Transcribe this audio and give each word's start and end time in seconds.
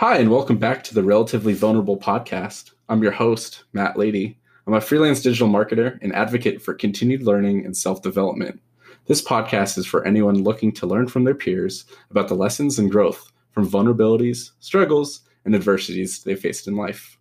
Hi, 0.00 0.18
and 0.18 0.30
welcome 0.30 0.58
back 0.58 0.84
to 0.84 0.94
the 0.94 1.02
Relatively 1.02 1.54
Vulnerable 1.54 1.96
podcast. 1.96 2.72
I'm 2.90 3.02
your 3.02 3.12
host, 3.12 3.64
Matt 3.72 3.96
Lady. 3.96 4.38
I'm 4.66 4.74
a 4.74 4.80
freelance 4.82 5.22
digital 5.22 5.48
marketer 5.48 5.98
and 6.02 6.14
advocate 6.14 6.60
for 6.60 6.74
continued 6.74 7.22
learning 7.22 7.64
and 7.64 7.74
self 7.74 8.02
development. 8.02 8.60
This 9.06 9.24
podcast 9.24 9.78
is 9.78 9.86
for 9.86 10.06
anyone 10.06 10.44
looking 10.44 10.70
to 10.72 10.86
learn 10.86 11.08
from 11.08 11.24
their 11.24 11.34
peers 11.34 11.86
about 12.10 12.28
the 12.28 12.34
lessons 12.34 12.78
and 12.78 12.90
growth 12.90 13.32
from 13.52 13.66
vulnerabilities, 13.66 14.50
struggles, 14.60 15.20
and 15.46 15.54
adversities 15.54 16.22
they 16.24 16.36
faced 16.36 16.68
in 16.68 16.76
life. 16.76 17.16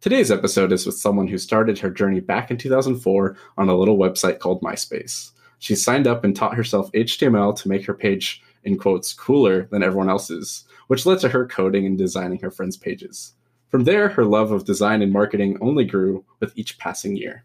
Today's 0.00 0.30
episode 0.30 0.72
is 0.72 0.86
with 0.86 0.96
someone 0.96 1.28
who 1.28 1.36
started 1.36 1.78
her 1.78 1.90
journey 1.90 2.20
back 2.20 2.50
in 2.50 2.56
2004 2.56 3.36
on 3.58 3.68
a 3.68 3.76
little 3.76 3.98
website 3.98 4.38
called 4.38 4.62
MySpace. 4.62 5.32
She 5.58 5.74
signed 5.74 6.06
up 6.06 6.24
and 6.24 6.34
taught 6.34 6.54
herself 6.54 6.90
HTML 6.92 7.54
to 7.60 7.68
make 7.68 7.84
her 7.84 7.92
page, 7.92 8.42
in 8.62 8.78
quotes, 8.78 9.12
cooler 9.12 9.66
than 9.66 9.82
everyone 9.82 10.08
else's 10.08 10.64
which 10.88 11.06
led 11.06 11.18
to 11.20 11.28
her 11.28 11.46
coding 11.46 11.86
and 11.86 11.98
designing 11.98 12.38
her 12.40 12.50
friends' 12.50 12.76
pages. 12.76 13.34
From 13.68 13.84
there, 13.84 14.08
her 14.08 14.24
love 14.24 14.52
of 14.52 14.64
design 14.64 15.02
and 15.02 15.12
marketing 15.12 15.58
only 15.60 15.84
grew 15.84 16.24
with 16.40 16.52
each 16.56 16.78
passing 16.78 17.16
year. 17.16 17.44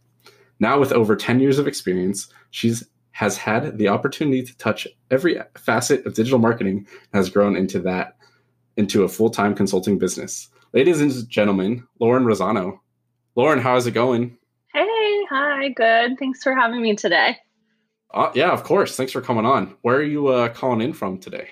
Now, 0.59 0.80
with 0.80 0.91
over 0.91 1.16
10 1.16 1.40
years 1.40 1.58
of 1.58 1.67
experience, 1.67 2.28
she's 2.52 2.84
has 3.12 3.36
had 3.36 3.78
the 3.78 3.90
opportunity 3.90 4.41
to 4.41 4.58
touch 4.58 4.88
every 5.12 5.41
facet 5.58 6.05
of 6.05 6.14
digital 6.14 6.40
marketing 6.40 6.78
and 6.78 6.88
has 7.12 7.30
grown 7.30 7.58
into 7.58 7.80
that 7.80 8.16
into 8.78 9.04
a 9.04 9.09
full-time 9.09 9.53
consulting 9.53 10.00
business. 10.00 10.48
Ladies 10.72 11.02
and 11.02 11.28
gentlemen, 11.28 11.86
Lauren 12.00 12.23
Razzano. 12.23 12.80
Lauren, 13.36 13.59
how's 13.59 13.88
it 13.88 13.92
going? 13.92 14.38
Hey, 14.73 15.26
hi, 15.30 15.70
good. 15.70 16.17
Thanks 16.17 16.42
for 16.42 16.56
having 16.56 16.81
me 16.81 16.95
today. 16.95 17.36
Uh, 18.14 18.31
yeah, 18.34 18.52
of 18.52 18.64
course. 18.64 18.95
Thanks 18.95 19.12
for 19.12 19.22
coming 19.22 19.45
on. 19.45 19.76
Where 19.81 19.98
are 19.98 20.03
you 20.03 20.28
uh, 20.28 20.50
calling 20.50 20.81
in 20.81 20.94
from 20.94 21.17
today? 21.17 21.50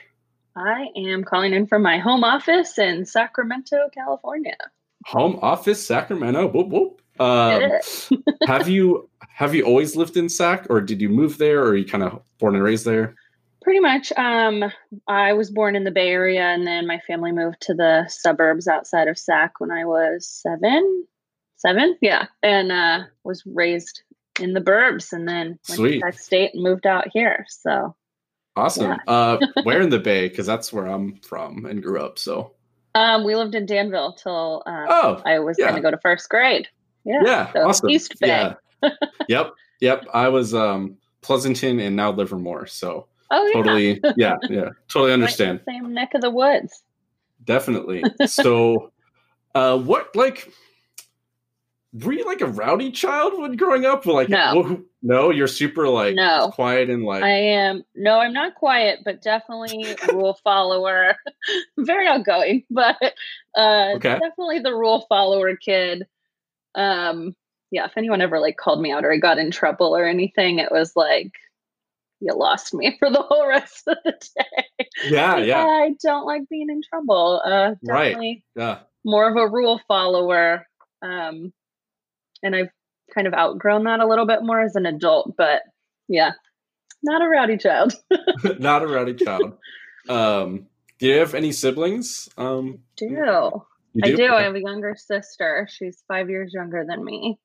I 0.57 0.87
am 0.95 1.23
calling 1.23 1.53
in 1.53 1.67
from 1.67 1.83
my 1.83 1.99
home 1.99 2.23
office 2.23 2.79
in 2.79 3.05
Sacramento, 3.05 3.89
California. 3.93 4.57
Home 5.05 5.37
office, 5.41 5.85
Sacramento. 5.85 6.47
Whoop 6.47 6.69
whoop. 6.69 7.01
Um, 7.19 7.71
have 8.47 8.67
you 8.67 9.07
have 9.19 9.53
you 9.53 9.63
always 9.63 9.95
lived 9.95 10.17
in 10.17 10.29
Sac, 10.29 10.65
or 10.69 10.81
did 10.81 10.99
you 10.99 11.09
move 11.09 11.37
there, 11.37 11.63
or 11.63 11.75
you 11.75 11.85
kind 11.85 12.03
of 12.03 12.21
born 12.39 12.55
and 12.55 12.63
raised 12.63 12.85
there? 12.85 13.15
Pretty 13.61 13.79
much. 13.79 14.11
Um, 14.13 14.63
I 15.07 15.33
was 15.33 15.51
born 15.51 15.75
in 15.75 15.83
the 15.83 15.91
Bay 15.91 16.09
Area, 16.09 16.43
and 16.43 16.65
then 16.65 16.87
my 16.87 16.99
family 17.05 17.31
moved 17.31 17.61
to 17.61 17.75
the 17.75 18.05
suburbs 18.07 18.67
outside 18.67 19.07
of 19.07 19.17
Sac 19.17 19.59
when 19.59 19.71
I 19.71 19.85
was 19.85 20.27
seven. 20.27 21.05
Seven, 21.57 21.97
yeah, 22.01 22.27
and 22.41 22.71
uh, 22.71 22.99
was 23.23 23.43
raised 23.45 24.01
in 24.39 24.53
the 24.53 24.61
burbs, 24.61 25.13
and 25.13 25.27
then 25.27 25.59
went 25.69 25.77
Sweet. 25.77 25.93
to 25.93 25.99
Sac 25.99 26.19
State 26.19 26.53
and 26.55 26.63
moved 26.63 26.87
out 26.87 27.07
here. 27.13 27.45
So 27.49 27.95
Awesome. 28.57 28.91
Yeah. 28.91 28.97
uh, 29.07 29.39
where 29.63 29.81
in 29.81 29.89
the 29.89 29.99
Bay? 29.99 30.27
Because 30.27 30.45
that's 30.45 30.73
where 30.73 30.87
I'm 30.87 31.17
from 31.17 31.65
and 31.65 31.81
grew 31.81 32.01
up. 32.01 32.19
So. 32.19 32.53
Um, 32.95 33.23
we 33.23 33.35
lived 33.35 33.53
in 33.53 33.65
Danville 33.65 34.13
till 34.13 34.63
um, 34.65 34.87
oh, 34.89 35.21
I 35.25 35.39
was 35.39 35.57
yeah. 35.59 35.65
going 35.65 35.75
to 35.75 35.81
go 35.81 35.91
to 35.91 35.99
first 35.99 36.27
grade. 36.29 36.67
Yeah. 37.05 37.21
Yeah. 37.23 37.53
So 37.53 37.59
awesome. 37.67 37.89
East 37.89 38.19
Bay. 38.19 38.53
Yeah. 38.81 38.89
yep. 39.29 39.51
Yep. 39.79 40.07
I 40.13 40.29
was 40.29 40.55
um, 40.55 40.97
Pleasanton 41.21 41.79
and 41.79 41.95
now 41.95 42.11
Livermore. 42.11 42.65
So. 42.65 43.07
Oh 43.29 43.49
totally. 43.53 43.99
Yeah. 44.03 44.11
Yeah. 44.15 44.35
yeah 44.49 44.69
totally 44.87 45.13
understand. 45.13 45.61
Right 45.67 45.75
same 45.75 45.93
neck 45.93 46.13
of 46.15 46.21
the 46.21 46.31
woods. 46.31 46.83
Definitely. 47.43 48.03
So, 48.25 48.91
uh, 49.53 49.77
what 49.77 50.15
like? 50.15 50.51
were 51.93 52.13
you 52.13 52.25
like 52.25 52.41
a 52.41 52.45
rowdy 52.47 52.91
child 52.91 53.39
when 53.39 53.55
growing 53.55 53.85
up? 53.85 54.05
Like, 54.05 54.29
no, 54.29 54.83
no, 55.01 55.29
you're 55.29 55.47
super 55.47 55.87
like 55.87 56.15
no. 56.15 56.51
quiet 56.53 56.89
and 56.89 57.03
like. 57.03 57.23
I 57.23 57.29
am. 57.29 57.83
No, 57.95 58.19
I'm 58.19 58.33
not 58.33 58.55
quiet, 58.55 58.99
but 59.05 59.21
definitely 59.21 59.95
rule 60.11 60.39
follower. 60.43 61.15
Very 61.77 62.07
outgoing, 62.07 62.63
but 62.69 62.97
uh, 63.55 63.93
okay. 63.95 64.17
definitely 64.19 64.59
the 64.59 64.73
rule 64.73 65.05
follower 65.07 65.55
kid. 65.55 66.07
Um, 66.75 67.35
yeah. 67.69 67.85
If 67.85 67.93
anyone 67.97 68.21
ever 68.21 68.39
like 68.39 68.57
called 68.57 68.81
me 68.81 68.91
out 68.91 69.05
or 69.05 69.11
I 69.11 69.17
got 69.17 69.37
in 69.37 69.51
trouble 69.51 69.95
or 69.95 70.05
anything, 70.05 70.59
it 70.59 70.71
was 70.71 70.95
like 70.95 71.33
you 72.19 72.33
lost 72.33 72.73
me 72.73 72.95
for 72.99 73.09
the 73.09 73.21
whole 73.21 73.47
rest 73.47 73.87
of 73.87 73.97
the 74.03 74.11
day. 74.11 74.87
Yeah, 75.05 75.37
yeah. 75.37 75.63
I 75.63 75.95
don't 76.01 76.25
like 76.25 76.49
being 76.49 76.69
in 76.69 76.81
trouble. 76.89 77.41
Uh, 77.45 77.75
definitely 77.85 78.43
right. 78.55 78.63
Yeah. 78.63 78.79
More 79.05 79.29
of 79.29 79.35
a 79.35 79.47
rule 79.47 79.79
follower. 79.87 80.67
Um, 81.01 81.53
and 82.43 82.55
I've 82.55 82.69
kind 83.17 83.27
of 83.27 83.33
outgrown 83.33 83.85
that 83.85 83.99
a 83.99 84.07
little 84.07 84.27
bit 84.27 84.43
more 84.43 84.61
as 84.61 84.75
an 84.75 84.85
adult. 84.85 85.33
But 85.37 85.63
yeah, 86.07 86.31
not 87.03 87.23
a 87.23 87.27
rowdy 87.27 87.57
child. 87.57 87.93
not 88.59 88.83
a 88.83 88.87
rowdy 88.87 89.15
child. 89.15 89.57
Um, 90.07 90.67
do 90.99 91.07
you 91.07 91.17
have 91.17 91.33
any 91.33 91.51
siblings? 91.51 92.29
Um, 92.37 92.79
do. 92.95 93.09
do? 93.09 93.65
I 94.03 94.11
do. 94.11 94.33
I 94.33 94.43
have 94.43 94.55
a 94.55 94.61
younger 94.61 94.95
sister. 94.95 95.67
She's 95.71 96.03
five 96.07 96.29
years 96.29 96.53
younger 96.53 96.85
than 96.87 97.03
me. 97.03 97.39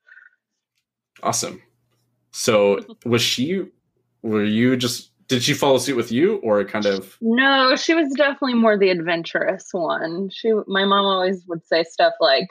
Awesome. 1.23 1.63
So 2.33 2.81
was 3.05 3.23
she? 3.23 3.65
Were 4.23 4.45
you 4.45 4.77
just? 4.77 5.11
Did 5.29 5.43
she 5.43 5.55
follow 5.55 5.79
suit 5.79 5.97
with 5.97 6.13
you, 6.13 6.37
or 6.37 6.63
kind 6.65 6.85
of? 6.85 7.17
No, 7.23 7.75
she 7.77 7.95
was 7.95 8.13
definitely 8.15 8.55
more 8.55 8.77
the 8.77 8.91
adventurous 8.91 9.69
one. 9.73 10.29
She, 10.31 10.53
my 10.67 10.85
mom 10.85 11.07
always 11.07 11.43
would 11.47 11.65
say 11.65 11.85
stuff 11.85 12.13
like, 12.21 12.49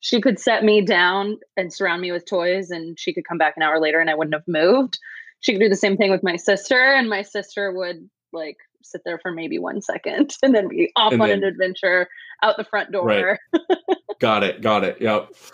she 0.00 0.20
could 0.20 0.38
set 0.38 0.64
me 0.64 0.80
down 0.80 1.38
and 1.56 1.72
surround 1.72 2.00
me 2.00 2.12
with 2.12 2.26
toys 2.26 2.70
and 2.70 2.98
she 2.98 3.12
could 3.12 3.26
come 3.26 3.38
back 3.38 3.54
an 3.56 3.62
hour 3.62 3.80
later 3.80 3.98
and 3.98 4.08
I 4.08 4.14
wouldn't 4.14 4.34
have 4.34 4.46
moved. 4.46 4.98
She 5.40 5.52
could 5.52 5.60
do 5.60 5.68
the 5.68 5.76
same 5.76 5.96
thing 5.96 6.10
with 6.10 6.22
my 6.22 6.36
sister 6.36 6.78
and 6.78 7.08
my 7.08 7.22
sister 7.22 7.72
would 7.72 8.08
like 8.32 8.56
sit 8.82 9.02
there 9.04 9.18
for 9.18 9.32
maybe 9.32 9.58
one 9.58 9.82
second 9.82 10.36
and 10.42 10.54
then 10.54 10.68
be 10.68 10.92
off 10.96 11.12
and 11.12 11.22
on 11.22 11.28
then, 11.28 11.38
an 11.38 11.44
adventure 11.44 12.08
out 12.42 12.56
the 12.56 12.64
front 12.64 12.92
door. 12.92 13.06
Right. 13.06 13.38
got 14.20 14.44
it. 14.44 14.62
Got 14.62 14.84
it. 14.84 15.00
Yep. 15.00 15.34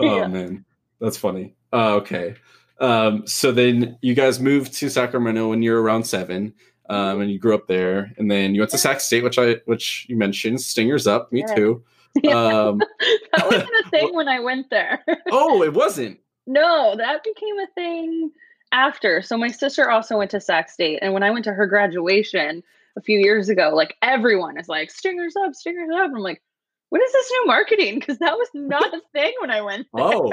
Oh 0.00 0.16
yeah. 0.16 0.26
man. 0.26 0.64
That's 1.00 1.16
funny. 1.16 1.54
Uh, 1.72 1.94
okay. 1.94 2.34
Um, 2.80 3.24
so 3.24 3.52
then 3.52 3.96
you 4.02 4.14
guys 4.14 4.40
moved 4.40 4.72
to 4.74 4.88
Sacramento 4.90 5.48
when 5.48 5.62
you 5.62 5.70
were 5.70 5.80
around 5.80 6.04
seven. 6.04 6.52
Um, 6.88 7.20
and 7.20 7.30
you 7.30 7.38
grew 7.40 7.54
up 7.54 7.66
there, 7.66 8.12
and 8.16 8.30
then 8.30 8.54
you 8.54 8.60
went 8.60 8.70
to 8.70 8.78
Sac 8.78 9.00
State, 9.00 9.24
which 9.24 9.40
I, 9.40 9.56
which 9.64 10.06
you 10.08 10.16
mentioned, 10.16 10.60
Stingers 10.60 11.08
up, 11.08 11.32
me 11.32 11.40
yeah. 11.40 11.54
too. 11.54 11.84
Um, 12.32 12.78
that 13.32 13.46
wasn't 13.46 13.86
a 13.86 13.88
thing 13.90 14.14
when 14.14 14.28
I 14.28 14.40
went 14.40 14.70
there. 14.70 15.04
oh, 15.30 15.62
it 15.62 15.72
wasn't. 15.72 16.18
No, 16.46 16.94
that 16.96 17.24
became 17.24 17.58
a 17.58 17.66
thing 17.74 18.30
after. 18.72 19.22
So 19.22 19.36
my 19.36 19.48
sister 19.48 19.90
also 19.90 20.18
went 20.18 20.30
to 20.32 20.40
Sac 20.40 20.70
State, 20.70 21.00
and 21.02 21.12
when 21.12 21.22
I 21.22 21.30
went 21.30 21.44
to 21.44 21.52
her 21.52 21.66
graduation 21.66 22.62
a 22.96 23.00
few 23.00 23.18
years 23.18 23.48
ago, 23.48 23.70
like 23.74 23.96
everyone 24.02 24.58
is 24.58 24.68
like 24.68 24.90
"Stingers 24.90 25.34
up, 25.36 25.54
Stingers 25.54 25.90
up." 25.94 26.10
I'm 26.14 26.22
like, 26.22 26.42
what 26.90 27.02
is 27.02 27.12
this 27.12 27.30
new 27.32 27.46
marketing? 27.46 27.98
Because 27.98 28.18
that 28.18 28.36
was 28.36 28.48
not 28.54 28.94
a 28.94 29.00
thing 29.12 29.32
when 29.40 29.50
I 29.50 29.60
went. 29.60 29.86
There. 29.92 30.04
Oh, 30.04 30.32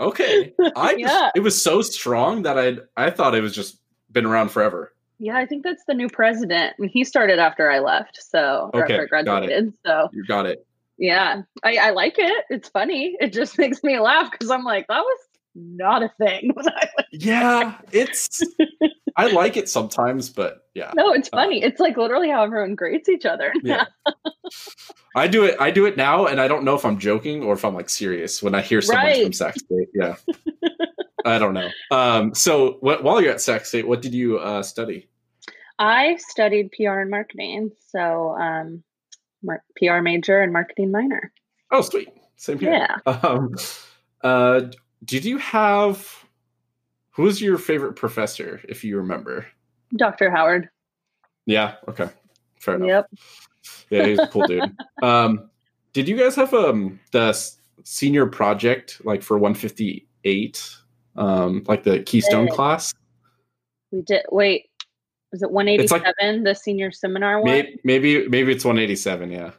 okay. 0.00 0.52
I 0.74 0.96
yeah. 0.98 1.06
Just, 1.06 1.36
it 1.36 1.40
was 1.40 1.62
so 1.62 1.82
strong 1.82 2.42
that 2.42 2.58
I 2.58 2.78
I 2.96 3.10
thought 3.10 3.34
it 3.34 3.42
was 3.42 3.54
just 3.54 3.78
been 4.10 4.26
around 4.26 4.50
forever. 4.50 4.92
Yeah, 5.18 5.36
I 5.36 5.46
think 5.46 5.62
that's 5.62 5.84
the 5.86 5.94
new 5.94 6.08
president. 6.08 6.74
I 6.76 6.82
mean, 6.82 6.90
he 6.90 7.04
started 7.04 7.38
after 7.38 7.70
I 7.70 7.78
left, 7.78 8.18
so 8.20 8.70
okay, 8.74 8.94
after 8.94 9.02
I 9.02 9.06
graduated. 9.06 9.72
So 9.86 10.08
you 10.12 10.24
got 10.24 10.46
it. 10.46 10.66
Yeah, 10.98 11.42
I, 11.64 11.76
I 11.76 11.90
like 11.90 12.14
it. 12.18 12.44
It's 12.50 12.68
funny. 12.68 13.16
It 13.20 13.32
just 13.32 13.58
makes 13.58 13.82
me 13.82 13.98
laugh 13.98 14.30
because 14.30 14.50
I'm 14.50 14.64
like, 14.64 14.86
that 14.88 15.00
was 15.00 15.18
not 15.54 16.02
a 16.02 16.10
thing. 16.18 16.52
yeah, 17.12 17.78
it's. 17.92 18.40
I 19.16 19.30
like 19.30 19.58
it 19.58 19.68
sometimes, 19.68 20.30
but 20.30 20.66
yeah. 20.74 20.90
No, 20.96 21.12
it's 21.12 21.28
uh, 21.32 21.36
funny. 21.36 21.62
Uh, 21.62 21.66
it's 21.66 21.80
like 21.80 21.98
literally 21.98 22.30
how 22.30 22.44
everyone 22.44 22.74
grades 22.74 23.10
each 23.10 23.26
other. 23.26 23.52
Yeah. 23.62 23.84
I 25.14 25.28
do 25.28 25.44
it. 25.44 25.56
I 25.60 25.70
do 25.70 25.84
it 25.84 25.98
now, 25.98 26.26
and 26.26 26.40
I 26.40 26.48
don't 26.48 26.64
know 26.64 26.74
if 26.74 26.86
I'm 26.86 26.98
joking 26.98 27.42
or 27.42 27.52
if 27.52 27.64
I'm 27.64 27.74
like 27.74 27.90
serious 27.90 28.42
when 28.42 28.54
I 28.54 28.62
hear 28.62 28.80
someone 28.80 29.04
right. 29.04 29.22
from 29.22 29.32
Sac 29.34 29.56
State. 29.58 29.88
Yeah. 29.92 30.14
I 31.26 31.38
don't 31.38 31.54
know. 31.54 31.68
Um, 31.90 32.34
so 32.34 32.74
wh- 32.80 33.02
while 33.04 33.20
you're 33.20 33.32
at 33.32 33.40
Sac 33.40 33.66
State, 33.66 33.86
what 33.86 34.00
did 34.02 34.14
you 34.14 34.38
uh, 34.38 34.62
study? 34.62 35.08
I 35.78 36.16
studied 36.16 36.72
PR 36.72 37.00
and 37.00 37.10
marketing. 37.10 37.72
So 37.88 38.36
um, 38.38 38.82
mar- 39.42 39.64
PR 39.76 40.00
major 40.00 40.40
and 40.40 40.52
marketing 40.52 40.90
minor. 40.90 41.32
Oh, 41.70 41.82
sweet. 41.82 42.08
Same 42.36 42.58
here. 42.58 42.72
Yeah. 42.72 42.96
Um, 43.22 43.54
uh, 44.22 44.62
did 45.04 45.24
you 45.24 45.38
have 45.38 46.24
who 47.10 47.24
was 47.24 47.40
your 47.42 47.58
favorite 47.58 47.94
professor, 47.94 48.60
if 48.68 48.84
you 48.84 48.96
remember? 48.96 49.46
Dr. 49.96 50.30
Howard. 50.30 50.68
Yeah. 51.46 51.74
Okay. 51.88 52.08
Fair 52.58 52.76
enough. 52.76 52.88
Yep. 52.88 53.10
Yeah, 53.90 54.06
he's 54.06 54.18
a 54.18 54.28
cool 54.28 54.46
dude. 54.46 54.74
Um, 55.02 55.50
did 55.92 56.08
you 56.08 56.16
guys 56.16 56.36
have 56.36 56.54
um 56.54 57.00
the 57.10 57.36
senior 57.84 58.26
project 58.26 59.00
like 59.04 59.22
for 59.22 59.36
158? 59.36 60.76
Um, 61.16 61.64
like 61.66 61.82
the 61.82 62.02
Keystone 62.04 62.48
class? 62.48 62.94
We 63.90 64.02
did. 64.02 64.22
Wait, 64.30 64.70
is 65.32 65.42
it 65.42 65.50
187, 65.50 66.04
like, 66.04 66.44
the 66.44 66.54
senior 66.54 66.92
seminar 66.92 67.40
one? 67.40 67.50
Maybe, 67.50 67.80
maybe, 67.84 68.28
maybe 68.28 68.52
it's 68.52 68.64
187, 68.64 69.30
yeah. 69.30 69.50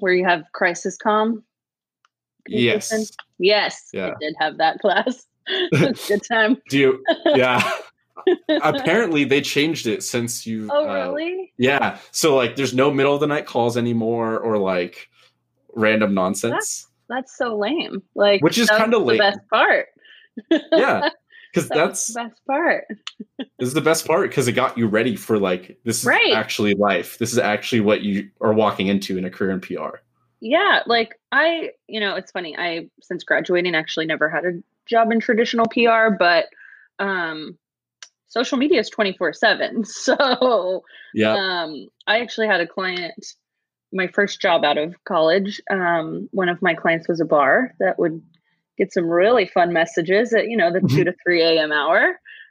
Where 0.00 0.14
you 0.14 0.24
have 0.24 0.44
crisis 0.52 0.96
com? 0.96 1.42
Yes. 2.46 3.12
Yes. 3.38 3.88
Yeah. 3.92 4.08
I 4.08 4.14
did 4.20 4.34
have 4.38 4.58
that 4.58 4.78
class. 4.80 5.26
Good 5.72 6.22
time. 6.28 6.58
Do 6.68 6.78
you? 6.78 7.04
Yeah. 7.26 7.72
Apparently, 8.62 9.24
they 9.24 9.40
changed 9.40 9.86
it 9.86 10.02
since 10.02 10.46
you. 10.46 10.68
Oh, 10.70 10.88
uh, 10.88 11.08
really? 11.08 11.52
Yeah. 11.56 11.98
So, 12.10 12.36
like, 12.36 12.56
there's 12.56 12.74
no 12.74 12.90
middle 12.90 13.14
of 13.14 13.20
the 13.20 13.26
night 13.26 13.46
calls 13.46 13.76
anymore, 13.76 14.38
or 14.38 14.58
like, 14.58 15.08
random 15.74 16.14
nonsense. 16.14 16.52
That's, 16.52 16.86
that's 17.08 17.38
so 17.38 17.56
lame. 17.56 18.02
Like, 18.14 18.42
Which 18.42 18.58
is 18.58 18.68
kinda 18.70 18.98
the 18.98 19.18
best 19.18 19.40
part. 19.50 19.86
yeah, 20.72 21.08
because 21.58 21.68
That's 21.68 22.06
that's 22.06 22.14
the 22.14 22.22
best 22.28 22.46
part. 22.46 22.84
this 23.58 23.68
is 23.68 23.74
the 23.74 23.80
best 23.80 24.06
part 24.06 24.30
because 24.30 24.48
it 24.48 24.52
got 24.52 24.78
you 24.78 24.86
ready 24.86 25.16
for 25.16 25.38
like 25.38 25.78
this 25.84 26.00
is 26.02 26.06
Right. 26.06 26.32
actually 26.32 26.74
life. 26.74 27.18
This 27.18 27.32
is 27.32 27.38
actually 27.38 27.80
what 27.80 28.02
you 28.02 28.30
are 28.40 28.52
walking 28.52 28.86
into 28.86 29.18
in 29.18 29.24
a 29.24 29.30
career 29.30 29.50
in 29.50 29.60
PR. 29.60 29.98
Yeah, 30.40 30.82
like 30.86 31.18
I, 31.32 31.70
you 31.88 31.98
know, 32.00 32.14
it's 32.14 32.30
funny. 32.30 32.56
I 32.56 32.88
since 33.02 33.24
graduating 33.24 33.74
actually 33.74 34.06
never 34.06 34.28
had 34.30 34.44
a 34.44 34.62
job 34.86 35.10
in 35.10 35.20
traditional 35.20 35.66
PR, 35.66 36.10
but 36.18 36.46
um 36.98 37.58
social 38.28 38.58
media 38.58 38.80
is 38.80 38.90
24/7. 38.90 39.84
So, 39.86 40.84
Yeah, 41.14 41.34
um 41.34 41.88
I 42.06 42.20
actually 42.20 42.46
had 42.46 42.60
a 42.60 42.66
client 42.66 43.14
my 43.92 44.06
first 44.06 44.40
job 44.40 44.64
out 44.64 44.78
of 44.78 44.94
college. 45.04 45.60
Um 45.70 46.28
one 46.32 46.48
of 46.48 46.62
my 46.62 46.74
clients 46.74 47.08
was 47.08 47.20
a 47.20 47.24
bar 47.24 47.74
that 47.80 47.98
would 47.98 48.22
get 48.78 48.92
some 48.92 49.06
really 49.08 49.46
fun 49.46 49.72
messages 49.72 50.32
at, 50.32 50.48
you 50.48 50.56
know, 50.56 50.72
the 50.72 50.80
2 50.80 51.04
to 51.04 51.14
3 51.24 51.42
a.m. 51.42 51.72
hour. 51.72 51.98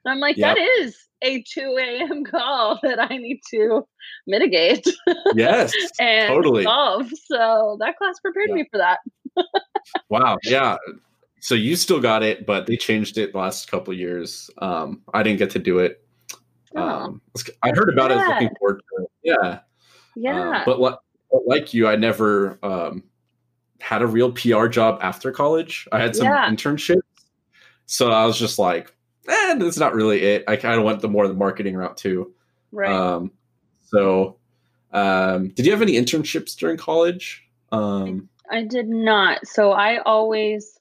And 0.05 0.11
I'm 0.11 0.19
like, 0.19 0.37
Yep. 0.37 0.55
that 0.55 0.61
is 0.79 0.97
a 1.23 1.43
2 1.53 1.77
a.m. 1.79 2.23
call 2.25 2.79
that 2.83 2.99
I 2.99 3.17
need 3.17 3.39
to 3.51 3.87
mitigate 4.27 4.87
yes, 5.35 5.73
and 5.99 6.27
totally. 6.29 6.63
solve. 6.63 7.09
So 7.25 7.77
that 7.79 7.97
class 7.97 8.19
prepared 8.19 8.49
Yeah. 8.49 8.55
me 8.55 8.65
for 8.71 8.77
that. 8.77 8.99
Wow. 10.09 10.37
Yeah. 10.43 10.77
So 11.39 11.55
you 11.55 11.75
still 11.75 11.99
got 12.01 12.23
it, 12.23 12.45
but 12.45 12.65
they 12.65 12.75
changed 12.77 13.17
it 13.17 13.31
the 13.31 13.37
last 13.37 13.69
couple 13.71 13.93
of 13.93 13.99
years. 13.99 14.49
Um, 14.57 15.01
I 15.13 15.23
didn't 15.23 15.39
get 15.39 15.49
to 15.51 15.59
do 15.59 15.79
it. 15.79 16.03
Oh, 16.75 16.81
Um, 16.81 17.21
I 17.63 17.69
heard 17.69 17.89
about 17.93 18.11
it. 18.11 18.15
I 18.17 18.17
was 18.17 18.27
looking 18.27 18.55
forward 18.59 18.81
to 18.97 19.03
it. 19.03 19.09
Yeah. 19.23 19.49
Um, 19.51 19.59
yeah. 20.15 20.63
but, 20.65 20.81
li- 20.81 20.97
but 21.31 21.41
like 21.47 21.73
you, 21.73 21.87
I 21.87 21.95
never 21.95 22.57
um, 22.63 23.03
had 23.79 24.01
a 24.01 24.07
real 24.07 24.31
PR 24.31 24.67
job 24.67 24.99
after 25.01 25.31
college. 25.31 25.87
I 25.91 25.99
had 25.99 26.15
some 26.15 26.27
Yeah. 26.27 26.49
internships. 26.49 27.01
So 27.85 28.11
I 28.11 28.25
was 28.25 28.37
just 28.37 28.59
like, 28.59 28.93
eh, 29.27 29.55
that's 29.55 29.77
not 29.77 29.93
really 29.93 30.21
it. 30.23 30.43
I 30.47 30.55
kind 30.55 30.77
of 30.79 30.83
went 30.85 31.01
the 31.01 31.07
more 31.09 31.27
the 31.27 31.33
marketing 31.33 31.75
route 31.75 31.97
too. 31.97 32.33
right. 32.71 32.91
Um, 32.91 33.31
so 33.81 34.37
um, 34.91 35.49
did 35.49 35.65
you 35.65 35.71
have 35.71 35.81
any 35.81 35.93
internships 35.93 36.55
during 36.55 36.77
college? 36.77 37.43
Um, 37.71 38.29
I 38.49 38.63
did 38.63 38.87
not. 38.87 39.45
So 39.47 39.71
I 39.71 39.97
always 39.99 40.77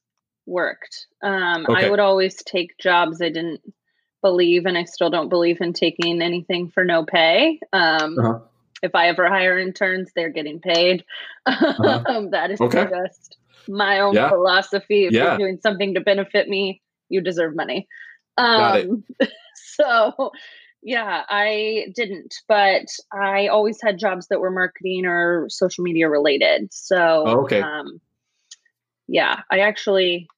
worked. 0.46 1.06
Um, 1.22 1.66
Okay. 1.69 1.87
I 1.87 1.90
would 1.90 2.00
always 2.00 2.37
take 2.44 2.76
jobs 2.78 3.20
I 3.20 3.28
didn't 3.28 3.60
believe, 4.22 4.66
and 4.66 4.76
I 4.78 4.84
still 4.84 5.10
don't 5.10 5.28
believe 5.28 5.60
in 5.60 5.72
taking 5.72 6.22
anything 6.22 6.69
for 6.70 6.84
no 6.84 7.04
pay. 7.04 7.60
Um, 7.72 8.19
Uh-huh. 8.19 8.38
If 8.82 8.94
I 8.94 9.08
ever 9.08 9.28
hire 9.28 9.58
interns, 9.58 10.11
they're 10.14 10.31
getting 10.31 10.61
paid. 10.61 11.05
Um, 11.46 12.31
that 12.31 12.50
is 12.50 12.61
Okay. 12.61 12.87
just 12.90 13.37
my 13.69 14.00
own 14.00 14.14
Yeah. 14.14 14.28
philosophy. 14.28 15.06
If 15.06 15.12
Yeah. 15.12 15.37
you're 15.37 15.49
doing 15.49 15.58
something 15.62 15.94
to 15.94 16.00
benefit 16.00 16.49
me, 16.49 16.82
you 17.08 17.20
deserve 17.20 17.55
money. 17.55 17.87
Got 18.38 18.76
it. 18.81 18.88
Um, 18.88 19.05
so 19.55 20.32
yeah, 20.82 21.23
I 21.28 21.87
didn't, 21.94 22.34
but 22.49 22.87
I 23.12 23.49
always 23.49 23.78
had 23.82 23.99
jobs 23.99 24.28
that 24.28 24.40
were 24.40 24.50
marketing 24.50 25.06
or 25.06 25.46
social 25.49 25.84
media 25.84 26.08
related. 26.08 26.73
So 26.73 27.25
Oh, 27.26 27.40
okay. 27.44 27.61
um, 27.61 28.00
yeah, 29.08 29.40
I 29.50 29.61
actually 29.61 30.28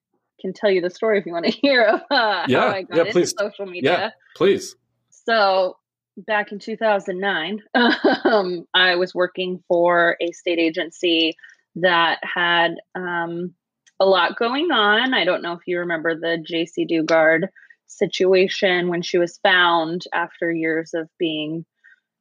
can 0.41 0.53
tell 0.53 0.71
you 0.71 0.81
the 0.81 0.91
story 0.91 1.19
if 1.19 1.27
you 1.27 1.33
want 1.33 1.47
to 1.47 1.51
hear 1.63 1.85
of 1.85 2.01
uh, 2.11 2.45
Yeah, 2.49 2.61
how 2.61 2.69
I 2.69 2.83
got 2.83 2.97
yeah, 2.97 3.03
into 3.05 3.13
please. 3.13 3.35
social 3.39 3.67
media. 3.67 3.91
Yeah, 3.91 4.11
please. 4.37 4.77
So 5.11 5.78
back 6.27 6.53
in 6.53 6.59
2009, 6.59 7.63
um, 8.25 8.67
I 8.75 8.97
was 8.97 9.15
working 9.15 9.63
for 9.69 10.17
a 10.21 10.33
state 10.33 10.59
agency 10.59 11.35
that 11.77 12.19
had 12.23 12.75
um, 12.95 13.55
a 14.01 14.07
lot 14.07 14.37
going 14.37 14.71
on. 14.71 15.15
I 15.15 15.25
don't 15.25 15.43
know 15.43 15.53
if 15.53 15.61
you 15.67 15.79
remember 15.79 16.15
the 16.15 16.45
Jaycee 16.51 16.89
Dugard 16.91 17.49
situation 17.87 18.89
when 18.89 19.03
she 19.03 19.19
was 19.19 19.39
found 19.43 20.05
after 20.13 20.51
years 20.53 20.93
of 20.95 21.09
being 21.19 21.65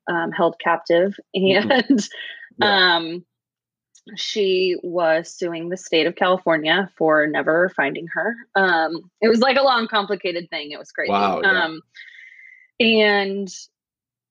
um, 0.10 0.32
held 0.32 0.56
captive. 0.64 1.16
Mhm. 1.36 1.84
And 1.90 2.08
Yeah. 2.60 2.96
um, 2.96 3.26
she 4.16 4.78
was 4.84 5.30
suing 5.36 5.70
the 5.70 5.76
state 5.78 6.08
of 6.08 6.16
California 6.16 6.90
for 6.98 7.28
never 7.28 7.70
finding 7.76 8.08
her. 8.14 8.36
Um, 8.56 9.12
it 9.22 9.28
was 9.28 9.40
like 9.40 9.58
a 9.58 9.64
long, 9.64 9.88
complicated 9.88 10.50
thing. 10.50 10.72
It 10.72 10.80
was 10.80 10.92
crazy. 10.92 11.12
Wow, 11.12 11.42
yeah. 11.44 11.66
Um, 11.66 11.82
and 12.80 13.50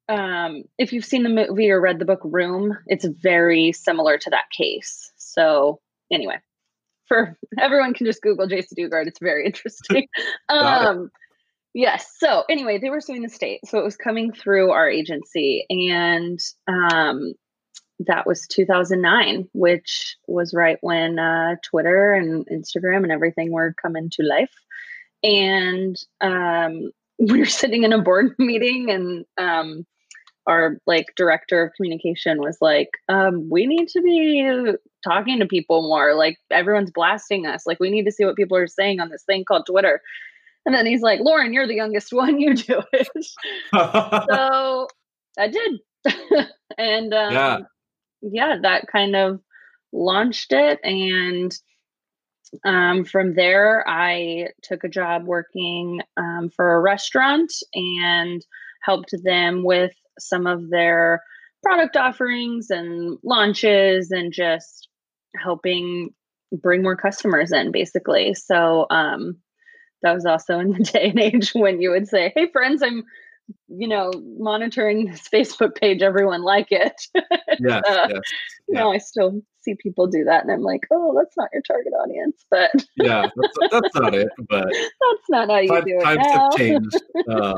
um, 0.09 0.65
if 0.79 0.93
you've 0.93 1.05
seen 1.05 1.23
the 1.23 1.29
movie 1.29 1.71
or 1.71 1.81
read 1.81 1.99
the 1.99 2.05
book 2.05 2.21
Room, 2.23 2.77
it's 2.87 3.05
very 3.05 3.73
similar 3.73 4.19
to 4.19 4.31
that 4.31 4.51
case. 4.51 5.13
So 5.17 5.81
anyway, 6.13 6.39
for 7.07 7.37
everyone 7.59 7.95
can 7.95 8.07
just 8.07 8.23
Google 8.23 8.49
Jaycee 8.49 8.79
Dugard. 8.79 9.07
It's 9.07 9.21
very 9.21 9.47
interesting. 9.47 10.09
Um, 10.49 11.11
yes. 11.75 12.15
So 12.19 12.45
anyway, 12.49 12.79
they 12.79 12.91
were 12.91 13.01
suing 13.01 13.23
the 13.23 13.29
state, 13.29 13.61
so 13.67 13.79
it 13.79 13.85
was 13.85 13.97
coming 13.97 14.33
through 14.33 14.71
our 14.71 14.89
agency, 14.89 15.67
and 15.69 16.39
um, 16.69 17.35
that 18.01 18.27
was 18.27 18.47
2009, 18.49 19.49
which 19.53 20.17
was 20.27 20.55
right 20.55 20.79
when 20.81 21.19
uh, 21.19 21.57
Twitter 21.63 22.13
and 22.13 22.47
Instagram 22.47 23.03
and 23.03 23.13
everything 23.13 23.51
were 23.51 23.75
coming 23.81 24.11
to 24.11 24.23
life. 24.23 24.53
And 25.23 25.97
um, 26.21 26.91
we 27.19 27.41
were 27.41 27.47
sitting 27.47 27.85
in 27.85 27.93
a 27.93 28.03
board 28.03 28.35
meeting, 28.39 28.91
and 28.91 29.25
um, 29.39 29.87
our 30.47 30.79
like 30.87 31.07
director 31.17 31.65
of 31.65 31.73
communication 31.75 32.41
was 32.41 32.59
like, 32.61 32.91
um, 33.09 33.49
"We 33.51 33.67
need 33.67 33.89
to 33.89 34.01
be 34.01 34.73
talking 35.05 35.39
to 35.41 35.47
people 35.47 35.83
more. 35.83 36.15
Like 36.15 36.39
everyone's 36.51 36.91
blasting 36.93 37.47
us. 37.47 37.67
Like 37.67 37.81
we 37.81 37.91
need 37.91 38.05
to 38.05 38.13
see 38.13 38.25
what 38.25 38.37
people 38.37 38.57
are 38.57 38.67
saying 38.67 39.01
on 39.01 39.11
this 39.11 39.25
thing 39.25 39.45
called 39.45 39.67
Twitter." 39.67 40.01
And 40.65 40.75
then 40.75 40.87
he's 40.87 41.03
like, 41.03 41.21
"Lauren, 41.21 41.53
you're 41.53 41.67
the 41.67 41.75
youngest 41.75 42.13
one. 42.13 42.41
You 42.41 42.55
do 42.55 42.83
it." 42.93 43.09
so 44.31 44.89
I 45.39 45.49
did, 45.49 45.81
and 46.79 47.13
um, 47.15 47.33
Yeah. 47.33 47.59
yeah, 48.23 48.57
that 48.63 48.87
kind 48.91 49.17
of 49.17 49.41
launched 49.93 50.53
it. 50.53 50.79
And 50.85 51.53
um, 52.65 53.05
from 53.05 53.35
there, 53.35 53.85
I 53.89 54.49
took 54.63 54.85
a 54.85 54.89
job 54.89 55.25
working 55.27 56.01
um, 56.17 56.51
for 56.55 56.75
a 56.77 56.81
restaurant 56.81 57.53
and 57.75 58.45
helped 58.83 59.15
them 59.25 59.65
with 59.65 59.93
some 60.19 60.47
of 60.47 60.71
their 60.71 61.23
product 61.63 61.97
offerings 61.97 62.71
and 62.71 63.19
launches 63.25 64.11
and 64.11 64.33
just 64.33 64.89
helping 65.43 66.11
bring 66.53 66.83
more 66.83 66.97
customers 66.97 67.53
in, 67.53 67.73
basically. 67.73 68.35
So, 68.35 68.87
um, 68.91 69.39
that 70.03 70.13
was 70.15 70.27
also 70.27 70.59
in 70.61 70.73
the 70.73 70.79
day 70.93 71.09
and 71.11 71.19
age 71.19 71.51
when 71.55 71.81
you 71.81 71.91
would 71.91 72.07
say, 72.09 72.33
Hey, 72.37 72.49
friends, 72.53 72.83
I'm 72.83 73.05
you 73.69 73.87
know, 73.87 74.11
monitoring 74.39 75.07
this 75.07 75.29
Facebook 75.33 75.77
page, 75.81 76.03
everyone 76.03 76.43
like 76.43 76.69
it. 76.71 77.01
yes, 77.61 77.83
Uh, 77.89 78.09
yes. 78.11 78.21
Now 78.69 78.91
I 78.93 78.99
still 78.99 79.41
see 79.63 79.77
people 79.81 80.09
do 80.09 80.25
that, 80.25 80.43
and 80.43 80.51
I'm 80.53 80.63
like, 80.63 80.81
oh, 80.93 81.15
that's 81.17 81.37
not 81.37 81.49
your 81.53 81.63
target 81.63 81.93
audience, 81.93 82.45
but 82.51 82.73
Yeah, 82.97 83.29
that's, 83.37 83.59
that's 83.71 83.95
not 83.95 84.15
it. 84.17 84.29
But 84.49 84.67
that's 84.73 85.29
not 85.31 85.49
how 85.49 85.59
you 85.59 85.69
Time- 85.69 85.85
do 85.85 85.97
it 85.99 86.03
times 86.03 86.19
now. 86.27 86.33
have 86.51 86.57
changed. 86.57 87.03
Um, 87.31 87.57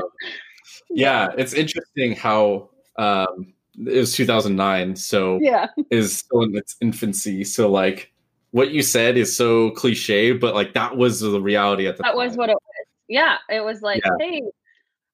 yeah, 0.89 1.27
it's 1.37 1.53
interesting 1.53 2.15
how 2.15 2.69
um, 2.97 3.53
it 3.77 3.97
was 3.97 4.13
2009, 4.15 4.95
so 4.95 5.39
Yeah, 5.41 5.67
is 5.91 6.17
still 6.17 6.43
in 6.43 6.55
its 6.55 6.75
infancy. 6.81 7.43
So 7.43 7.69
like 7.69 8.11
what 8.51 8.71
you 8.71 8.81
said 8.81 9.15
is 9.17 9.35
so 9.35 9.71
cliche, 9.71 10.31
but 10.33 10.55
like 10.55 10.73
that 10.73 10.97
was 10.97 11.19
the 11.19 11.39
reality 11.41 11.87
at 11.87 11.97
the 11.97 12.03
that 12.03 12.09
time. 12.09 12.17
was 12.17 12.35
what 12.37 12.49
it 12.49 12.53
was. 12.53 12.85
Yeah, 13.07 13.37
it 13.49 13.63
was 13.63 13.81
like, 13.81 14.01
Yeah. 14.05 14.11
hey, 14.19 14.41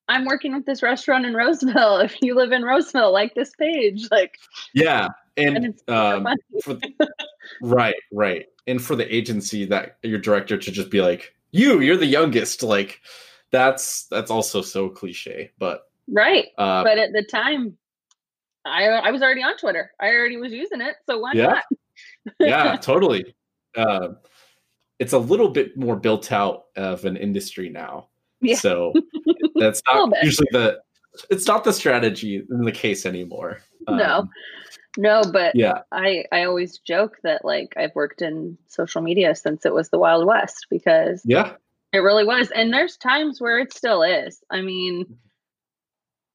I'm 0.07 0.25
working 0.25 0.53
with 0.53 0.65
this 0.65 0.81
restaurant 0.83 1.25
in 1.25 1.33
Roseville. 1.33 1.97
If 2.03 2.15
you 2.21 2.35
live 2.35 2.51
in 2.51 2.63
Roseville, 2.63 3.11
like 3.11 3.33
this 3.35 3.51
page, 3.59 4.07
like, 4.11 4.37
Yeah, 4.73 5.07
and 5.37 5.57
and 5.57 5.65
it's 5.65 5.83
um, 5.89 6.27
for, 6.63 6.77
right, 7.61 7.95
right, 8.13 8.45
and 8.67 8.81
for 8.81 8.95
the 8.95 9.13
agency 9.13 9.65
that 9.65 9.97
your 10.03 10.19
director 10.19 10.57
to 10.57 10.71
just 10.71 10.89
be 10.89 11.01
like, 11.01 11.33
"You, 11.51 11.81
you're 11.81 11.97
the 11.97 12.05
youngest," 12.05 12.63
like 12.63 13.01
that's 13.55 14.07
that's 14.07 14.29
also 14.29 14.61
so 14.61 14.89
cliche. 14.89 15.51
But 15.57 15.83
right. 16.09 16.47
uh, 16.57 16.83
But 16.83 16.97
at 16.97 17.13
the 17.13 17.23
time, 17.23 17.77
I 18.65 18.85
I 18.87 19.11
was 19.11 19.21
already 19.21 19.43
on 19.43 19.57
Twitter. 19.57 19.91
I 19.99 20.09
already 20.09 20.37
was 20.37 20.51
using 20.51 20.81
it, 20.81 20.95
so 21.07 21.19
why 21.19 21.31
Yeah. 21.33 21.45
not? 21.47 21.63
yeah, 22.39 22.75
totally. 22.81 23.33
Uh, 23.75 24.09
it's 24.99 25.13
a 25.13 25.17
little 25.19 25.49
bit 25.49 25.77
more 25.77 25.95
built 25.95 26.31
out 26.31 26.65
of 26.75 27.05
an 27.05 27.17
industry 27.17 27.69
now. 27.69 28.09
Yeah. 28.41 28.55
So 28.57 28.93
that's 29.55 29.81
not 29.91 30.11
usually 30.23 30.49
the 30.51 30.79
it's 31.29 31.47
not 31.47 31.63
the 31.63 31.71
strategy 31.73 32.43
in 32.49 32.65
the 32.65 32.71
case 32.71 33.05
anymore. 33.05 33.59
No. 33.89 34.19
Um, 34.19 34.29
No, 34.97 35.21
but 35.31 35.55
Yeah. 35.55 35.79
I 35.91 36.25
I 36.31 36.43
always 36.45 36.79
joke 36.79 37.17
that 37.23 37.45
like 37.45 37.73
I've 37.77 37.95
worked 37.95 38.21
in 38.21 38.57
social 38.67 39.01
media 39.01 39.35
since 39.35 39.65
it 39.65 39.73
was 39.73 39.89
the 39.89 39.99
Wild 39.99 40.25
West 40.25 40.67
because 40.69 41.21
Yeah. 41.25 41.53
It 41.93 41.99
really 41.99 42.25
was. 42.25 42.51
And 42.51 42.73
there's 42.73 42.97
times 42.97 43.39
where 43.39 43.59
it 43.59 43.73
still 43.73 44.03
is. 44.03 44.43
I 44.51 44.61
mean, 44.61 45.05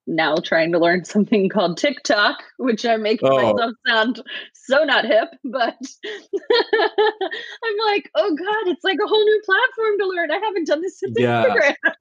now 0.06 0.36
trying 0.36 0.72
to 0.72 0.78
learn 0.78 1.04
something 1.04 1.48
called 1.48 1.78
TikTok, 1.78 2.42
which 2.58 2.84
I 2.84 2.96
make 2.96 3.20
oh. 3.22 3.52
myself 3.52 3.72
sound 3.86 4.22
so 4.52 4.84
not 4.84 5.04
hip, 5.04 5.28
but 5.44 5.76
I'm 6.04 7.76
like, 7.86 8.10
oh 8.14 8.34
God, 8.34 8.68
it's 8.68 8.84
like 8.84 8.98
a 9.02 9.06
whole 9.06 9.24
new 9.24 9.42
platform 9.44 9.98
to 9.98 10.06
learn. 10.06 10.30
I 10.30 10.38
haven't 10.38 10.66
done 10.66 10.82
this 10.82 10.98
since 11.00 11.16
yeah. 11.18 11.44
Instagram. 11.46 11.94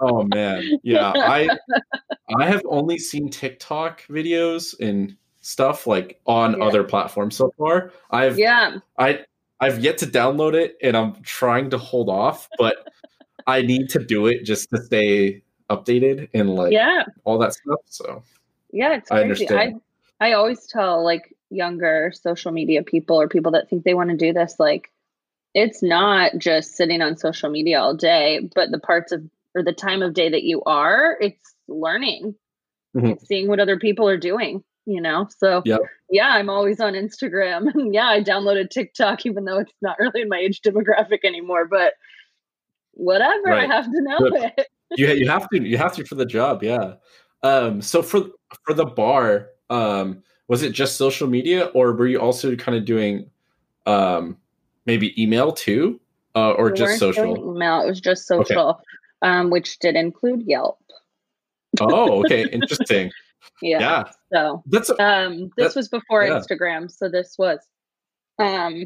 oh 0.00 0.26
man. 0.34 0.78
Yeah. 0.82 1.12
I 1.14 1.48
I 2.36 2.46
have 2.46 2.62
only 2.66 2.98
seen 2.98 3.30
TikTok 3.30 4.02
videos 4.08 4.78
and 4.80 5.16
stuff 5.40 5.86
like 5.86 6.20
on 6.26 6.58
yeah. 6.58 6.64
other 6.64 6.84
platforms 6.84 7.36
so 7.36 7.52
far. 7.58 7.92
I've 8.10 8.38
yeah. 8.38 8.76
I 8.98 9.24
I've 9.60 9.80
yet 9.80 9.98
to 9.98 10.06
download 10.06 10.54
it 10.54 10.76
and 10.82 10.96
I'm 10.96 11.20
trying 11.22 11.70
to 11.70 11.78
hold 11.78 12.08
off, 12.08 12.48
but 12.58 12.88
I 13.46 13.62
need 13.62 13.88
to 13.90 13.98
do 13.98 14.26
it 14.26 14.44
just 14.44 14.70
to 14.70 14.82
stay 14.82 15.42
updated 15.70 16.28
and 16.32 16.54
like 16.54 16.72
yeah 16.72 17.04
all 17.24 17.38
that 17.38 17.54
stuff. 17.54 17.80
So 17.86 18.22
yeah, 18.72 18.94
it's 18.94 19.08
crazy. 19.08 19.20
I 19.20 19.22
understand. 19.22 19.80
I 20.20 20.28
I 20.28 20.32
always 20.32 20.66
tell 20.66 21.04
like 21.04 21.34
younger 21.50 22.12
social 22.14 22.52
media 22.52 22.82
people 22.82 23.20
or 23.20 23.28
people 23.28 23.52
that 23.52 23.68
think 23.68 23.84
they 23.84 23.94
want 23.94 24.10
to 24.10 24.16
do 24.16 24.32
this 24.32 24.56
like 24.58 24.90
it's 25.54 25.82
not 25.82 26.36
just 26.38 26.76
sitting 26.76 27.00
on 27.02 27.16
social 27.16 27.50
media 27.50 27.80
all 27.80 27.94
day, 27.94 28.48
but 28.54 28.70
the 28.70 28.78
parts 28.78 29.12
of 29.12 29.28
or 29.54 29.62
the 29.62 29.72
time 29.72 30.02
of 30.02 30.14
day 30.14 30.28
that 30.28 30.44
you 30.44 30.62
are, 30.64 31.16
it's 31.20 31.54
learning. 31.66 32.34
Mm-hmm. 32.96 33.06
It's 33.06 33.26
seeing 33.26 33.48
what 33.48 33.60
other 33.60 33.78
people 33.78 34.08
are 34.08 34.18
doing, 34.18 34.62
you 34.88 35.00
know? 35.00 35.28
So 35.36 35.62
yep. 35.64 35.80
yeah, 36.10 36.28
I'm 36.28 36.50
always 36.50 36.80
on 36.80 36.94
Instagram. 36.94 37.72
And 37.74 37.94
yeah, 37.94 38.08
I 38.08 38.22
downloaded 38.22 38.70
TikTok 38.70 39.26
even 39.26 39.44
though 39.44 39.58
it's 39.58 39.72
not 39.82 39.98
really 39.98 40.22
in 40.22 40.28
my 40.28 40.38
age 40.38 40.60
demographic 40.62 41.20
anymore, 41.24 41.66
but 41.66 41.94
whatever, 42.92 43.50
right. 43.50 43.70
I 43.70 43.74
have 43.74 43.84
to 43.84 44.00
know 44.02 44.18
Good. 44.18 44.52
it 44.56 44.66
you 44.96 45.06
you 45.08 45.28
have 45.28 45.48
to 45.50 45.62
you 45.62 45.76
have 45.76 45.94
to 45.94 46.04
for 46.04 46.14
the 46.14 46.26
job, 46.26 46.62
yeah. 46.62 46.94
Um, 47.42 47.82
so 47.82 48.02
for 48.02 48.26
for 48.64 48.74
the 48.74 48.86
bar, 48.86 49.48
um, 49.70 50.22
was 50.48 50.62
it 50.62 50.72
just 50.72 50.96
social 50.96 51.28
media, 51.28 51.66
or 51.66 51.92
were 51.92 52.06
you 52.06 52.20
also 52.20 52.54
kind 52.56 52.76
of 52.76 52.84
doing 52.84 53.30
um, 53.86 54.36
maybe 54.86 55.20
email 55.22 55.52
too, 55.52 56.00
uh, 56.34 56.52
or 56.52 56.70
we 56.70 56.78
just 56.78 56.98
social? 56.98 57.54
Email. 57.54 57.82
It 57.82 57.88
was 57.88 58.00
just 58.00 58.26
social, 58.26 58.70
okay. 58.70 58.80
um, 59.22 59.50
which 59.50 59.78
did 59.78 59.94
include 59.94 60.42
Yelp. 60.46 60.78
oh, 61.80 62.20
okay, 62.24 62.48
interesting. 62.52 63.10
Yeah. 63.62 63.80
yeah. 63.80 64.04
So 64.32 64.62
that's 64.66 64.90
um, 64.98 65.50
this 65.56 65.74
was 65.74 65.88
before 65.88 66.24
yeah. 66.24 66.38
Instagram, 66.38 66.90
so 66.90 67.08
this 67.08 67.36
was 67.38 67.58
um, 68.38 68.84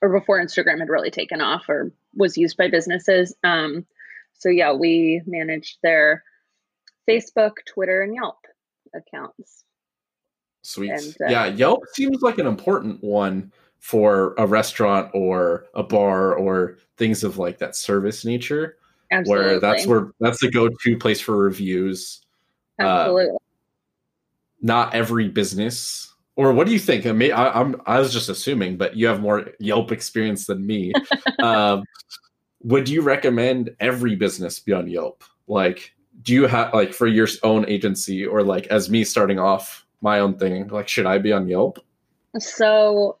or 0.00 0.18
before 0.18 0.40
Instagram 0.40 0.80
had 0.80 0.88
really 0.88 1.10
taken 1.10 1.40
off 1.40 1.68
or 1.68 1.92
was 2.14 2.36
used 2.36 2.56
by 2.56 2.68
businesses. 2.68 3.34
Um, 3.44 3.86
so 4.34 4.48
yeah, 4.48 4.72
we 4.72 5.22
managed 5.26 5.78
their 5.82 6.22
Facebook, 7.08 7.52
Twitter, 7.66 8.02
and 8.02 8.14
Yelp 8.14 8.38
accounts. 8.94 9.64
Sweet. 10.62 10.90
And, 10.90 11.16
uh, 11.20 11.30
yeah, 11.30 11.46
Yelp 11.46 11.82
seems 11.92 12.22
like 12.22 12.38
an 12.38 12.46
important 12.46 13.02
one 13.02 13.52
for 13.78 14.34
a 14.38 14.46
restaurant 14.46 15.10
or 15.12 15.66
a 15.74 15.82
bar 15.82 16.34
or 16.34 16.78
things 16.96 17.22
of 17.22 17.36
like 17.36 17.58
that 17.58 17.76
service 17.76 18.24
nature. 18.24 18.76
Absolutely. 19.10 19.46
Where 19.46 19.60
that's 19.60 19.86
where 19.86 20.12
that's 20.20 20.40
the 20.40 20.50
go-to 20.50 20.96
place 20.96 21.20
for 21.20 21.36
reviews. 21.36 22.22
Uh, 22.80 22.86
Absolutely. 22.86 23.38
Not 24.64 24.94
every 24.94 25.28
business 25.28 26.14
or 26.36 26.52
what 26.52 26.66
do 26.66 26.72
you 26.72 26.78
think? 26.78 27.06
I 27.06 27.12
mean, 27.12 27.32
I, 27.32 27.60
am 27.60 27.80
I 27.86 28.00
was 28.00 28.12
just 28.12 28.28
assuming, 28.28 28.76
but 28.76 28.96
you 28.96 29.06
have 29.06 29.20
more 29.20 29.46
Yelp 29.60 29.92
experience 29.92 30.46
than 30.46 30.66
me. 30.66 30.92
um, 31.42 31.84
would 32.62 32.88
you 32.88 33.02
recommend 33.02 33.70
every 33.78 34.16
business 34.16 34.58
be 34.58 34.72
on 34.72 34.88
Yelp? 34.88 35.22
Like, 35.46 35.94
do 36.22 36.32
you 36.32 36.46
have 36.46 36.74
like 36.74 36.92
for 36.92 37.06
your 37.06 37.28
own 37.42 37.68
agency 37.68 38.26
or 38.26 38.42
like 38.42 38.66
as 38.68 38.90
me 38.90 39.04
starting 39.04 39.38
off 39.38 39.86
my 40.00 40.18
own 40.18 40.36
thing? 40.36 40.66
Like, 40.68 40.88
should 40.88 41.06
I 41.06 41.18
be 41.18 41.32
on 41.32 41.46
Yelp? 41.46 41.78
So, 42.38 43.18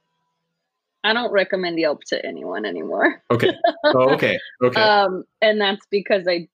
I 1.04 1.12
don't 1.12 1.30
recommend 1.30 1.78
Yelp 1.78 2.02
to 2.04 2.24
anyone 2.26 2.64
anymore. 2.64 3.22
Okay. 3.30 3.52
Oh, 3.86 4.14
okay. 4.14 4.38
Okay. 4.62 4.80
um, 4.80 5.24
and 5.42 5.60
that's 5.60 5.86
because 5.90 6.26
I 6.26 6.48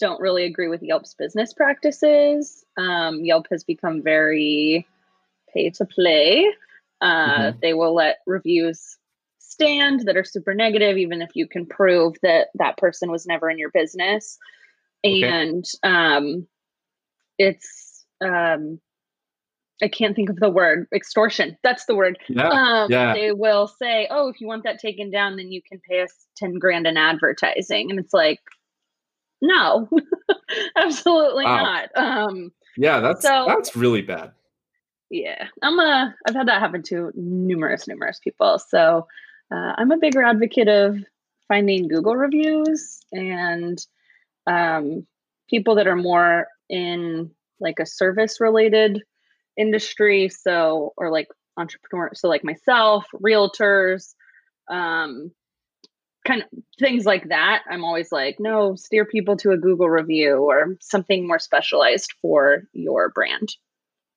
don't 0.00 0.20
really 0.20 0.44
agree 0.44 0.68
with 0.68 0.82
Yelp's 0.82 1.14
business 1.14 1.52
practices. 1.52 2.64
Um, 2.76 3.24
Yelp 3.24 3.46
has 3.50 3.64
become 3.64 4.02
very 4.02 4.86
pay 5.52 5.70
to 5.70 5.84
play. 5.84 6.46
Uh, 7.00 7.28
mm-hmm. 7.28 7.58
They 7.62 7.74
will 7.74 7.94
let 7.94 8.18
reviews 8.26 8.96
stand 9.38 10.00
that 10.06 10.16
are 10.16 10.24
super 10.24 10.54
negative, 10.54 10.96
even 10.96 11.22
if 11.22 11.30
you 11.34 11.46
can 11.46 11.66
prove 11.66 12.14
that 12.22 12.48
that 12.54 12.76
person 12.76 13.10
was 13.10 13.26
never 13.26 13.48
in 13.48 13.58
your 13.58 13.70
business. 13.70 14.38
Okay. 15.06 15.22
And 15.22 15.64
um, 15.82 16.46
it's, 17.38 18.04
um, 18.20 18.80
I 19.82 19.88
can't 19.88 20.16
think 20.16 20.30
of 20.30 20.36
the 20.36 20.50
word 20.50 20.86
extortion. 20.94 21.58
That's 21.62 21.84
the 21.86 21.94
word. 21.94 22.18
Yeah, 22.28 22.48
um, 22.48 22.90
yeah. 22.90 23.12
They 23.12 23.32
will 23.32 23.66
say, 23.66 24.06
"Oh, 24.08 24.28
if 24.28 24.40
you 24.40 24.46
want 24.46 24.62
that 24.64 24.78
taken 24.78 25.10
down, 25.10 25.36
then 25.36 25.50
you 25.50 25.60
can 25.68 25.80
pay 25.80 26.00
us 26.00 26.12
ten 26.36 26.58
grand 26.60 26.86
in 26.86 26.96
advertising," 26.96 27.90
and 27.90 27.98
it's 27.98 28.14
like, 28.14 28.38
no, 29.44 29.88
absolutely 30.76 31.44
wow. 31.44 31.62
not. 31.62 31.88
Um, 31.96 32.52
yeah, 32.76 33.00
that's 33.00 33.22
so, 33.22 33.44
that's 33.46 33.76
really 33.76 34.02
bad. 34.02 34.32
Yeah, 35.10 35.46
I'm 35.62 35.78
a. 35.78 36.14
I've 36.26 36.34
had 36.34 36.48
that 36.48 36.60
happen 36.60 36.82
to 36.84 37.12
numerous, 37.14 37.86
numerous 37.86 38.18
people. 38.18 38.58
So 38.58 39.06
uh, 39.52 39.72
I'm 39.76 39.92
a 39.92 39.98
bigger 39.98 40.22
advocate 40.22 40.68
of 40.68 40.98
finding 41.46 41.88
Google 41.88 42.16
reviews 42.16 43.00
and 43.12 43.78
um, 44.46 45.06
people 45.48 45.74
that 45.74 45.86
are 45.86 45.94
more 45.96 46.48
in 46.68 47.30
like 47.60 47.78
a 47.78 47.86
service 47.86 48.40
related 48.40 49.02
industry. 49.56 50.30
So, 50.30 50.94
or 50.96 51.10
like 51.10 51.28
entrepreneur, 51.56 52.10
so 52.14 52.28
like 52.28 52.42
myself, 52.42 53.04
realtors, 53.14 54.14
um, 54.70 55.30
kind 56.24 56.42
of 56.42 56.48
things 56.78 57.04
like 57.04 57.28
that. 57.28 57.62
I'm 57.70 57.84
always 57.84 58.10
like, 58.10 58.40
no, 58.40 58.74
steer 58.76 59.04
people 59.04 59.36
to 59.38 59.52
a 59.52 59.56
Google 59.56 59.88
review 59.88 60.36
or 60.36 60.76
something 60.80 61.26
more 61.26 61.38
specialized 61.38 62.12
for 62.20 62.64
your 62.72 63.10
brand. 63.10 63.54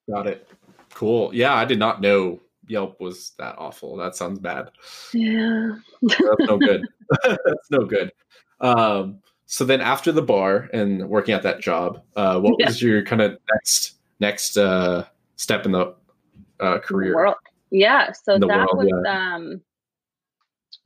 Got 0.10 0.28
it. 0.28 0.48
Cool. 0.94 1.34
Yeah, 1.34 1.54
I 1.54 1.66
did 1.66 1.80
not 1.80 2.02
know 2.02 2.40
Yelp 2.68 3.00
was 3.00 3.32
that 3.38 3.56
awful. 3.58 3.96
That 3.98 4.16
sounds 4.16 4.40
bad. 4.40 4.72
Yeah. 5.14 5.76
That's 6.02 6.22
no 6.40 6.58
good. 6.58 6.88
That's 7.24 7.72
no 7.72 7.86
good. 7.86 8.12
Um, 8.60 9.20
so 9.46 9.64
then 9.64 9.82
after 9.82 10.12
the 10.12 10.22
bar 10.22 10.70
and 10.74 11.08
working 11.08 11.34
at 11.34 11.44
that 11.44 11.62
job, 11.62 12.04
uh, 12.16 12.40
what 12.40 12.56
yeah. 12.60 12.68
was 12.68 12.82
your 12.82 13.04
kind 13.04 13.22
of 13.22 13.38
next 13.54 13.96
next 14.20 14.58
uh, 14.58 15.06
step 15.38 15.66
in 15.66 15.72
the 15.72 15.96
uh, 16.60 16.80
career? 16.80 17.16
world. 17.16 17.36
Yeah. 17.70 18.12
So 18.12 18.38
that 18.40 18.48
world, 18.48 18.70
was 18.74 19.04
yeah. 19.06 19.36
um, 19.36 19.62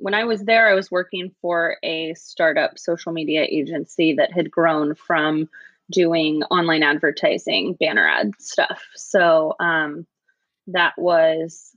when 0.01 0.15
I 0.15 0.23
was 0.23 0.41
there, 0.41 0.67
I 0.67 0.73
was 0.73 0.89
working 0.89 1.31
for 1.41 1.77
a 1.83 2.15
startup 2.15 2.79
social 2.79 3.11
media 3.11 3.43
agency 3.43 4.13
that 4.15 4.33
had 4.33 4.49
grown 4.49 4.95
from 4.95 5.47
doing 5.91 6.41
online 6.43 6.81
advertising, 6.81 7.77
banner 7.79 8.07
ad 8.07 8.31
stuff. 8.39 8.81
So 8.95 9.53
um, 9.59 10.07
that 10.67 10.93
was 10.97 11.69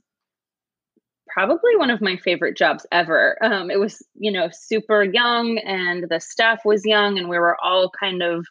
probably 1.27 1.75
one 1.75 1.91
of 1.91 2.01
my 2.01 2.17
favorite 2.17 2.57
jobs 2.57 2.87
ever. 2.91 3.37
Um, 3.43 3.69
it 3.69 3.79
was, 3.79 4.01
you 4.15 4.31
know, 4.31 4.49
super 4.51 5.03
young 5.03 5.59
and 5.59 6.09
the 6.09 6.19
staff 6.19 6.61
was 6.65 6.83
young 6.83 7.19
and 7.19 7.29
we 7.29 7.37
were 7.37 7.57
all 7.63 7.91
kind 7.91 8.23
of 8.23 8.47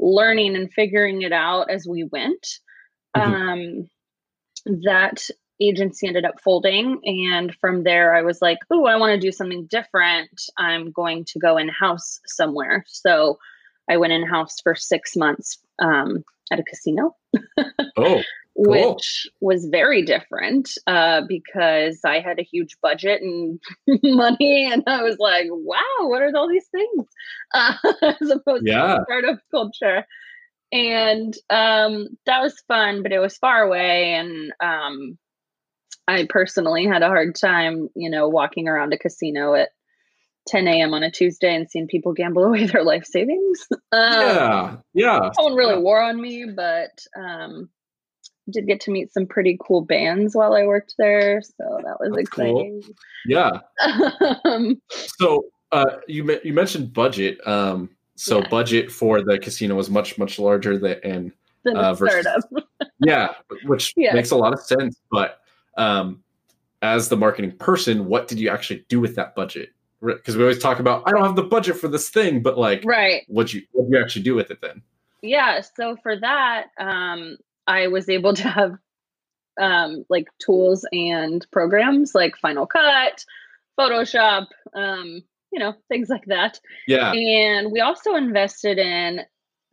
learning 0.00 0.56
and 0.56 0.72
figuring 0.72 1.22
it 1.22 1.32
out 1.32 1.70
as 1.70 1.86
we 1.86 2.02
went. 2.02 2.58
Mm-hmm. 3.16 3.32
Um, 3.32 3.90
that 4.82 5.28
agency 5.60 6.06
ended 6.06 6.24
up 6.24 6.40
folding. 6.40 7.00
And 7.04 7.54
from 7.60 7.84
there, 7.84 8.14
I 8.14 8.22
was 8.22 8.40
like, 8.42 8.58
oh, 8.70 8.86
I 8.86 8.96
want 8.96 9.12
to 9.12 9.26
do 9.26 9.32
something 9.32 9.66
different. 9.66 10.42
I'm 10.58 10.90
going 10.90 11.24
to 11.26 11.38
go 11.38 11.56
in 11.56 11.68
house 11.68 12.20
somewhere. 12.26 12.84
So 12.88 13.38
I 13.88 13.96
went 13.96 14.12
in 14.12 14.26
house 14.26 14.56
for 14.62 14.74
six 14.74 15.16
months 15.16 15.58
um, 15.78 16.24
at 16.50 16.60
a 16.60 16.64
casino. 16.64 17.16
oh. 17.96 18.22
Cool. 18.56 18.94
which 18.94 19.28
was 19.40 19.66
very 19.66 20.02
different 20.02 20.70
uh, 20.86 21.22
because 21.26 21.98
I 22.04 22.20
had 22.20 22.38
a 22.38 22.44
huge 22.44 22.76
budget 22.80 23.20
and 23.20 23.58
money, 24.04 24.70
and 24.72 24.84
I 24.86 25.02
was 25.02 25.16
like, 25.18 25.46
"Wow, 25.50 25.80
what 26.02 26.22
are 26.22 26.30
all 26.36 26.48
these 26.48 26.68
things?" 26.68 27.08
Uh, 27.52 27.74
as 28.20 28.30
opposed 28.30 28.64
yeah. 28.64 28.98
to 28.98 29.04
startup 29.04 29.40
culture, 29.50 30.06
and 30.70 31.34
um, 31.50 32.06
that 32.26 32.42
was 32.42 32.62
fun, 32.68 33.02
but 33.02 33.10
it 33.10 33.18
was 33.18 33.36
far 33.36 33.62
away, 33.62 34.14
and 34.14 34.52
um, 34.60 35.18
I 36.06 36.26
personally 36.28 36.84
had 36.84 37.02
a 37.02 37.08
hard 37.08 37.34
time, 37.34 37.88
you 37.94 38.10
know, 38.10 38.28
walking 38.28 38.68
around 38.68 38.92
a 38.92 38.98
casino 38.98 39.54
at 39.54 39.70
10 40.48 40.68
a.m. 40.68 40.92
on 40.92 41.02
a 41.02 41.10
Tuesday 41.10 41.54
and 41.54 41.70
seeing 41.70 41.86
people 41.86 42.12
gamble 42.12 42.44
away 42.48 42.66
their 42.66 42.84
life 42.84 43.04
savings. 43.06 43.66
Um, 43.70 43.80
yeah, 43.92 44.76
yeah. 44.92 45.30
No 45.38 45.44
one 45.44 45.54
really 45.54 45.74
yeah. 45.74 45.80
wore 45.80 46.02
on 46.02 46.20
me, 46.20 46.44
but 46.54 46.90
um, 47.16 47.70
did 48.50 48.66
get 48.66 48.80
to 48.80 48.90
meet 48.90 49.12
some 49.12 49.26
pretty 49.26 49.58
cool 49.66 49.80
bands 49.82 50.36
while 50.36 50.52
I 50.54 50.66
worked 50.66 50.94
there, 50.98 51.40
so 51.40 51.80
that 51.84 51.96
was 51.98 52.10
That's 52.10 52.22
exciting. 52.28 52.82
Cool. 52.84 52.94
Yeah. 53.26 53.60
um, 54.44 54.80
so 54.90 55.46
uh, 55.72 55.96
you 56.06 56.38
you 56.44 56.52
mentioned 56.52 56.92
budget. 56.92 57.38
Um, 57.48 57.88
so 58.16 58.40
yeah. 58.40 58.48
budget 58.48 58.92
for 58.92 59.22
the 59.22 59.38
casino 59.38 59.74
was 59.74 59.88
much 59.90 60.18
much 60.18 60.38
larger 60.38 60.76
than 60.78 60.98
and 61.02 61.32
than 61.64 61.76
Uh, 61.78 61.94
versus- 61.94 62.20
startup. 62.50 62.68
yeah, 63.00 63.32
which 63.64 63.94
Yeah. 63.96 64.12
makes 64.12 64.30
a 64.30 64.36
lot 64.36 64.52
of 64.52 64.60
sense. 64.60 65.00
But 65.10 65.40
um, 65.76 66.22
as 66.82 67.08
the 67.08 67.16
marketing 67.16 67.52
person, 67.56 68.06
what 68.06 68.28
did 68.28 68.38
you 68.38 68.48
actually 68.50 68.84
do 68.88 69.00
with 69.00 69.16
that 69.16 69.34
budget? 69.34 69.70
Because 70.02 70.36
we 70.36 70.42
always 70.42 70.58
talk 70.58 70.80
about, 70.80 71.02
I 71.06 71.12
don't 71.12 71.22
have 71.22 71.36
the 71.36 71.42
budget 71.42 71.76
for 71.76 71.88
this 71.88 72.10
thing, 72.10 72.42
but 72.42 72.58
like, 72.58 72.82
Right. 72.84 73.22
what 73.28 73.54
you 73.54 73.62
what 73.72 73.90
do 73.90 73.96
you 73.96 74.02
actually 74.02 74.22
do 74.22 74.34
with 74.34 74.50
it 74.50 74.60
then? 74.60 74.82
Yeah. 75.22 75.62
So 75.62 75.96
for 76.02 76.18
that, 76.20 76.66
um, 76.78 77.38
I 77.66 77.88
was 77.88 78.08
able 78.10 78.34
to 78.34 78.48
have 78.48 78.74
um, 79.58 80.04
like 80.10 80.26
tools 80.44 80.86
and 80.92 81.46
programs 81.52 82.14
like 82.14 82.36
Final 82.36 82.66
Cut, 82.66 83.24
Photoshop, 83.78 84.46
um, 84.74 85.22
you 85.52 85.58
know, 85.58 85.74
things 85.88 86.08
like 86.08 86.24
that. 86.26 86.60
Yeah, 86.86 87.12
And 87.12 87.72
we 87.72 87.80
also 87.80 88.16
invested 88.16 88.78
in 88.78 89.20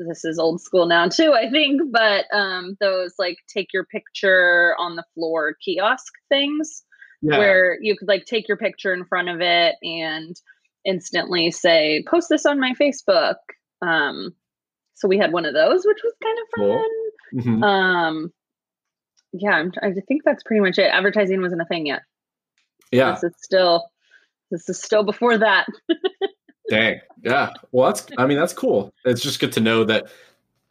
this 0.07 0.25
is 0.25 0.39
old 0.39 0.61
school 0.61 0.85
now 0.85 1.07
too, 1.07 1.33
I 1.33 1.49
think, 1.49 1.81
but 1.91 2.25
um, 2.33 2.75
those 2.79 3.13
like 3.19 3.37
take 3.53 3.67
your 3.73 3.85
picture 3.85 4.75
on 4.79 4.95
the 4.95 5.03
floor 5.13 5.55
kiosk 5.63 6.11
things 6.29 6.83
yeah, 7.21 7.37
where 7.37 7.77
you 7.81 7.95
could 7.95 8.07
like 8.07 8.25
take 8.25 8.47
your 8.47 8.57
picture 8.57 8.93
in 8.93 9.05
front 9.05 9.29
of 9.29 9.41
it 9.41 9.75
and 9.83 10.35
instantly 10.85 11.51
say, 11.51 12.03
post 12.09 12.27
this 12.29 12.45
on 12.45 12.59
my 12.59 12.73
Facebook. 12.81 13.35
Um, 13.81 14.33
so 14.95 15.07
we 15.07 15.17
had 15.17 15.31
one 15.31 15.45
of 15.45 15.53
those, 15.53 15.83
which 15.85 15.99
was 16.03 16.13
kind 16.23 16.37
of 16.39 16.45
Cool. 16.55 16.77
fun. 16.77 17.61
Mhm. 17.61 17.63
Um, 17.63 18.33
yeah, 19.33 19.51
I'm, 19.51 19.71
I 19.81 19.91
think 20.07 20.23
that's 20.25 20.43
pretty 20.43 20.61
much 20.61 20.77
it. 20.77 20.91
Advertising 20.91 21.41
wasn't 21.41 21.61
a 21.61 21.65
thing 21.65 21.85
yet. 21.85 22.01
yeah. 22.91 23.11
This 23.13 23.23
is 23.23 23.33
still, 23.41 23.89
this 24.49 24.67
is 24.67 24.81
still 24.81 25.03
before 25.03 25.37
that. 25.37 25.67
Dang. 26.71 27.01
Yeah. 27.21 27.51
Well, 27.73 27.87
that's. 27.87 28.07
I 28.17 28.25
mean, 28.25 28.37
that's 28.37 28.53
cool. 28.53 28.93
It's 29.03 29.21
just 29.21 29.41
good 29.41 29.51
to 29.51 29.59
know 29.59 29.83
that 29.83 30.05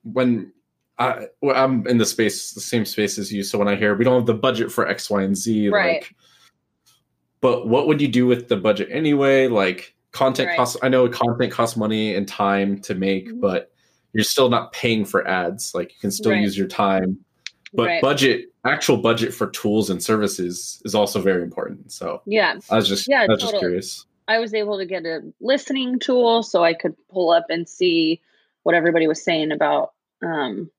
when 0.02 0.50
I, 0.98 1.26
well, 1.42 1.62
I'm 1.62 1.86
in 1.86 1.98
the 1.98 2.06
space, 2.06 2.52
the 2.52 2.60
same 2.62 2.86
space 2.86 3.18
as 3.18 3.30
you. 3.30 3.42
So 3.42 3.58
when 3.58 3.68
I 3.68 3.76
hear 3.76 3.94
we 3.94 4.04
don't 4.04 4.14
have 4.14 4.26
the 4.26 4.32
budget 4.32 4.72
for 4.72 4.88
X, 4.88 5.10
Y, 5.10 5.22
and 5.22 5.36
Z, 5.36 5.68
Right. 5.68 6.00
like, 6.02 6.14
but 7.42 7.68
what 7.68 7.86
would 7.86 8.00
you 8.00 8.08
do 8.08 8.26
with 8.26 8.48
the 8.48 8.56
budget 8.56 8.88
anyway? 8.90 9.46
Like, 9.46 9.94
content 10.12 10.48
Right. 10.48 10.56
costs. 10.56 10.78
I 10.82 10.88
know 10.88 11.06
content 11.06 11.52
costs 11.52 11.76
money 11.76 12.14
and 12.14 12.26
time 12.26 12.80
to 12.80 12.94
make, 12.94 13.28
Mhm. 13.30 13.40
but 13.42 13.70
you're 14.14 14.24
still 14.24 14.48
not 14.48 14.72
paying 14.72 15.04
for 15.04 15.28
ads. 15.28 15.74
Like, 15.74 15.90
you 15.92 15.98
can 16.00 16.10
still 16.10 16.32
Right. 16.32 16.40
use 16.40 16.56
your 16.56 16.66
time. 16.66 17.18
But 17.74 17.86
Right. 17.86 18.02
budget, 18.02 18.46
actual 18.64 18.96
budget 18.96 19.34
for 19.34 19.48
tools 19.50 19.90
and 19.90 20.02
services 20.02 20.80
is 20.86 20.94
also 20.94 21.20
very 21.20 21.42
important. 21.42 21.92
So 21.92 22.22
Yeah. 22.24 22.58
I 22.70 22.76
was 22.76 22.88
just, 22.88 23.06
Yeah, 23.06 23.22
I 23.22 23.26
was 23.26 23.42
just 23.42 23.58
curious. 23.58 24.06
I 24.30 24.38
was 24.38 24.54
able 24.54 24.78
to 24.78 24.86
get 24.86 25.04
a 25.04 25.20
listening 25.40 25.98
tool 25.98 26.42
so 26.42 26.62
I 26.62 26.72
could 26.74 26.94
pull 27.08 27.30
up 27.30 27.46
and 27.50 27.68
see 27.68 28.20
what 28.62 28.74
everybody 28.74 29.06
was 29.08 29.22
saying 29.22 29.50
about 29.52 29.92
um, 30.22 30.70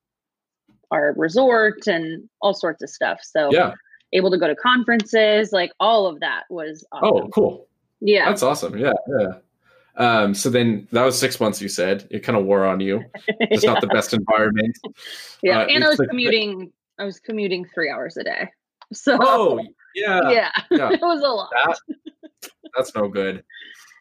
our 0.90 1.12
resort 1.16 1.86
and 1.86 2.28
all 2.40 2.54
sorts 2.54 2.82
of 2.82 2.88
stuff. 2.90 3.20
So 3.22 3.50
Yeah. 3.52 3.74
able 4.12 4.30
to 4.30 4.38
go 4.38 4.46
to 4.48 4.54
conferences, 4.56 5.52
like 5.52 5.72
all 5.80 6.06
of 6.06 6.20
that 6.20 6.44
was 6.48 6.84
Oh, 6.92 7.28
cool. 7.28 7.66
yeah. 8.00 8.28
That's 8.28 8.42
awesome. 8.42 8.76
Yeah, 8.78 8.92
yeah. 9.18 9.32
Um, 9.96 10.32
so 10.34 10.48
then 10.48 10.88
that 10.92 11.04
was 11.04 11.18
six 11.18 11.38
months. 11.38 11.60
You 11.60 11.68
said 11.68 12.06
it 12.10 12.20
kind 12.20 12.38
of 12.38 12.44
wore 12.46 12.64
on 12.64 12.80
you. 12.80 13.04
It's 13.28 13.64
yeah. 13.64 13.72
not 13.74 13.80
the 13.82 13.86
best 13.98 14.14
environment. 14.14 14.78
yeah. 15.42 15.60
uh, 15.60 15.66
and 15.66 15.84
I 15.84 15.88
was 15.88 15.98
like- 15.98 16.08
commuting. 16.08 16.72
I 16.98 17.04
was 17.04 17.18
commuting 17.20 17.64
three 17.74 17.90
hours 17.90 18.16
a 18.16 18.24
day. 18.24 18.48
So 18.96 19.18
Oh, 19.20 19.60
yeah, 19.94 20.30
yeah, 20.30 20.50
yeah. 20.70 20.90
it 20.92 21.00
was 21.00 21.22
a 21.22 21.28
lot. 21.28 21.50
That 21.52 22.50
that's 22.76 22.94
no 22.94 23.08
good. 23.08 23.44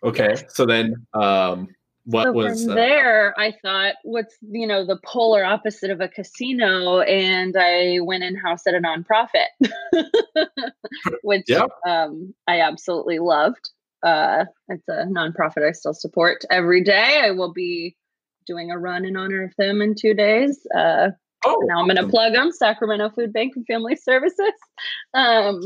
Okay, 0.03 0.35
so 0.49 0.65
then 0.65 0.95
um, 1.13 1.67
what 2.05 2.25
so 2.25 2.31
was 2.31 2.63
from 2.63 2.71
uh, 2.71 2.75
there 2.75 3.39
i 3.39 3.53
thought 3.61 3.93
what's 4.03 4.35
you 4.41 4.65
know 4.65 4.85
the 4.85 4.99
polar 5.05 5.43
opposite 5.45 5.91
of 5.91 6.01
a 6.01 6.07
casino 6.07 7.01
and 7.01 7.55
i 7.57 7.99
went 8.01 8.23
in 8.23 8.35
house 8.35 8.65
at 8.65 8.73
a 8.73 8.79
nonprofit 8.79 9.45
which 11.21 11.45
Yeah. 11.47 11.65
um, 11.87 12.33
i 12.47 12.61
absolutely 12.61 13.19
loved 13.19 13.69
uh, 14.03 14.45
it's 14.67 14.87
a 14.87 15.05
nonprofit 15.05 15.67
i 15.67 15.71
still 15.73 15.93
support 15.93 16.43
every 16.49 16.83
day 16.83 17.21
i 17.23 17.31
will 17.31 17.53
be 17.53 17.95
doing 18.47 18.71
a 18.71 18.79
run 18.79 19.05
in 19.05 19.15
honor 19.15 19.43
of 19.43 19.53
them 19.59 19.81
in 19.81 19.93
two 19.93 20.15
days 20.15 20.65
uh, 20.75 21.09
oh, 21.45 21.61
now 21.65 21.79
i'm 21.79 21.85
going 21.87 21.95
to 21.95 22.07
plug 22.07 22.33
them 22.33 22.51
sacramento 22.51 23.09
food 23.09 23.33
bank 23.33 23.53
and 23.55 23.65
family 23.65 23.95
services 23.95 24.51
um, 25.13 25.61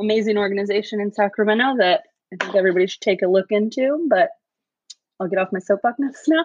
amazing 0.00 0.38
organization 0.38 1.00
in 1.00 1.12
sacramento 1.12 1.76
that 1.78 2.02
i 2.32 2.44
think 2.44 2.54
everybody 2.56 2.86
should 2.86 3.00
take 3.00 3.22
a 3.22 3.26
look 3.28 3.46
into 3.50 4.06
but 4.08 4.30
i'll 5.20 5.28
get 5.28 5.38
off 5.38 5.48
my 5.52 5.58
soapbox 5.60 5.98
now 6.28 6.44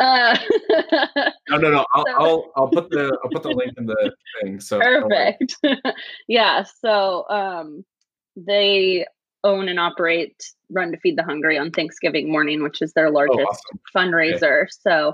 uh, 0.00 0.36
No, 1.50 1.56
no, 1.58 1.70
no. 1.70 1.86
I'll, 1.94 2.04
So- 2.06 2.12
I'll 2.16 2.52
I'll 2.56 2.68
put 2.68 2.90
the 2.90 3.16
I'll 3.22 3.30
put 3.30 3.42
the 3.42 3.50
link 3.54 3.74
in 3.76 3.86
the 3.86 4.12
thing. 4.42 4.60
So 4.60 4.80
perfect 4.80 5.56
yeah 6.26 6.64
so 6.80 7.24
um, 7.28 7.84
they 8.36 9.06
own 9.44 9.68
and 9.68 9.78
operate 9.78 10.34
run 10.70 10.90
to 10.90 10.98
feed 10.98 11.18
the 11.18 11.22
hungry 11.22 11.58
on 11.58 11.70
thanksgiving 11.70 12.32
morning 12.32 12.62
which 12.62 12.80
is 12.82 12.92
their 12.94 13.08
Oh, 13.08 13.12
largest 13.12 13.40
awesome. 13.46 13.80
fundraiser. 13.94 14.66
So 14.70 15.12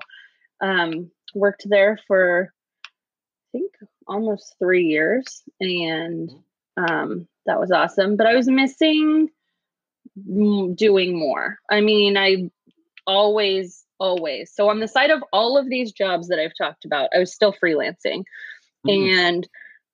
um 0.63 1.11
worked 1.35 1.65
there 1.69 1.99
for 2.07 2.53
think 3.53 3.73
almost 4.07 4.57
three 4.59 4.87
years 4.87 5.43
and 5.61 6.31
um 6.77 7.27
that 7.47 7.61
was 7.61 7.71
awesome. 7.71 8.17
But 8.17 8.27
I 8.27 8.35
was 8.35 8.49
missing 8.49 9.29
doing 10.75 11.19
more. 11.19 11.59
I 11.71 11.81
mean, 11.81 12.17
I 12.17 12.51
always, 13.07 13.85
always. 13.99 14.53
So 14.55 14.69
on 14.69 14.81
the 14.81 14.89
side 14.89 15.11
of 15.11 15.23
all 15.33 15.57
of 15.59 15.69
these 15.69 15.93
jobs 15.93 16.29
that 16.29 16.39
I've 16.39 16.57
talked 16.57 16.85
about, 16.85 17.11
I 17.15 17.19
was 17.19 17.33
still 17.35 17.53
freelancing. 17.53 18.25
Mhm. 18.87 19.13
And 19.19 19.49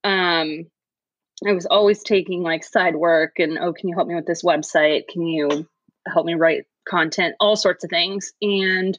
um 0.05 0.67
I 1.47 1.53
was 1.53 1.67
always 1.67 2.03
taking 2.03 2.43
like 2.43 2.65
side 2.65 2.97
work 2.97 3.39
and 3.39 3.59
oh, 3.59 3.73
can 3.73 3.89
you 3.89 3.95
help 3.95 4.09
me 4.09 4.15
with 4.15 4.27
this 4.27 4.43
website? 4.43 5.09
Can 5.09 5.23
you 5.27 5.69
help 6.07 6.25
me 6.27 6.35
write 6.35 6.65
content? 6.89 7.35
All 7.41 7.57
sorts 7.57 7.85
of 7.85 7.91
things. 7.91 8.33
And 8.41 8.99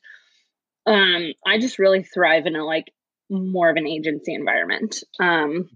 um 0.86 1.34
I 1.46 1.60
just 1.60 1.80
really 1.80 2.04
thrive 2.04 2.46
in 2.46 2.56
a 2.56 2.64
like 2.66 2.92
more 3.30 3.70
of 3.70 3.78
an 3.78 3.88
agency 3.88 4.34
environment. 4.34 5.04
Um. 5.20 5.70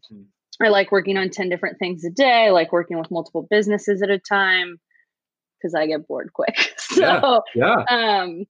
I 0.63 0.67
like 0.69 0.91
working 0.91 1.17
on 1.17 1.31
10 1.31 1.49
different 1.49 1.79
things 1.79 2.03
a 2.05 2.11
day. 2.11 2.45
I 2.45 2.49
like 2.51 2.71
working 2.71 2.99
with 2.99 3.09
multiple 3.09 3.47
businesses 3.49 4.03
at 4.03 4.11
a 4.11 4.19
time 4.19 4.79
because 5.57 5.73
I 5.73 5.87
get 5.87 6.07
bored 6.07 6.31
quick. 6.33 6.55
so 6.77 7.41
Yeah. 7.55 7.83
um 7.89 8.45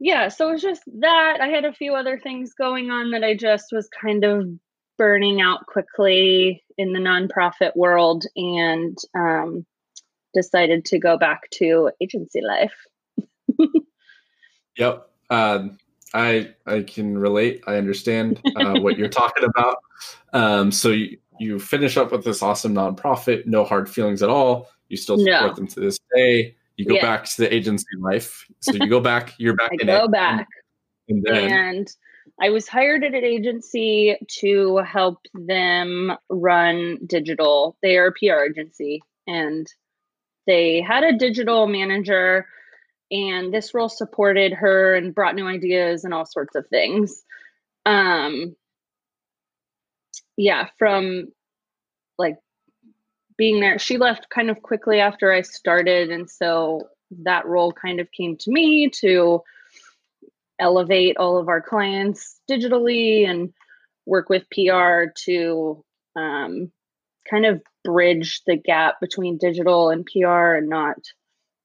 yeah 0.00 0.28
so 0.28 0.48
it 0.48 0.52
was 0.52 0.62
just 0.62 0.82
that 1.00 1.38
i 1.42 1.48
had 1.48 1.64
a 1.64 1.72
few 1.72 1.94
other 1.94 2.18
things 2.20 2.54
going 2.54 2.88
on 2.90 3.10
that 3.10 3.24
i 3.24 3.34
just 3.34 3.66
was 3.72 3.88
kind 3.88 4.22
of 4.24 4.46
burning 4.96 5.40
out 5.40 5.66
quickly 5.66 6.64
in 6.78 6.92
the 6.92 7.00
nonprofit 7.00 7.74
world 7.74 8.24
and 8.36 8.96
um 9.16 9.66
decided 10.34 10.84
to 10.84 10.98
go 11.00 11.18
back 11.18 11.50
to 11.50 11.90
agency 12.00 12.40
life 12.40 12.76
Yep. 14.78 15.08
Um, 15.30 15.78
I 16.14 16.54
I 16.66 16.82
can 16.82 17.16
relate. 17.16 17.62
I 17.66 17.76
understand 17.76 18.40
uh, 18.56 18.78
what 18.78 18.98
you're 18.98 19.08
talking 19.08 19.44
about. 19.44 19.76
Um, 20.32 20.72
so 20.72 20.90
you, 20.90 21.18
you 21.38 21.58
finish 21.58 21.96
up 21.96 22.12
with 22.12 22.24
this 22.24 22.42
awesome 22.42 22.74
nonprofit, 22.74 23.46
no 23.46 23.64
hard 23.64 23.88
feelings 23.90 24.22
at 24.22 24.28
all. 24.28 24.68
You 24.88 24.96
still 24.96 25.18
support 25.18 25.50
No. 25.50 25.54
them 25.54 25.66
to 25.68 25.80
this 25.80 25.98
day. 26.14 26.56
You 26.76 26.86
go 26.86 26.94
Yeah. 26.94 27.02
back 27.02 27.24
to 27.24 27.36
the 27.42 27.52
agency 27.54 27.86
life. 28.00 28.46
So 28.60 28.72
you 28.72 28.88
go 28.88 29.00
back. 29.00 29.34
You're 29.38 29.54
back 29.56 29.70
i 29.72 29.76
in 29.80 29.86
go 29.86 30.04
it. 30.04 30.12
back 30.12 30.48
and, 31.08 31.26
and 31.26 31.36
then 31.36 31.52
and 31.52 31.96
I 32.40 32.50
was 32.50 32.68
hired 32.68 33.02
at 33.04 33.14
an 33.14 33.24
agency 33.24 34.16
to 34.40 34.76
help 34.78 35.18
them 35.34 36.12
run 36.30 36.98
digital. 37.06 37.76
They 37.82 37.96
are 37.96 38.06
a 38.06 38.12
PR 38.12 38.44
agency 38.50 39.02
and 39.26 39.66
they 40.46 40.80
had 40.80 41.02
a 41.04 41.16
digital 41.16 41.66
manager 41.66 42.46
and 43.10 43.52
this 43.52 43.74
role 43.74 43.88
supported 43.88 44.52
her 44.52 44.94
and 44.94 45.14
brought 45.14 45.34
new 45.34 45.46
ideas 45.46 46.04
and 46.04 46.12
all 46.12 46.26
sorts 46.26 46.54
of 46.54 46.66
things. 46.68 47.22
Um 47.86 48.54
yeah, 50.36 50.68
from 50.78 51.32
like 52.18 52.36
being 53.36 53.60
there, 53.60 53.78
she 53.78 53.98
left 53.98 54.30
kind 54.30 54.50
of 54.50 54.62
quickly 54.62 55.00
after 55.00 55.32
I 55.32 55.42
started 55.42 56.10
and 56.10 56.30
so 56.30 56.88
that 57.22 57.46
role 57.46 57.72
kind 57.72 58.00
of 58.00 58.10
came 58.12 58.36
to 58.36 58.50
me 58.50 58.90
to 59.00 59.42
elevate 60.58 61.16
all 61.16 61.38
of 61.38 61.48
our 61.48 61.60
clients 61.60 62.40
digitally 62.50 63.28
and 63.28 63.52
work 64.06 64.28
with 64.28 64.48
PR 64.50 65.10
to 65.24 65.84
um, 66.16 66.70
kind 67.30 67.46
of 67.46 67.62
bridge 67.84 68.42
the 68.46 68.56
gap 68.56 69.00
between 69.00 69.38
digital 69.38 69.90
and 69.90 70.06
PR 70.06 70.54
and 70.54 70.68
not 70.68 70.98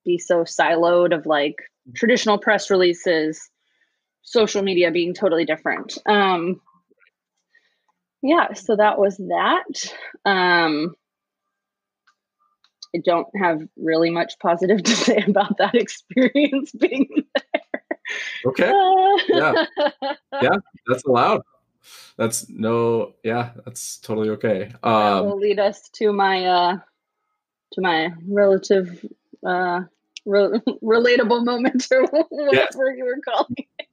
be 0.05 0.17
so 0.17 0.43
siloed 0.43 1.15
of 1.15 1.25
like 1.25 1.55
traditional 1.95 2.37
press 2.37 2.69
releases, 2.69 3.49
social 4.21 4.61
media 4.63 4.91
being 4.91 5.13
totally 5.13 5.45
different. 5.45 5.97
Um, 6.05 6.61
yeah, 8.21 8.53
so 8.53 8.75
that 8.75 8.97
was 8.99 9.17
that. 9.17 9.93
Um, 10.25 10.95
I 12.95 12.99
don't 13.03 13.27
have 13.35 13.61
really 13.75 14.09
much 14.09 14.33
positive 14.39 14.83
to 14.83 14.91
say 14.95 15.23
about 15.27 15.57
that 15.57 15.75
experience 15.85 16.71
being 16.71 17.07
there. 17.35 17.61
okay, 18.45 18.69
uh, 18.69 19.17
Yeah. 20.39 20.55
that's 20.87 21.03
allowed. 21.05 21.41
that's 22.17 22.47
no, 22.49 23.13
yeah, 23.23 23.51
that's 23.65 23.97
totally 23.97 24.29
okay. 24.29 24.71
that 24.83 24.89
Um, 24.89 25.25
will 25.25 25.37
lead 25.39 25.59
us 25.59 25.89
to 25.95 26.13
my 26.13 26.45
uh 26.45 26.77
to 27.73 27.81
my 27.81 28.13
relative 28.27 29.03
uh 29.45 29.82
re- 30.25 30.60
relatable 30.84 31.43
moment 31.45 31.88
or 31.91 32.06
whatever 32.29 32.93
you 32.95 33.06
were 33.06 33.19
calling 33.23 33.56
it. 33.58 33.88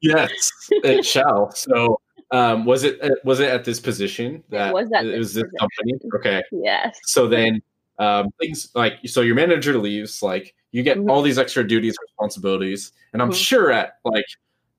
yes, 0.00 0.50
it 0.70 1.04
shall. 1.04 1.50
So, 1.52 2.00
um, 2.30 2.64
was 2.64 2.84
it 2.84 3.00
uh, 3.02 3.10
was 3.24 3.40
it 3.40 3.48
at 3.48 3.64
this 3.64 3.80
position 3.80 4.42
that 4.50 4.72
was 4.72 4.88
that 4.90 5.06
it 5.06 5.18
was 5.18 5.34
this 5.34 5.46
company? 5.58 5.94
Okay, 6.16 6.42
Yes. 6.52 6.98
so 7.04 7.28
then 7.28 7.62
um, 7.98 8.28
things 8.40 8.70
like 8.74 8.94
so 9.06 9.20
your 9.22 9.34
manager 9.34 9.78
leaves, 9.78 10.22
like 10.22 10.54
you 10.72 10.82
get 10.82 10.98
Mhm. 10.98 11.10
all 11.10 11.22
these 11.22 11.38
extra 11.38 11.66
duties, 11.66 11.96
responsibilities, 12.02 12.92
and 13.12 13.22
I'm 13.22 13.30
Mhm. 13.30 13.34
sure 13.34 13.70
at 13.70 13.94
like 14.04 14.26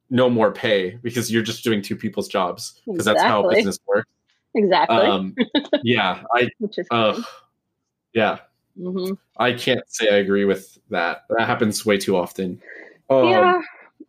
no 0.09 0.29
more 0.29 0.51
pay 0.51 0.91
because 1.03 1.31
you're 1.31 1.43
just 1.43 1.63
doing 1.63 1.81
two 1.81 1.95
people's 1.95 2.27
jobs 2.27 2.81
because 2.85 3.05
that's 3.05 3.21
how 3.23 3.47
business 3.49 3.79
works. 3.87 4.07
Exactly. 4.55 4.95
Um, 4.97 5.35
yeah, 5.83 6.23
I 6.33 6.49
which 6.59 6.77
is 6.77 6.87
uh, 6.91 7.21
yeah, 8.13 8.39
hmm 8.77 9.13
I 9.37 9.53
can't 9.53 9.83
say 9.87 10.09
I 10.09 10.17
agree 10.17 10.45
with 10.45 10.77
that. 10.89 11.25
That 11.29 11.45
happens 11.47 11.85
way 11.85 11.97
too 11.97 12.15
often. 12.15 12.61
Um, 13.09 13.27
yeah. 13.29 13.61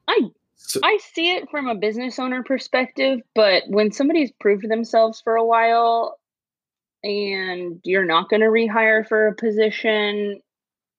I 0.06 0.20
so- 0.56 0.80
I 0.82 0.98
see 1.14 1.32
it 1.32 1.50
from 1.50 1.68
a 1.68 1.74
business 1.74 2.18
owner 2.18 2.42
perspective, 2.42 3.20
but 3.34 3.62
when 3.68 3.90
somebody's 3.92 4.32
proved 4.40 4.68
themselves 4.68 5.20
for 5.22 5.36
a 5.36 5.44
while 5.44 6.18
and 7.02 7.80
you're 7.84 8.04
not 8.04 8.28
going 8.28 8.40
to 8.40 8.46
rehire 8.48 9.06
for 9.06 9.28
a 9.28 9.34
position, 9.34 10.40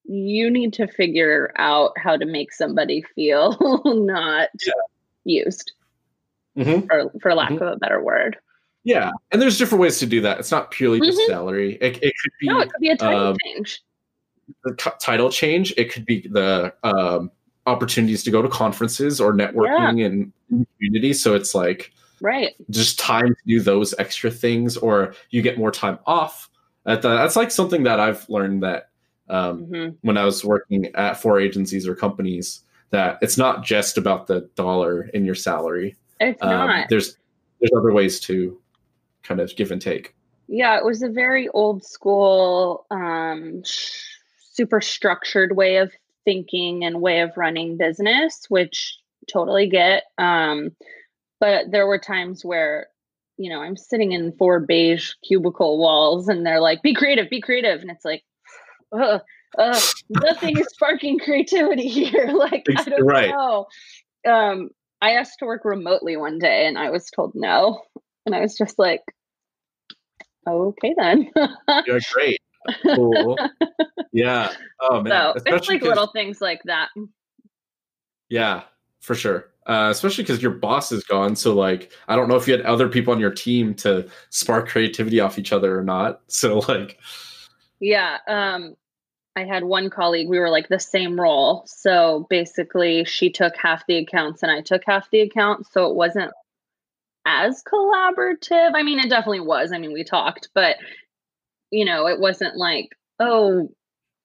you 0.04 0.50
need 0.50 0.72
to 0.74 0.86
figure 0.88 1.52
out 1.56 1.92
how 1.96 2.16
to 2.16 2.24
make 2.24 2.52
somebody 2.52 3.02
feel 3.14 3.56
not 3.84 4.48
Yeah. 4.66 4.72
used, 5.24 5.72
Mhm. 6.56 6.88
for, 6.88 7.12
for 7.20 7.34
lack 7.34 7.50
Mhm. 7.50 7.60
of 7.60 7.68
a 7.74 7.76
better 7.76 8.02
word. 8.02 8.38
Yeah, 8.84 9.10
and 9.30 9.40
there's 9.42 9.58
different 9.58 9.82
ways 9.82 9.98
to 9.98 10.06
do 10.06 10.20
that. 10.22 10.38
It's 10.38 10.50
not 10.50 10.70
purely 10.70 11.00
just 11.00 11.18
Mhm. 11.20 11.26
salary. 11.26 11.74
It, 11.80 12.02
it 12.02 12.14
could 12.22 12.32
be 12.40 12.48
No, 12.48 12.60
it 12.60 12.72
could 12.72 12.80
be 12.80 12.88
a 12.90 12.96
title 12.96 13.20
um, 13.28 13.36
change. 13.44 13.82
the 14.64 14.74
t- 14.74 14.90
title 15.00 15.30
change. 15.30 15.74
It 15.76 15.92
could 15.92 16.06
be 16.06 16.26
the 16.28 16.72
um, 16.82 17.30
opportunities 17.66 18.22
to 18.24 18.30
go 18.30 18.40
to 18.42 18.48
conferences 18.48 19.20
or 19.20 19.32
networking 19.34 20.04
and 20.06 20.32
community. 20.78 21.12
So 21.12 21.34
it's 21.34 21.54
like 21.54 21.92
Right. 22.22 22.54
just 22.70 22.98
time 22.98 23.28
to 23.28 23.40
do 23.46 23.60
those 23.60 23.94
extra 23.98 24.30
things, 24.30 24.76
or 24.76 25.14
you 25.30 25.42
get 25.42 25.58
more 25.58 25.70
time 25.70 25.98
off. 26.06 26.48
At 26.86 27.02
the, 27.02 27.08
that's 27.10 27.36
like 27.36 27.50
something 27.50 27.82
that 27.84 28.00
I've 28.00 28.28
learned 28.28 28.62
that 28.62 28.88
um, 29.28 29.64
hmm 29.66 29.88
when 30.00 30.16
I 30.18 30.24
was 30.24 30.44
working 30.44 30.86
at 30.96 31.20
four 31.20 31.38
agencies 31.38 31.86
or 31.86 31.94
companies 31.94 32.62
that 32.90 33.18
it's 33.22 33.38
not 33.38 33.62
just 33.62 33.96
about 33.96 34.26
the 34.26 34.48
dollar 34.56 35.02
in 35.14 35.24
your 35.24 35.36
salary. 35.36 35.94
It's 36.18 36.42
Um, 36.42 36.50
not. 36.50 36.88
There's 36.88 37.16
there's 37.60 37.70
other 37.76 37.92
ways 37.92 38.18
to 38.20 38.59
kind 39.22 39.40
of 39.40 39.54
give 39.56 39.70
and 39.70 39.80
take. 39.80 40.14
Yeah, 40.48 40.76
it 40.76 40.84
was 40.84 41.02
a 41.02 41.08
very 41.08 41.48
old 41.50 41.84
school, 41.84 42.86
um, 42.90 43.62
sh- 43.64 44.04
super 44.52 44.80
structured 44.80 45.56
way 45.56 45.76
of 45.76 45.92
thinking 46.24 46.84
and 46.84 47.00
way 47.00 47.20
of 47.20 47.36
running 47.36 47.76
business, 47.76 48.46
which 48.48 48.98
totally 49.30 49.68
get. 49.68 50.04
Um, 50.18 50.70
but 51.38 51.70
there 51.70 51.86
were 51.86 51.98
times 51.98 52.44
where, 52.44 52.88
you 53.38 53.50
know, 53.50 53.60
I'm 53.60 53.76
sitting 53.76 54.12
in 54.12 54.32
four 54.32 54.60
beige 54.60 55.12
cubicle 55.26 55.78
walls 55.78 56.28
and 56.28 56.44
they're 56.44 56.60
like, 56.60 56.82
be 56.82 56.94
creative, 56.94 57.30
be 57.30 57.40
creative. 57.40 57.80
And 57.80 57.90
it's 57.90 58.04
like, 58.04 58.22
uh, 58.92 59.20
nothing 60.08 60.58
is 60.58 60.66
sparking 60.68 61.18
creativity 61.18 61.88
here. 61.88 62.30
Like, 62.40 62.64
I 62.76 62.84
don't 62.84 63.06
right. 63.06 63.30
know. 63.30 63.66
Um, 64.26 64.70
I 65.00 65.12
asked 65.12 65.38
to 65.38 65.46
work 65.46 65.64
remotely 65.64 66.16
one 66.16 66.38
day 66.38 66.66
and 66.66 66.78
I 66.78 66.90
was 66.90 67.10
told 67.10 67.32
no. 67.34 67.82
And 68.26 68.34
I 68.34 68.40
was 68.40 68.56
just 68.56 68.78
like, 68.78 69.02
okay 70.48 70.94
then. 70.96 71.30
You're 71.86 72.00
great. 72.12 72.40
Cool. 72.82 73.38
yeah. 74.12 74.52
Oh 74.80 75.02
man. 75.02 75.10
so 75.10 75.30
it's 75.30 75.46
Especially 75.46 75.78
little 75.78 76.08
things 76.08 76.40
like 76.40 76.62
that. 76.64 76.88
Yeah, 78.28 78.62
for 79.00 79.14
sure. 79.14 79.46
Uh, 79.66 79.88
especially 79.90 80.24
because 80.24 80.42
your 80.42 80.52
boss 80.52 80.90
is 80.90 81.04
gone. 81.04 81.36
So 81.36 81.54
like, 81.54 81.92
I 82.08 82.16
don't 82.16 82.28
know 82.28 82.36
if 82.36 82.48
you 82.48 82.56
had 82.56 82.62
other 82.62 82.88
people 82.88 83.12
on 83.12 83.20
your 83.20 83.30
team 83.30 83.74
to 83.76 84.08
spark 84.30 84.68
creativity 84.68 85.20
off 85.20 85.38
each 85.38 85.52
other 85.52 85.78
or 85.78 85.84
not. 85.84 86.20
So 86.28 86.58
like, 86.60 86.98
Yeah. 87.78 88.18
Um, 88.26 88.76
I 89.36 89.44
had 89.44 89.64
one 89.64 89.90
colleague, 89.90 90.28
we 90.28 90.38
were 90.38 90.50
like 90.50 90.68
the 90.68 90.80
same 90.80 91.18
role. 91.20 91.64
So 91.66 92.26
basically, 92.28 93.04
she 93.04 93.30
took 93.30 93.56
half 93.56 93.86
the 93.86 93.96
accounts 93.96 94.42
and 94.42 94.50
I 94.50 94.60
took 94.60 94.82
half 94.86 95.08
the 95.10 95.20
accounts. 95.20 95.72
So 95.72 95.86
it 95.86 95.94
wasn't 95.94 96.32
as 97.26 97.62
collaborative. 97.62 98.72
I 98.74 98.82
mean, 98.82 98.98
it 98.98 99.10
definitely 99.10 99.40
was. 99.40 99.72
I 99.72 99.78
mean, 99.78 99.92
we 99.92 100.04
talked, 100.04 100.48
but, 100.54 100.76
you 101.70 101.84
know, 101.84 102.06
it 102.06 102.20
wasn't 102.20 102.56
like, 102.56 102.88
oh, 103.18 103.68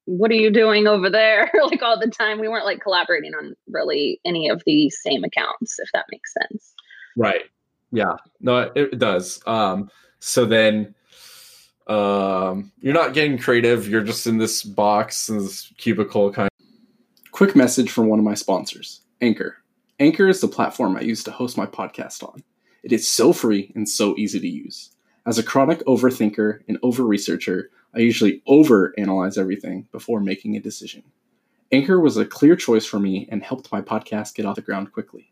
what 0.05 0.31
are 0.31 0.35
you 0.35 0.51
doing 0.51 0.87
over 0.87 1.09
there? 1.09 1.51
like 1.65 1.81
all 1.81 1.99
the 1.99 2.07
time. 2.07 2.39
We 2.39 2.47
weren't 2.47 2.65
like 2.65 2.81
collaborating 2.81 3.33
on 3.33 3.55
really 3.67 4.19
any 4.25 4.49
of 4.49 4.61
the 4.65 4.89
same 4.89 5.23
accounts, 5.23 5.79
if 5.79 5.89
that 5.93 6.05
makes 6.11 6.33
sense. 6.33 6.73
right. 7.15 7.43
Yeah. 7.91 8.15
No, 8.41 8.57
it, 8.59 8.71
it 8.75 8.99
does. 8.99 9.41
Um, 9.45 9.89
so 10.19 10.45
then, 10.45 10.95
um, 11.87 12.71
you're 12.79 12.93
not 12.93 13.13
getting 13.13 13.37
creative. 13.37 13.87
You're 13.87 14.03
just 14.03 14.27
in 14.27 14.37
this 14.37 14.63
box, 14.63 15.29
in 15.29 15.37
this 15.37 15.71
cubicle 15.77 16.31
kind. 16.31 16.47
of. 16.47 17.31
Quick 17.31 17.55
message 17.55 17.91
from 17.91 18.07
one 18.07 18.19
of 18.19 18.25
my 18.25 18.33
sponsors, 18.33 19.01
Anchor. 19.21 19.57
Anchor 19.99 20.27
is 20.27 20.41
the 20.41 20.47
platform 20.47 20.97
I 20.97 21.01
use 21.01 21.23
to 21.25 21.31
host 21.31 21.57
my 21.57 21.65
podcast 21.65 22.23
on. 22.23 22.43
It 22.85 22.93
is 22.93 23.11
so 23.11 23.33
free 23.33 23.71
and 23.73 23.89
so 23.89 24.15
easy 24.15 24.39
to 24.39 24.47
use. 24.47 24.91
As 25.25 25.39
a 25.39 25.43
chronic 25.43 25.79
overthinker 25.85 26.59
and 26.67 26.77
over 26.83 27.03
researcher, 27.03 27.71
I 27.95 27.99
usually 28.01 28.43
over 28.45 28.93
analyze 28.95 29.39
everything 29.39 29.87
before 29.91 30.19
making 30.19 30.55
a 30.55 30.59
decision. 30.59 31.01
Anchor 31.71 31.99
was 31.99 32.15
a 32.15 32.25
clear 32.25 32.55
choice 32.55 32.85
for 32.85 32.99
me 32.99 33.27
and 33.31 33.41
helped 33.41 33.71
my 33.71 33.81
podcast 33.81 34.35
get 34.35 34.45
off 34.45 34.57
the 34.57 34.61
ground 34.61 34.93
quickly. 34.93 35.31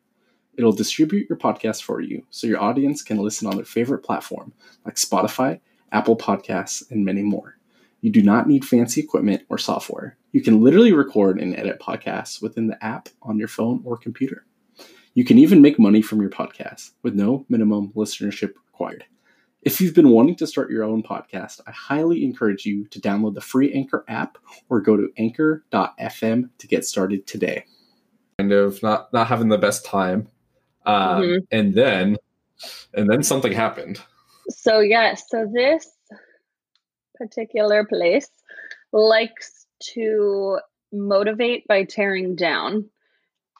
It'll 0.57 0.71
distribute 0.71 1.29
your 1.29 1.37
podcast 1.37 1.83
for 1.83 2.01
you 2.01 2.25
so 2.31 2.47
your 2.47 2.59
audience 2.59 3.03
can 3.03 3.19
listen 3.19 3.47
on 3.47 3.57
their 3.57 3.65
favorite 3.65 4.03
platform 4.03 4.51
like 4.83 4.95
Spotify, 4.95 5.59
Apple 5.91 6.17
Podcasts, 6.17 6.89
and 6.89 7.05
many 7.05 7.21
more. 7.21 7.59
You 8.01 8.09
do 8.09 8.23
not 8.23 8.47
need 8.47 8.65
fancy 8.65 8.99
equipment 8.99 9.43
or 9.49 9.59
software. 9.59 10.17
You 10.31 10.41
can 10.41 10.61
literally 10.61 10.91
record 10.91 11.39
and 11.39 11.55
edit 11.55 11.79
podcasts 11.79 12.41
within 12.41 12.65
the 12.65 12.83
app 12.83 13.09
on 13.21 13.37
your 13.37 13.47
phone 13.47 13.83
or 13.85 13.95
computer. 13.95 14.43
You 15.15 15.23
can 15.23 15.37
even 15.37 15.61
make 15.61 15.77
money 15.77 16.01
from 16.01 16.21
your 16.21 16.29
podcast 16.29 16.91
with 17.03 17.13
no 17.13 17.45
minimum 17.49 17.91
listenership 17.95 18.53
required. 18.65 19.05
If 19.61 19.79
you've 19.79 19.93
been 19.93 20.09
wanting 20.09 20.35
to 20.37 20.47
start 20.47 20.71
your 20.71 20.83
own 20.83 21.03
podcast, 21.03 21.61
I 21.67 21.71
highly 21.71 22.25
encourage 22.25 22.65
you 22.65 22.85
to 22.87 22.99
download 22.99 23.35
the 23.35 23.41
free 23.41 23.71
Anchor 23.73 24.03
app 24.07 24.37
or 24.69 24.81
go 24.81 24.97
to 24.97 25.09
anchor.fm 25.17 26.49
to 26.57 26.67
get 26.67 26.83
started 26.85 27.25
today. 27.27 27.65
Kind 28.39 28.51
of 28.51 28.81
not 28.83 29.13
not 29.13 29.27
having 29.27 29.49
the 29.49 29.57
best 29.57 29.85
time. 29.85 30.27
Um, 30.85 31.21
Mhm. 31.21 31.47
and 31.51 31.73
then 31.75 32.17
and 32.93 33.09
then 33.09 33.23
something 33.23 33.53
happened. 33.53 34.01
So 34.49 34.79
yeah, 34.79 35.13
so 35.13 35.49
this 35.53 35.89
particular 37.15 37.85
place 37.85 38.29
likes 38.91 39.65
to 39.93 40.59
motivate 40.91 41.67
by 41.67 41.83
tearing 41.85 42.35
down. 42.35 42.89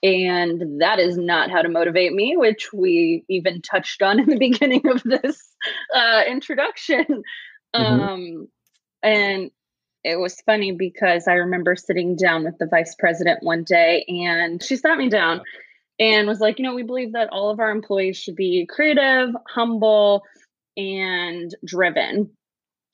And 0.04 0.82
that 0.82 1.00
is 1.00 1.18
not 1.18 1.50
how 1.50 1.62
to 1.62 1.70
motivate 1.70 2.12
me, 2.12 2.36
which 2.36 2.74
we 2.74 3.24
even 3.30 3.62
touched 3.62 4.02
on 4.02 4.20
in 4.20 4.28
the 4.28 4.38
beginning 4.38 4.88
of 4.88 5.02
this 5.04 5.42
uh, 5.96 6.24
introduction. 6.28 7.24
Um, 7.74 8.50
and 9.02 9.50
it 10.04 10.20
was 10.20 10.42
funny 10.42 10.74
because 10.74 11.28
I 11.28 11.34
remember 11.34 11.76
sitting 11.76 12.16
down 12.16 12.44
with 12.44 12.58
the 12.60 12.68
vice 12.68 12.94
president 13.00 13.42
one 13.42 13.64
day 13.64 14.06
and 14.08 14.62
she 14.62 14.76
sat 14.76 14.98
me 14.98 15.10
down 15.10 15.42
and 16.00 16.28
was 16.28 16.40
like, 16.40 16.60
you 16.60 16.66
know, 16.66 16.76
we 16.76 16.84
believe 16.84 17.14
that 17.14 17.30
all 17.30 17.50
of 17.50 17.60
our 17.60 17.72
employees 17.72 18.18
should 18.18 18.36
be 18.36 18.68
creative, 18.70 19.30
humble, 19.48 20.24
and 20.76 21.56
driven. 21.64 22.30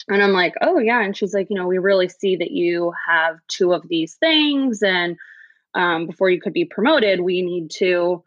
And 0.08 0.24
I'm 0.24 0.34
like, 0.34 0.54
oh, 0.62 0.80
yeah. 0.80 1.02
And 1.02 1.16
she's 1.16 1.34
like, 1.34 1.48
you 1.50 1.56
know, 1.56 1.68
we 1.68 1.78
really 1.78 2.10
see 2.10 2.36
that 2.36 2.52
you 2.52 2.94
have 3.08 3.38
two 3.48 3.74
of 3.74 3.88
these 3.88 4.16
things. 4.16 4.82
And 4.84 5.18
um, 5.74 6.08
before 6.08 6.30
you 6.30 6.42
could 6.42 6.54
be 6.54 6.66
promoted, 6.66 7.22
we 7.22 7.42
need 7.42 7.72
to 7.78 8.24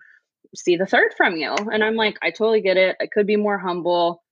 see 0.54 0.76
the 0.76 0.86
third 0.86 1.12
from 1.16 1.36
you. 1.36 1.50
And 1.72 1.82
I'm 1.82 1.96
like, 1.96 2.18
I 2.22 2.30
totally 2.30 2.60
get 2.60 2.76
it. 2.76 2.96
I 3.00 3.06
could 3.06 3.26
be 3.26 3.36
more 3.36 3.58
humble. 3.58 4.22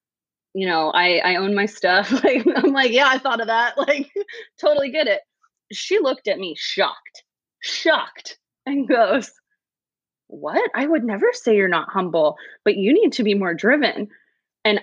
You 0.54 0.66
know, 0.66 0.90
I, 0.90 1.18
I 1.18 1.36
own 1.36 1.54
my 1.54 1.66
stuff. 1.66 2.10
Like, 2.24 2.46
I'm 2.56 2.72
like, 2.72 2.92
yeah, 2.92 3.08
I 3.08 3.18
thought 3.18 3.40
of 3.40 3.46
that. 3.48 3.74
Like, 3.78 4.10
totally 4.60 4.90
get 4.90 5.06
it. 5.06 5.20
She 5.72 5.98
looked 5.98 6.28
at 6.28 6.38
me 6.38 6.54
shocked, 6.58 7.24
shocked, 7.60 8.38
and 8.66 8.88
goes, 8.88 9.30
What? 10.28 10.70
I 10.74 10.86
would 10.86 11.04
never 11.04 11.30
say 11.32 11.56
you're 11.56 11.68
not 11.68 11.88
humble, 11.90 12.36
but 12.64 12.76
you 12.76 12.92
need 12.92 13.12
to 13.14 13.22
be 13.24 13.34
more 13.34 13.54
driven. 13.54 14.08
And 14.64 14.80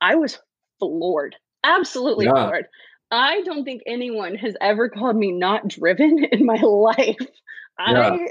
I 0.00 0.16
was 0.16 0.38
floored, 0.78 1.36
absolutely 1.64 2.26
Yeah. 2.26 2.32
floored. 2.32 2.66
I 3.10 3.42
don't 3.42 3.64
think 3.64 3.82
anyone 3.86 4.34
has 4.36 4.56
ever 4.60 4.88
called 4.88 5.16
me 5.16 5.32
not 5.32 5.68
driven 5.68 6.24
in 6.32 6.44
my 6.46 6.56
life. 6.60 7.16
I, 7.80 8.28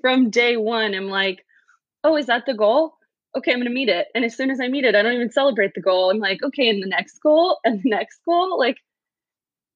from 0.00 0.30
day 0.30 0.56
one, 0.56 0.94
am 0.94 1.06
like, 1.06 1.44
oh, 2.04 2.16
is 2.16 2.26
that 2.26 2.44
the 2.46 2.54
goal? 2.54 2.94
okay, 3.36 3.52
I'm 3.52 3.58
going 3.58 3.68
to 3.68 3.74
meet 3.74 3.88
it. 3.88 4.08
And 4.14 4.24
as 4.24 4.36
soon 4.36 4.50
as 4.50 4.60
I 4.60 4.68
meet 4.68 4.84
it, 4.84 4.94
I 4.94 5.02
don't 5.02 5.12
even 5.12 5.30
celebrate 5.30 5.74
the 5.74 5.80
goal. 5.80 6.10
I'm 6.10 6.18
like, 6.18 6.42
okay, 6.42 6.68
and 6.68 6.82
the 6.82 6.88
next 6.88 7.20
goal 7.22 7.58
and 7.64 7.80
the 7.82 7.90
next 7.90 8.20
goal. 8.24 8.58
Like, 8.58 8.76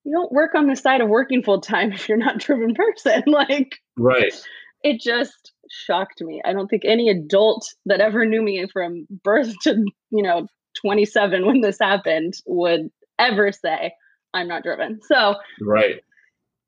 you 0.05 0.13
don't 0.13 0.33
work 0.33 0.55
on 0.55 0.67
the 0.67 0.77
side 0.77 1.01
of 1.01 1.09
working 1.09 1.43
full 1.43 1.61
time 1.61 1.93
if 1.93 2.09
you're 2.09 2.19
not 2.19 2.39
driven 2.39 2.75
person. 2.75 3.23
like, 3.27 3.77
right. 3.97 4.35
It 4.83 5.01
just 5.01 5.53
shocked 5.71 6.21
me. 6.21 6.43
I 6.45 6.53
don't 6.53 6.69
think 6.69 6.83
any 6.85 7.09
adult 7.09 7.67
that 7.87 8.01
ever 8.01 8.27
knew 8.27 8.43
me 8.43 8.67
from 8.73 9.07
birth 9.23 9.55
to, 9.63 9.83
you 10.11 10.23
know, 10.23 10.47
27 10.85 11.47
when 11.47 11.61
this 11.61 11.79
happened 11.81 12.35
would 12.47 12.91
ever 13.19 13.53
say, 13.53 13.93
I'm 14.35 14.49
not 14.49 14.63
driven. 14.63 15.01
So, 15.09 15.37
right. 15.63 16.03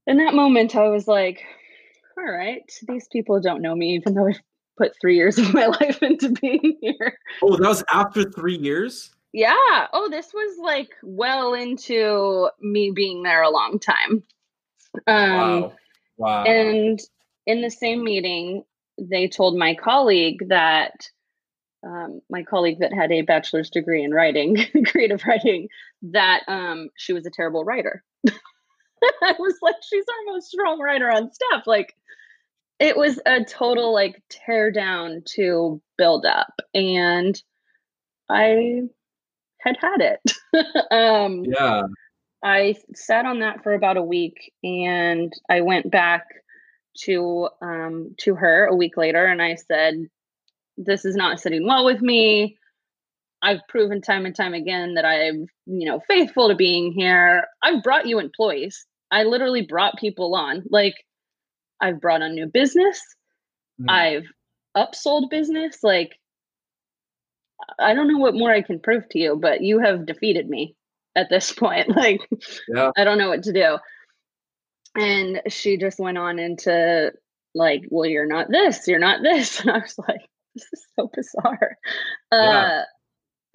In 0.06 0.18
that 0.18 0.34
moment, 0.34 0.76
I 0.76 0.88
was 0.88 1.08
like, 1.08 1.42
all 2.18 2.24
right, 2.24 2.70
these 2.88 3.08
people 3.08 3.40
don't 3.40 3.62
know 3.62 3.74
me, 3.74 3.94
even 3.94 4.14
though 4.14 4.28
I've 4.28 4.40
put 4.78 4.92
three 5.00 5.16
years 5.16 5.38
of 5.38 5.52
my 5.52 5.66
life 5.80 6.02
into 6.02 6.30
being 6.30 6.78
here. 6.80 7.18
Oh, 7.42 7.56
that 7.56 7.68
was 7.68 7.84
after 7.92 8.30
three 8.30 8.56
years? 8.56 9.10
Yeah. 9.32 9.86
Oh, 9.92 10.08
this 10.10 10.32
was 10.32 10.58
like 10.62 10.90
well 11.02 11.54
into 11.54 12.48
me 12.60 12.90
being 12.90 13.22
there 13.22 13.42
a 13.42 13.50
long 13.50 13.78
time. 13.78 14.22
Um, 15.06 15.60
wow. 15.60 15.72
Wow. 16.18 16.44
And 16.44 16.98
in 17.46 17.60
the 17.60 17.70
same 17.70 18.02
meeting, 18.02 18.64
they 18.98 19.28
told 19.28 19.58
my 19.58 19.74
colleague 19.74 20.48
that 20.48 21.08
um, 21.86 22.20
my 22.30 22.42
colleague 22.42 22.80
that 22.80 22.92
had 22.92 23.12
a 23.12 23.22
bachelor's 23.22 23.70
degree 23.70 24.02
in 24.02 24.12
writing, 24.12 24.56
creative 24.86 25.22
writing, 25.24 25.68
that 26.02 26.42
um, 26.48 26.88
she 26.96 27.12
was 27.12 27.26
a 27.26 27.30
terrible 27.30 27.64
writer. 27.64 28.02
I 29.22 29.34
was 29.38 29.56
like, 29.62 29.76
she's 29.82 30.04
our 30.08 30.32
most 30.32 30.50
strong 30.50 30.80
writer 30.80 31.10
on 31.10 31.32
staff. 31.32 31.66
Like, 31.66 31.94
it 32.78 32.96
was 32.96 33.18
a 33.26 33.44
total 33.44 33.92
like 33.92 34.22
tear 34.28 34.70
down 34.70 35.22
to 35.34 35.80
build 35.96 36.26
up, 36.26 36.60
and 36.74 37.40
I 38.28 38.82
had 39.60 39.76
had 39.80 40.00
it. 40.00 40.90
um, 40.90 41.44
yeah. 41.44 41.82
I 42.42 42.76
sat 42.94 43.24
on 43.24 43.40
that 43.40 43.62
for 43.62 43.72
about 43.72 43.96
a 43.96 44.02
week, 44.02 44.52
and 44.62 45.32
I 45.48 45.62
went 45.62 45.90
back 45.90 46.26
to 47.04 47.48
um, 47.62 48.14
to 48.18 48.34
her 48.34 48.66
a 48.66 48.76
week 48.76 48.96
later, 48.96 49.24
and 49.24 49.40
I 49.40 49.54
said, 49.54 50.06
"This 50.76 51.04
is 51.04 51.16
not 51.16 51.40
sitting 51.40 51.66
well 51.66 51.84
with 51.84 52.02
me. 52.02 52.58
I've 53.42 53.60
proven 53.68 54.00
time 54.00 54.26
and 54.26 54.34
time 54.34 54.54
again 54.54 54.94
that 54.94 55.04
I'm, 55.04 55.46
you 55.66 55.86
know, 55.86 56.00
faithful 56.08 56.48
to 56.48 56.54
being 56.54 56.92
here. 56.92 57.44
I've 57.62 57.82
brought 57.82 58.06
you 58.06 58.18
employees. 58.18 58.86
I 59.10 59.24
literally 59.24 59.62
brought 59.62 59.98
people 59.98 60.34
on. 60.34 60.64
Like 60.70 60.94
I've 61.80 62.00
brought 62.00 62.22
on 62.22 62.34
new 62.34 62.46
business. 62.46 63.00
Mm. 63.80 63.90
I've 63.90 64.24
upsold 64.76 65.30
business. 65.30 65.78
Like 65.82 66.12
I 67.78 67.94
don't 67.94 68.08
know 68.08 68.18
what 68.18 68.34
more 68.34 68.52
I 68.52 68.62
can 68.62 68.80
prove 68.80 69.08
to 69.10 69.18
you, 69.18 69.36
but 69.36 69.62
you 69.62 69.78
have 69.80 70.06
defeated 70.06 70.48
me 70.48 70.74
at 71.14 71.28
this 71.30 71.52
point. 71.58 71.94
Like 71.94 72.20
yeah. 72.68 72.90
I 72.96 73.04
don't 73.04 73.18
know 73.18 73.28
what 73.28 73.42
to 73.44 73.52
do. 73.52 73.78
And 74.94 75.42
she 75.48 75.76
just 75.76 75.98
went 75.98 76.16
on 76.16 76.38
into 76.38 77.12
like, 77.54 77.82
well, 77.90 78.08
you're 78.08 78.26
not 78.26 78.50
this, 78.50 78.88
you're 78.88 78.98
not 78.98 79.22
this. 79.22 79.60
And 79.64 79.70
I 79.70 79.78
was 79.78 79.98
like, 79.98 80.22
this 80.54 80.66
is 80.72 80.86
so 80.98 81.10
bizarre. 81.14 81.76
Yeah. 82.32 82.38
Uh 82.38 82.82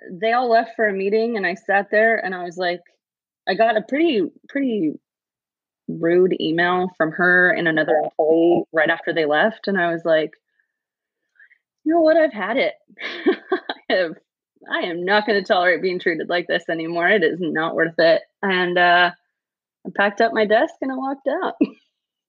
they 0.10 0.34
all 0.34 0.50
left 0.50 0.72
for 0.76 0.88
a 0.88 0.94
meeting 0.94 1.38
and 1.38 1.46
I 1.46 1.56
sat 1.56 1.90
there 1.92 2.18
and 2.18 2.34
I 2.34 2.44
was 2.44 2.58
like, 2.58 2.82
I 3.48 3.54
got 3.54 3.78
a 3.78 3.82
pretty, 3.82 4.24
pretty 4.50 4.94
rude 5.88 6.36
email 6.40 6.90
from 6.98 7.12
her 7.12 7.52
and 7.52 7.68
another 7.68 7.96
employee 8.04 8.64
right 8.72 8.90
after 8.90 9.14
they 9.14 9.26
left. 9.26 9.68
And 9.68 9.80
I 9.80 9.92
was 9.92 10.06
like, 10.06 10.32
you 11.84 11.94
know 11.94 12.02
what? 12.02 12.18
I've 12.18 12.34
had 12.34 12.58
it. 12.58 12.74
I 13.90 13.94
have 13.94 14.16
I 14.72 14.82
am 14.82 15.04
not 15.04 15.26
going 15.26 15.40
to 15.40 15.46
tolerate 15.46 15.82
being 15.82 16.00
treated 16.00 16.30
like 16.30 16.48
this 16.48 16.70
anymore. 16.70 17.08
It 17.10 17.24
is 17.24 17.40
not 17.40 17.76
worth 17.76 17.98
it. 17.98 18.22
And 18.44 18.78
uh, 18.78 19.12
I 19.86 19.90
packed 19.96 20.22
up 20.22 20.34
my 20.34 20.46
desk 20.46 20.76
and 20.82 20.92
I 20.92 20.96
walked 20.96 21.28
out. 21.28 21.56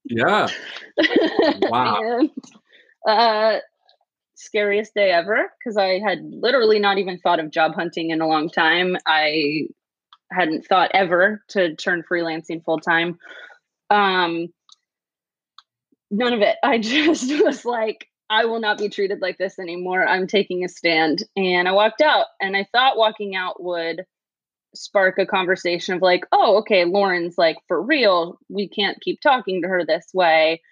Yeah. 0.05 0.49
Wow. 1.69 2.01
and, 2.01 2.31
uh, 3.07 3.59
scariest 4.43 4.95
day 4.95 5.11
ever 5.11 5.51
because 5.59 5.77
I 5.77 5.99
had 5.99 6.19
literally 6.23 6.79
not 6.79 6.99
even 6.99 7.19
thought 7.19 7.41
of 7.41 7.51
job 7.51 7.75
hunting 7.75 8.11
in 8.11 8.21
a 8.21 8.29
long 8.29 8.49
time. 8.49 8.97
I 9.07 9.69
hadn't 10.31 10.67
thought 10.67 10.91
ever 10.95 11.43
to 11.49 11.75
turn 11.77 12.03
freelancing 12.11 12.65
full 12.65 12.79
time. 12.79 13.19
Um, 13.91 14.49
none 16.11 16.33
of 16.33 16.41
it. 16.41 16.57
I 16.63 16.79
just 16.81 17.31
was 17.43 17.65
like, 17.65 18.07
I 18.31 18.47
will 18.47 18.61
not 18.61 18.79
be 18.79 18.89
treated 18.89 19.21
like 19.21 19.39
this 19.39 19.59
anymore. 19.59 20.07
I'm 20.07 20.27
taking 20.27 20.65
a 20.65 20.69
stand. 20.69 21.23
And 21.37 21.69
I 21.69 21.73
walked 21.73 22.01
out, 22.01 22.27
and 22.41 22.57
I 22.57 22.67
thought 22.73 22.97
walking 22.97 23.37
out 23.37 23.63
would 23.63 24.05
spark 24.75 25.19
a 25.19 25.27
conversation 25.27 25.95
of 25.95 26.03
like, 26.03 26.25
oh, 26.33 26.59
okay, 26.59 26.87
Lauren's 26.87 27.37
like, 27.37 27.59
for 27.69 27.81
real, 27.81 28.39
we 28.49 28.69
can't 28.69 29.01
keep 29.03 29.21
talking 29.21 29.61
to 29.63 29.69
her 29.69 29.85
this 29.85 30.07
way. 30.15 30.63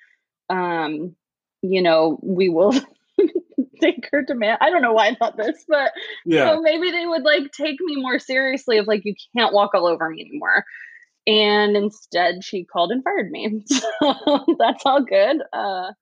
Um, 0.48 1.14
you 1.62 1.82
know, 1.82 2.18
we 2.22 2.48
will 2.48 2.72
take 3.80 4.08
her 4.12 4.22
to 4.24 4.34
man. 4.34 4.58
I 4.60 4.70
don't 4.70 4.82
know 4.82 4.92
why 4.92 5.08
I 5.08 5.14
thought 5.14 5.36
this, 5.36 5.64
but 5.68 5.92
yeah, 6.24 6.50
you 6.50 6.56
know, 6.56 6.62
maybe 6.62 6.90
they 6.90 7.06
would 7.06 7.22
like 7.22 7.52
take 7.52 7.78
me 7.80 7.96
more 7.96 8.18
seriously 8.18 8.78
of 8.78 8.86
like, 8.86 9.04
you 9.04 9.14
can't 9.36 9.52
walk 9.52 9.74
all 9.74 9.86
over 9.86 10.08
me 10.10 10.22
anymore. 10.22 10.64
And 11.26 11.76
instead, 11.76 12.42
she 12.42 12.64
called 12.64 12.90
and 12.90 13.04
fired 13.04 13.30
me. 13.30 13.64
So 14.00 14.56
that's 14.58 14.84
all 14.86 15.02
good. 15.02 15.42
Uh, 15.52 15.92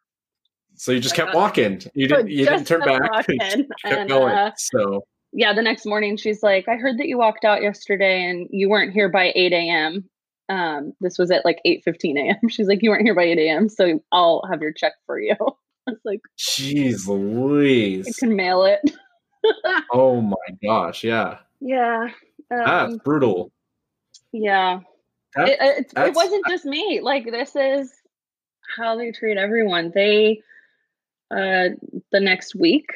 so 0.79 0.93
you 0.93 1.01
just 1.01 1.17
kept 1.17 1.35
walking. 1.35 1.83
You 1.95 2.07
didn't. 2.07 2.31
You 2.31 2.45
didn't 2.45 2.67
turn 2.67 2.81
back. 2.81 3.27
kept 3.27 3.69
and, 3.85 4.09
going. 4.09 4.33
Uh, 4.33 4.53
so 4.57 5.05
yeah, 5.33 5.53
the 5.53 5.63
next 5.63 5.85
morning 5.85 6.17
she's 6.17 6.43
like, 6.43 6.69
"I 6.69 6.77
heard 6.77 6.99
that 6.99 7.09
you 7.09 7.19
walked 7.19 7.45
out 7.45 7.63
yesterday 7.63 8.25
and 8.25 8.47
you 8.51 8.69
weren't 8.69 8.93
here 8.93 9.09
by 9.09 9.33
eight 9.35 9.53
a.m." 9.53 10.09
Um, 10.49 10.93
this 11.01 11.19
was 11.19 11.31
at 11.31 11.45
like 11.45 11.61
eight 11.65 11.83
fifteen 11.85 12.17
a.m. 12.17 12.49
She's 12.49 12.69
like, 12.69 12.83
"You 12.83 12.91
weren't 12.91 13.03
here 13.03 13.15
by 13.15 13.25
eight 13.25 13.39
a.m., 13.39 13.69
so 13.69 14.01
I'll 14.13 14.45
have 14.49 14.63
your 14.63 14.73
check 14.73 14.93
for 15.05 15.21
you." 15.21 15.35
I 15.89 15.91
was 15.91 16.01
like, 16.05 16.21
"Jeez, 16.37 17.09
Louise!" 17.09 18.07
You 18.07 18.15
can 18.15 18.37
mail 18.37 18.65
it. 18.65 18.81
oh 19.93 20.21
my 20.21 20.37
gosh! 20.63 21.05
Yeah. 21.05 21.39
Yeah. 21.61 22.09
Um, 22.51 22.65
That's 22.65 22.97
brutal. 22.99 23.53
Yeah. 24.33 24.81
That's, 25.35 25.51
it, 25.51 25.59
it, 25.61 25.93
it 25.97 26.15
wasn't 26.15 26.45
just 26.49 26.65
me. 26.65 27.01
Like 27.03 27.25
this 27.31 27.55
is 27.55 27.93
how 28.77 28.97
they 28.97 29.13
treat 29.13 29.37
everyone. 29.37 29.93
They 29.95 30.43
uh, 31.31 31.71
the 32.13 32.21
next 32.21 32.55
week 32.55 32.91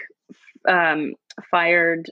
um, 0.69 1.15
fired 1.51 2.11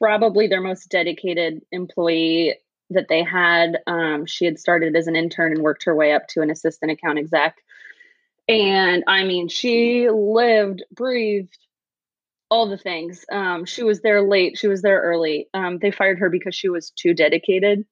probably 0.00 0.46
their 0.46 0.60
most 0.60 0.88
dedicated 0.88 1.62
employee 1.72 2.54
that 2.90 3.08
they 3.08 3.22
had. 3.22 3.78
Um, 3.86 4.26
she 4.26 4.44
had 4.44 4.58
started 4.58 4.96
as 4.96 5.06
an 5.06 5.16
intern 5.16 5.52
and 5.52 5.62
worked 5.62 5.84
her 5.84 5.94
way 5.94 6.12
up 6.12 6.26
to 6.28 6.40
an 6.40 6.50
assistant 6.50 6.90
account 6.90 7.18
exec. 7.18 7.56
And 8.50 9.04
I 9.06 9.24
mean, 9.24 9.48
she 9.48 10.08
lived, 10.10 10.82
breathed 10.90 11.56
all 12.50 12.68
the 12.68 12.76
things. 12.76 13.24
Um, 13.30 13.64
she 13.64 13.84
was 13.84 14.00
there 14.00 14.22
late, 14.22 14.58
she 14.58 14.66
was 14.66 14.82
there 14.82 15.00
early. 15.00 15.48
Um, 15.54 15.78
they 15.78 15.92
fired 15.92 16.18
her 16.18 16.28
because 16.28 16.54
she 16.54 16.68
was 16.68 16.90
too 16.90 17.14
dedicated. 17.14 17.84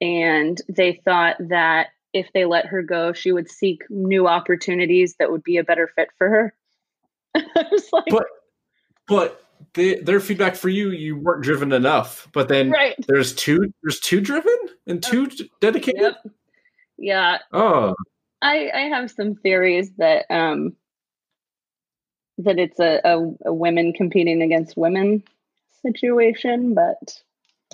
And 0.00 0.60
they 0.68 1.00
thought 1.04 1.36
that 1.48 1.88
if 2.12 2.32
they 2.32 2.44
let 2.44 2.66
her 2.66 2.82
go, 2.82 3.12
she 3.12 3.32
would 3.32 3.50
seek 3.50 3.82
new 3.90 4.28
opportunities 4.28 5.16
that 5.18 5.32
would 5.32 5.42
be 5.42 5.56
a 5.56 5.64
better 5.64 5.90
fit 5.94 6.08
for 6.16 6.28
her. 6.28 6.54
I 7.34 7.64
was 7.70 7.88
like, 7.92 8.04
but, 8.10 8.26
but 9.08 9.44
the, 9.74 10.00
their 10.02 10.20
feedback 10.20 10.54
for 10.54 10.68
you, 10.68 10.90
you 10.90 11.16
weren't 11.16 11.42
driven 11.42 11.72
enough. 11.72 12.28
But 12.32 12.48
then 12.48 12.70
right. 12.70 12.94
there's 13.08 13.34
two, 13.34 13.72
there's 13.82 13.98
two 13.98 14.20
driven 14.20 14.56
and 14.86 15.02
two 15.02 15.28
dedicated. 15.60 16.00
Yep. 16.00 16.16
Yeah. 16.96 17.38
Oh, 17.52 17.96
I 18.40 18.70
I 18.74 18.80
have 18.82 19.10
some 19.10 19.34
theories 19.34 19.90
that 19.98 20.26
um 20.30 20.76
that 22.38 22.58
it's 22.58 22.78
a, 22.78 23.00
a, 23.04 23.18
a 23.46 23.52
women 23.52 23.92
competing 23.92 24.42
against 24.42 24.76
women 24.76 25.24
situation, 25.82 26.74
but 26.74 27.20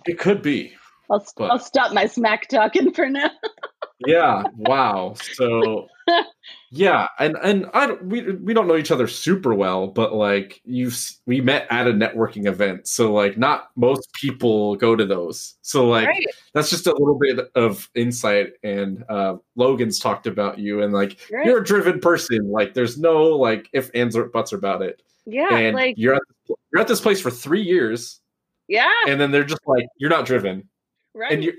it 0.07 0.19
could 0.19 0.43
be. 0.43 0.73
I'll, 1.11 1.25
but... 1.37 1.51
I'll 1.51 1.59
stop 1.59 1.93
my 1.93 2.07
smack 2.07 2.49
talking 2.49 2.93
for 2.93 3.09
now. 3.09 3.31
yeah. 4.07 4.43
Wow. 4.57 5.15
So 5.35 5.89
yeah, 6.71 7.09
and 7.19 7.37
and 7.43 7.67
I 7.73 7.93
we 7.93 8.33
we 8.33 8.55
don't 8.55 8.67
know 8.67 8.77
each 8.77 8.91
other 8.91 9.07
super 9.07 9.55
well, 9.55 9.87
but 9.87 10.15
like 10.15 10.61
you've 10.65 10.99
we 11.27 11.41
met 11.41 11.67
at 11.71 11.87
a 11.87 11.93
networking 11.93 12.47
event, 12.47 12.87
so 12.87 13.13
like 13.13 13.39
not 13.39 13.71
most 13.77 14.13
people 14.13 14.77
go 14.77 14.97
to 14.97 15.07
those. 15.07 15.55
So 15.63 15.87
like 15.87 16.09
right. 16.09 16.27
that's 16.53 16.71
just 16.71 16.87
a 16.87 16.93
little 16.93 17.19
bit 17.19 17.51
of 17.55 17.89
insight. 17.95 18.53
And 18.63 19.05
uh, 19.09 19.37
Logan's 19.57 19.99
talked 19.99 20.27
about 20.27 20.59
you, 20.59 20.83
and 20.83 20.93
like 20.93 21.19
right. 21.33 21.47
you're 21.47 21.61
a 21.61 21.65
driven 21.65 22.01
person. 22.01 22.51
Like 22.51 22.75
there's 22.75 22.99
no 22.99 23.25
like 23.25 23.69
if 23.73 23.91
ands 23.95 24.17
or 24.17 24.27
buts 24.27 24.53
about 24.53 24.83
it. 24.83 25.03
Yeah, 25.27 25.55
and 25.57 25.77
like 25.77 25.97
you're 25.97 26.15
at 26.15 26.23
you're 26.49 26.81
at 26.81 26.89
this 26.89 27.01
place 27.01 27.21
for 27.21 27.31
three 27.31 27.63
years. 27.63 28.21
Yeah, 28.69 28.93
and 29.07 29.21
then 29.21 29.31
they're 29.31 29.45
just 29.45 29.63
like 29.67 29.87
you're 29.99 30.11
not 30.11 30.27
driven. 30.27 30.69
Right, 31.15 31.33
and 31.33 31.45
you 31.45 31.53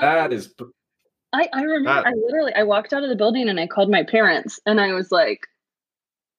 that 0.00 0.32
is 0.32 0.54
I, 1.36 1.48
I 1.52 1.62
remember 1.62 2.08
I 2.08 2.12
literally 2.12 2.54
I 2.54 2.62
walked 2.62 2.92
out 2.92 3.02
of 3.02 3.10
the 3.10 3.16
building 3.16 3.48
and 3.48 3.60
I 3.60 3.66
called 3.66 3.90
my 3.90 4.02
parents 4.02 4.58
and 4.64 4.80
I 4.80 4.92
was 4.92 5.12
like, 5.12 5.40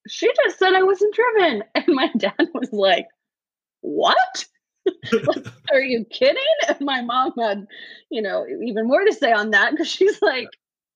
she 0.07 0.31
just 0.43 0.57
said 0.57 0.73
I 0.73 0.83
wasn't 0.83 1.15
driven. 1.15 1.63
And 1.75 1.95
my 1.95 2.09
dad 2.17 2.47
was 2.53 2.69
like, 2.71 3.07
What? 3.81 4.45
Are 5.71 5.81
you 5.81 6.05
kidding? 6.05 6.41
And 6.67 6.77
my 6.81 7.01
mom 7.01 7.33
had, 7.37 7.67
you 8.09 8.21
know, 8.21 8.45
even 8.65 8.87
more 8.87 9.03
to 9.03 9.13
say 9.13 9.31
on 9.31 9.51
that 9.51 9.71
because 9.71 9.87
she's 9.87 10.21
like, 10.21 10.49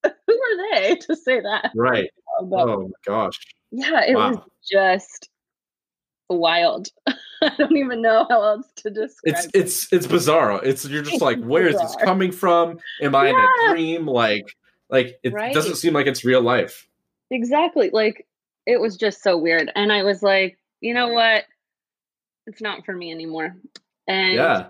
Who 0.03 0.09
are 0.09 0.71
they 0.71 0.95
to 0.95 1.15
say 1.15 1.41
that? 1.41 1.71
Right. 1.75 2.09
Um, 2.39 2.49
but, 2.49 2.67
oh 2.67 2.81
my 2.81 2.89
gosh. 3.05 3.37
Yeah, 3.71 4.03
it 4.05 4.15
wow. 4.15 4.31
was 4.31 4.39
just 4.69 5.29
wild. 6.36 6.89
I 7.41 7.50
don't 7.58 7.76
even 7.76 8.02
know 8.02 8.26
how 8.30 8.44
else 8.44 8.72
to 8.78 8.89
describe. 8.89 9.36
It's 9.36 9.46
it. 9.46 9.52
it's 9.54 9.94
it's 9.94 10.08
bizarre. 10.08 10.63
It's 10.63 10.88
you're 10.88 11.02
just 11.02 11.22
like, 11.22 11.41
where 11.44 11.67
is 11.67 11.80
this 11.80 11.96
coming 11.96 12.32
from? 12.32 12.80
Am 13.02 13.15
I 13.15 13.30
yeah. 13.30 13.30
in 13.32 13.36
a 13.39 13.72
dream? 13.72 14.08
Like, 14.08 14.56
like 14.89 15.20
it 15.24 15.34
right? 15.34 15.54
doesn't 15.54 15.76
seem 15.76 15.94
like 15.94 16.06
it's 16.06 16.24
real 16.24 16.41
life. 16.41 16.88
Exactly. 17.32 17.89
Like 17.91 18.28
it 18.67 18.80
was 18.80 18.96
just 18.96 19.24
so 19.24 19.38
weird, 19.38 19.72
and 19.76 19.91
I 19.91 20.04
was 20.04 20.22
like, 20.22 20.58
you 20.82 20.94
know 20.94 21.10
what? 21.10 21.46
It's 22.46 22.62
not 22.62 22.86
for 22.86 22.96
me 22.96 23.12
anymore. 23.12 23.56
And 24.08 24.34
yeah, 24.34 24.67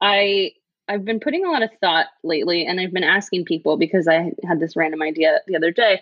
I 0.00 0.52
I've 0.88 1.04
been 1.04 1.20
putting 1.20 1.44
a 1.44 1.50
lot 1.50 1.62
of 1.62 1.70
thought 1.80 2.06
lately, 2.22 2.64
and 2.64 2.80
I've 2.80 2.92
been 2.92 3.04
asking 3.04 3.44
people 3.44 3.76
because 3.76 4.06
I 4.06 4.32
had 4.46 4.60
this 4.60 4.76
random 4.76 5.02
idea 5.02 5.40
the 5.46 5.56
other 5.56 5.72
day. 5.72 6.00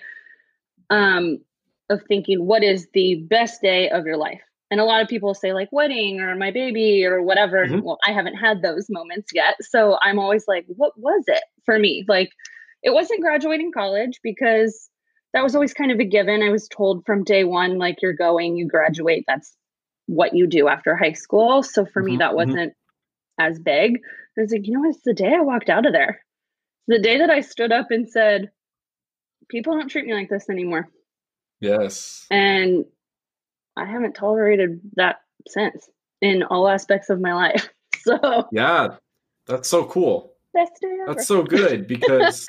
Um, 0.91 1.41
of 1.91 2.03
thinking 2.09 2.47
what 2.47 2.63
is 2.63 2.89
the 2.95 3.17
best 3.17 3.63
day 3.63 3.89
of 3.91 4.07
your 4.07 4.17
life 4.17 4.41
and 4.71 4.81
a 4.81 4.85
lot 4.85 5.03
of 5.03 5.09
people 5.09 5.35
say 5.35 5.53
like 5.53 5.69
wedding 5.73 6.21
or 6.21 6.35
my 6.37 6.51
baby 6.51 7.05
or 7.05 7.23
whatever. 7.23 7.67
Mm-hmm. 7.67 7.81
well 7.81 7.99
i 8.07 8.13
haven't 8.13 8.37
had 8.37 8.63
those 8.63 8.87
moments 8.89 9.31
yet. 9.33 9.55
So 9.61 9.99
i'm 10.03 10.19
always 10.19 10.45
like 10.49 10.67
what 10.69 10.93
was 10.97 11.25
it 11.27 11.43
for 11.65 11.79
me? 11.79 12.05
Like 12.09 12.31
it 12.83 12.93
wasn't 12.93 13.23
graduating 13.23 13.73
college 13.73 14.21
because 14.23 14.89
that 15.33 15.43
was 15.43 15.55
always 15.55 15.75
kind 15.75 15.93
of 15.93 15.99
a 15.99 16.05
given. 16.05 16.43
I 16.43 16.51
was 16.51 16.69
told 16.69 17.05
from 17.05 17.25
day 17.25 17.45
one 17.45 17.79
like 17.79 18.01
you're 18.03 18.15
going 18.15 18.57
you 18.57 18.67
graduate. 18.67 19.25
That's 19.27 19.55
what 20.07 20.35
you 20.35 20.47
do 20.47 20.69
after 20.69 20.97
high 20.97 21.13
school. 21.13 21.63
So 21.63 21.85
for 21.85 22.01
mm-hmm. 22.01 22.11
me 22.13 22.17
that 22.19 22.29
mm-hmm. 22.29 22.37
wasn't 22.37 22.73
mm-hmm. 22.73 23.51
as 23.51 23.59
big. 23.59 23.99
I 24.39 24.43
was 24.43 24.53
like 24.53 24.67
you 24.67 24.73
know 24.73 24.89
it's 24.89 25.03
the 25.05 25.15
day 25.15 25.35
i 25.35 25.41
walked 25.41 25.71
out 25.71 25.87
of 25.87 25.93
there. 25.93 26.21
The 26.89 27.01
day 27.01 27.19
that 27.19 27.31
i 27.31 27.41
stood 27.41 27.73
up 27.73 27.91
and 27.91 28.09
said 28.09 28.51
people 29.49 29.75
don't 29.75 29.89
treat 29.89 30.07
me 30.07 30.15
like 30.15 30.29
this 30.29 30.49
anymore. 30.49 30.89
Yes. 31.61 32.27
And 32.31 32.85
I 33.77 33.85
haven't 33.85 34.15
tolerated 34.15 34.81
that 34.97 35.21
since 35.47 35.89
in 36.21 36.43
all 36.45 36.69
aspects 36.69 37.11
of 37.11 37.21
my 37.21 37.35
life. 37.35 37.69
So 38.03 38.47
yeah, 38.53 38.95
that's 39.47 39.69
so 39.69 39.85
cool. 39.85 40.33
Best 40.55 40.75
day 40.81 40.87
ever. 41.03 41.13
That's 41.13 41.27
so 41.27 41.43
good 41.43 41.89
because, 41.89 42.47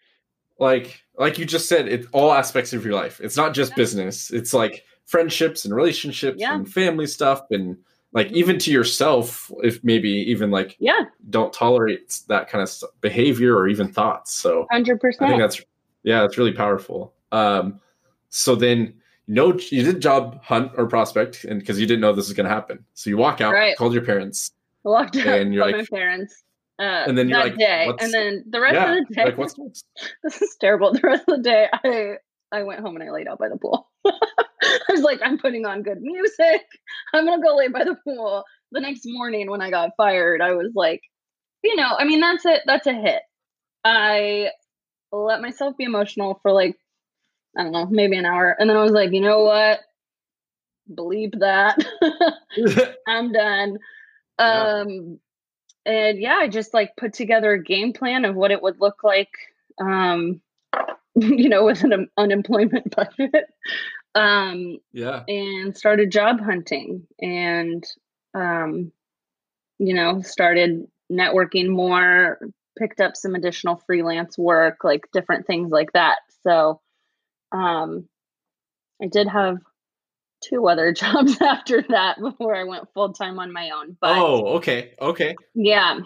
like, 0.60 1.02
like 1.18 1.40
you 1.40 1.44
just 1.44 1.68
said, 1.68 1.88
it's 1.88 2.06
all 2.12 2.32
aspects 2.32 2.72
of 2.72 2.84
your 2.84 2.94
life. 2.94 3.20
It's 3.20 3.36
not 3.36 3.52
just 3.52 3.72
yeah. 3.72 3.76
business. 3.78 4.30
It's 4.30 4.54
like 4.54 4.84
friendships 5.06 5.64
and 5.64 5.74
relationships 5.74 6.36
yeah. 6.38 6.54
and 6.54 6.72
family 6.72 7.08
stuff 7.08 7.42
and 7.50 7.76
like 8.12 8.30
even 8.30 8.58
to 8.58 8.70
yourself 8.70 9.50
if 9.62 9.82
maybe 9.82 10.08
even 10.08 10.50
like 10.50 10.76
yeah 10.78 11.04
don't 11.30 11.52
tolerate 11.52 12.20
that 12.28 12.48
kind 12.48 12.62
of 12.62 12.72
behavior 13.00 13.56
or 13.56 13.68
even 13.68 13.92
thoughts 13.92 14.32
so 14.32 14.66
100% 14.72 15.00
i 15.20 15.28
think 15.28 15.40
that's 15.40 15.60
yeah 16.02 16.20
that's 16.20 16.38
really 16.38 16.52
powerful 16.52 17.12
um 17.32 17.80
so 18.28 18.54
then 18.54 18.94
no 19.32 19.52
you 19.70 19.82
didn't 19.82 20.00
job 20.00 20.38
hunt 20.42 20.70
or 20.76 20.86
prospect 20.86 21.44
and 21.44 21.58
because 21.58 21.80
you 21.80 21.86
didn't 21.86 22.00
know 22.00 22.12
this 22.12 22.28
was 22.28 22.34
going 22.34 22.46
to 22.46 22.52
happen 22.52 22.84
so 22.92 23.08
you 23.08 23.16
walk 23.16 23.40
out 23.40 23.52
right. 23.52 23.76
called 23.76 23.94
your 23.94 24.04
parents 24.04 24.52
I 24.84 24.88
walked 24.90 25.16
out 25.16 25.26
and 25.26 25.54
you're 25.54 25.64
like 25.64 25.76
my 25.76 25.86
parents 25.90 26.42
uh, 26.78 27.04
and 27.06 27.16
then 27.16 27.28
you're 27.28 27.38
like 27.38 27.56
day. 27.56 27.90
and 28.00 28.12
then 28.12 28.44
the 28.50 28.60
rest 28.60 28.74
yeah, 28.74 28.92
of 28.92 29.08
the 29.08 29.14
day 29.14 29.24
like, 29.24 29.38
what's 29.38 29.56
next? 29.58 29.86
this 30.22 30.42
is 30.42 30.56
terrible 30.60 30.92
the 30.92 31.00
rest 31.02 31.24
of 31.28 31.36
the 31.36 31.42
day 31.42 31.68
i 31.72 32.14
i 32.52 32.62
went 32.62 32.80
home 32.80 32.94
and 32.94 33.04
i 33.04 33.10
laid 33.10 33.26
out 33.26 33.38
by 33.38 33.48
the 33.48 33.56
pool 33.56 33.88
i 34.06 34.78
was 34.90 35.00
like 35.00 35.20
i'm 35.24 35.38
putting 35.38 35.64
on 35.64 35.82
good 35.82 36.02
music 36.02 36.62
i'm 37.14 37.24
gonna 37.24 37.42
go 37.42 37.56
lay 37.56 37.68
by 37.68 37.84
the 37.84 37.96
pool 38.04 38.44
the 38.72 38.80
next 38.80 39.02
morning 39.06 39.50
when 39.50 39.62
i 39.62 39.70
got 39.70 39.92
fired 39.96 40.42
i 40.42 40.52
was 40.52 40.72
like 40.74 41.00
you 41.62 41.74
know 41.74 41.94
i 41.98 42.04
mean 42.04 42.20
that's 42.20 42.44
it 42.44 42.60
that's 42.66 42.86
a 42.86 42.92
hit 42.92 43.22
i 43.84 44.50
let 45.10 45.40
myself 45.40 45.76
be 45.76 45.84
emotional 45.84 46.38
for 46.42 46.52
like 46.52 46.76
I 47.56 47.62
don't 47.62 47.72
know, 47.72 47.86
maybe 47.86 48.16
an 48.16 48.26
hour. 48.26 48.56
And 48.58 48.68
then 48.68 48.76
I 48.76 48.82
was 48.82 48.92
like, 48.92 49.12
you 49.12 49.20
know 49.20 49.44
what? 49.44 49.80
Believe 50.92 51.32
that. 51.40 51.78
I'm 53.06 53.32
done. 53.32 53.78
Yeah. 54.38 54.82
Um 54.84 55.18
and 55.84 56.20
yeah, 56.20 56.36
I 56.36 56.48
just 56.48 56.72
like 56.72 56.96
put 56.96 57.12
together 57.12 57.52
a 57.52 57.62
game 57.62 57.92
plan 57.92 58.24
of 58.24 58.36
what 58.36 58.50
it 58.50 58.62
would 58.62 58.80
look 58.80 59.04
like 59.04 59.30
um 59.80 60.40
you 61.14 61.48
know, 61.48 61.64
with 61.64 61.84
an 61.84 62.08
unemployment 62.16 62.94
budget. 62.94 63.46
Um 64.14 64.78
yeah. 64.92 65.22
And 65.28 65.76
started 65.76 66.10
job 66.10 66.40
hunting 66.40 67.06
and 67.20 67.84
um 68.34 68.92
you 69.78 69.94
know, 69.94 70.22
started 70.22 70.86
networking 71.10 71.68
more, 71.68 72.38
picked 72.78 73.00
up 73.00 73.16
some 73.16 73.34
additional 73.34 73.76
freelance 73.86 74.38
work, 74.38 74.84
like 74.84 75.06
different 75.12 75.46
things 75.46 75.70
like 75.70 75.92
that. 75.92 76.18
So 76.42 76.80
um, 77.52 78.08
I 79.02 79.06
did 79.06 79.28
have 79.28 79.58
two 80.42 80.68
other 80.68 80.92
jobs 80.92 81.40
after 81.40 81.82
that 81.88 82.20
before 82.20 82.54
I 82.54 82.64
went 82.64 82.88
full 82.94 83.12
time 83.12 83.38
on 83.38 83.52
my 83.52 83.70
own. 83.70 83.96
But 84.00 84.18
oh, 84.18 84.56
okay, 84.56 84.92
okay, 85.00 85.34
yeah, 85.54 86.00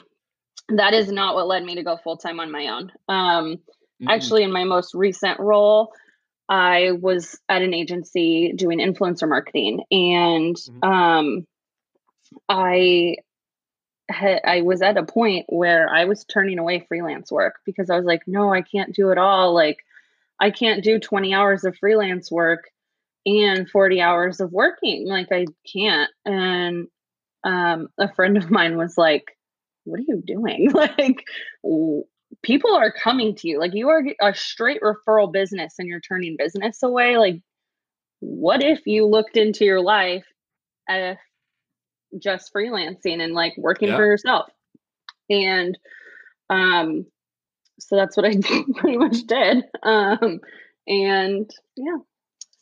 that 0.69 0.95
is 0.95 1.11
not 1.11 1.35
what 1.35 1.47
led 1.47 1.65
me 1.65 1.77
to 1.77 1.83
go 1.83 1.97
full 1.97 2.17
time 2.17 2.41
on 2.41 2.51
my 2.51 2.69
own. 2.69 2.93
Um, 3.09 3.57
mm-hmm. 3.57 4.09
Actually, 4.09 4.43
in 4.43 4.53
my 4.53 4.65
most 4.65 4.95
recent 4.95 5.41
role, 5.41 5.93
I 6.49 6.93
was 6.93 7.39
at 7.49 7.63
an 7.63 7.75
agency 7.75 8.53
doing 8.53 8.79
influencer 8.79 9.29
marketing, 9.29 9.85
and 9.91 10.57
mm-hmm. 10.57 10.89
um, 10.89 11.47
I 12.49 13.17
had 14.09 14.41
I 14.45 14.63
was 14.63 14.83
at 14.83 14.97
a 14.97 15.05
point 15.05 15.47
where 15.49 15.89
I 15.89 16.05
was 16.05 16.25
turning 16.25 16.59
away 16.59 16.85
freelance 16.87 17.31
work 17.31 17.57
because 17.65 17.91
I 17.91 17.97
was 17.97 18.05
like, 18.05 18.23
no, 18.27 18.53
I 18.53 18.63
can't 18.63 18.95
do 18.95 19.11
it 19.11 19.19
all. 19.19 19.55
Like 19.55 19.79
I 20.41 20.51
can't 20.51 20.85
do 20.85 20.99
20 20.99 21.35
hours 21.35 21.65
of 21.65 21.77
freelance 21.79 22.31
work 22.31 22.65
and 23.25 23.69
40 23.69 24.01
hours 24.01 24.41
of 24.41 24.53
working. 24.53 25.07
Like 25.09 25.29
I 25.33 25.47
can't. 25.73 26.11
And 26.25 26.89
um, 27.45 27.89
a 27.99 28.13
friend 28.15 28.37
of 28.43 28.51
mine 28.51 28.77
was 28.77 28.97
like, 28.97 29.25
What 29.85 30.01
are 30.01 30.05
you 30.07 30.23
doing? 30.25 30.71
like, 30.75 31.25
people 32.43 32.75
are 32.75 32.93
coming 32.93 33.35
to 33.37 33.49
you. 33.49 33.59
Like, 33.59 33.75
you 33.75 33.89
are 33.89 34.05
a 34.21 34.35
straight 34.35 34.81
referral 34.83 35.33
business 35.33 35.75
and 35.79 35.89
you're 35.89 36.01
turning 36.01 36.37
business 36.39 36.83
away. 36.83 37.17
Like, 37.17 37.41
what 38.21 38.63
if 38.63 38.87
you 38.87 39.07
looked 39.07 39.37
into 39.37 39.65
your 39.65 39.81
life 39.81 40.25
as 40.89 41.17
just 42.19 42.53
freelancing 42.55 43.21
and 43.21 43.35
like 43.35 43.55
working 43.57 43.89
yeah. 43.89 43.97
for 43.97 44.07
yourself? 44.07 44.47
And 45.29 45.77
um, 46.49 47.07
so 47.79 47.97
that's 47.97 48.17
what 48.17 48.27
I 48.27 48.35
pretty 48.77 48.97
much 48.97 49.27
did. 49.27 49.65
Um, 49.83 50.41
and 50.87 51.51
yeah, 51.77 51.97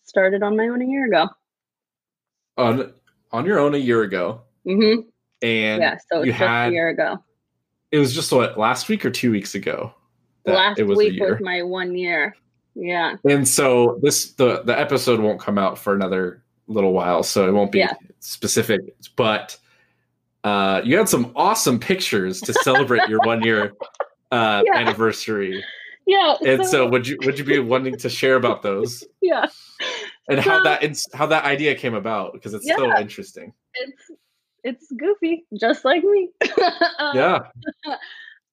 started 0.05 0.43
on 0.43 0.57
my 0.57 0.69
own 0.69 0.83
a 0.83 0.87
year 0.87 1.07
ago. 1.07 1.29
On 2.57 2.93
on 3.33 3.47
your 3.47 3.59
own 3.59 3.75
a 3.75 3.79
year 3.79 4.03
ago. 4.03 4.43
Mm-hmm. 4.67 5.09
And 5.43 5.83
yeah, 5.83 5.99
so 6.11 6.23
you 6.23 6.33
had, 6.33 6.69
a 6.69 6.73
year 6.73 6.89
ago. 6.89 7.23
It 7.91 7.99
was 7.99 8.15
just 8.15 8.33
what 8.33 8.59
last 8.59 8.89
week 8.89 9.05
or 9.05 9.11
two 9.11 9.31
weeks 9.31 9.55
ago. 9.55 9.93
Last 10.47 10.83
was 10.83 10.99
week 10.99 11.21
was 11.21 11.41
my 11.41 11.63
one 11.63 11.97
year. 11.97 12.37
Yeah. 12.75 13.17
And 13.29 13.47
so 13.47 13.99
this 14.03 14.33
the 14.33 14.63
the 14.63 14.79
episode 14.79 15.21
won't 15.21 15.41
come 15.41 15.59
out 15.59 15.79
for 15.79 15.95
another 15.95 16.43
little 16.67 16.93
while, 16.93 17.23
so 17.23 17.49
it 17.49 17.53
won't 17.53 17.73
be 17.73 17.81
yeah. 17.81 17.95
specific. 18.21 18.81
But 19.17 19.57
uh, 20.45 20.83
you 20.85 20.97
had 20.97 21.09
some 21.09 21.33
awesome 21.37 21.79
pictures 21.79 22.41
to 22.43 22.53
celebrate 22.53 23.09
your 23.09 23.21
one 23.21 23.43
year 23.43 23.73
uh, 24.35 24.63
yeah. 24.67 24.79
anniversary. 24.79 25.65
Yeah. 26.07 26.35
And 26.47 26.63
so, 26.67 26.71
so, 26.71 26.87
would 26.87 27.07
you 27.07 27.17
would 27.25 27.39
you 27.39 27.47
be 27.47 27.59
wanting 27.61 27.97
to 27.97 28.11
share 28.11 28.37
about 28.37 28.61
those? 28.61 29.05
Yeah. 29.23 29.47
And 30.29 30.45
so, 30.45 30.51
how 30.51 30.63
that 30.63 31.07
how 31.15 31.25
that 31.25 31.45
idea 31.45 31.75
came 31.75 31.95
about 31.95 32.35
because 32.35 32.53
it's 32.53 32.67
yeah, 32.67 32.77
so 32.77 32.95
interesting. 32.99 33.55
It's 33.73 34.11
it's 34.65 34.93
goofy, 34.99 35.47
just 35.59 35.83
like 35.83 36.05
me. 36.05 36.29
um, 36.99 37.17
yeah. 37.17 37.39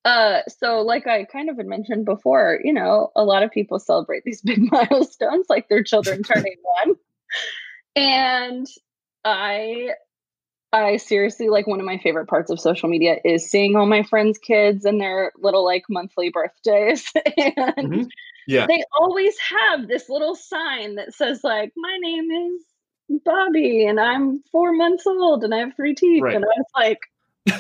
Uh, 0.06 0.40
so 0.48 0.80
like 0.80 1.08
I 1.08 1.26
kind 1.26 1.50
of 1.50 1.58
had 1.58 1.66
mentioned 1.66 2.06
before, 2.06 2.62
you 2.64 2.72
know, 2.72 3.12
a 3.18 3.26
lot 3.26 3.44
of 3.44 3.52
people 3.52 3.80
celebrate 3.80 4.24
these 4.24 4.42
big 4.42 4.72
milestones, 4.72 5.48
like 5.50 5.68
their 5.68 5.84
children 5.84 6.24
turning 6.24 6.56
one. 6.86 6.96
And 7.98 8.68
I 9.26 9.90
I 10.74 10.98
seriously 10.98 11.50
like 11.50 11.68
one 11.68 11.80
of 11.80 11.86
my 11.86 11.98
favorite 11.98 12.28
parts 12.28 12.50
of 12.50 12.60
social 12.60 12.88
media 12.88 13.18
is 13.26 13.50
seeing 13.50 13.76
all 13.76 13.86
my 13.86 14.04
friends' 14.04 14.38
kids 14.38 14.86
and 14.86 15.02
their 15.02 15.32
little 15.38 15.66
like 15.66 15.84
monthly 15.90 16.30
birthdays. 16.30 17.12
and 17.38 17.56
mm-hmm. 17.56 18.04
yeah, 18.48 18.68
they 18.68 18.84
always 18.98 19.36
have 19.40 19.88
this 19.88 20.10
little 20.10 20.36
sign 20.36 20.96
that 20.96 21.14
says, 21.14 21.42
like, 21.44 21.74
my 21.76 21.98
name 22.00 22.32
is 22.32 23.22
Bobby 23.26 23.86
and 23.86 24.00
I'm 24.00 24.44
four 24.52 24.72
months 24.74 25.06
old 25.06 25.44
and 25.44 25.54
I 25.54 25.60
have 25.60 25.76
three 25.76 25.94
teeth. 25.94 26.24
Right. 26.24 26.36
And 26.36 26.46
I 26.46 26.48
was 26.48 26.66
like, 26.76 27.00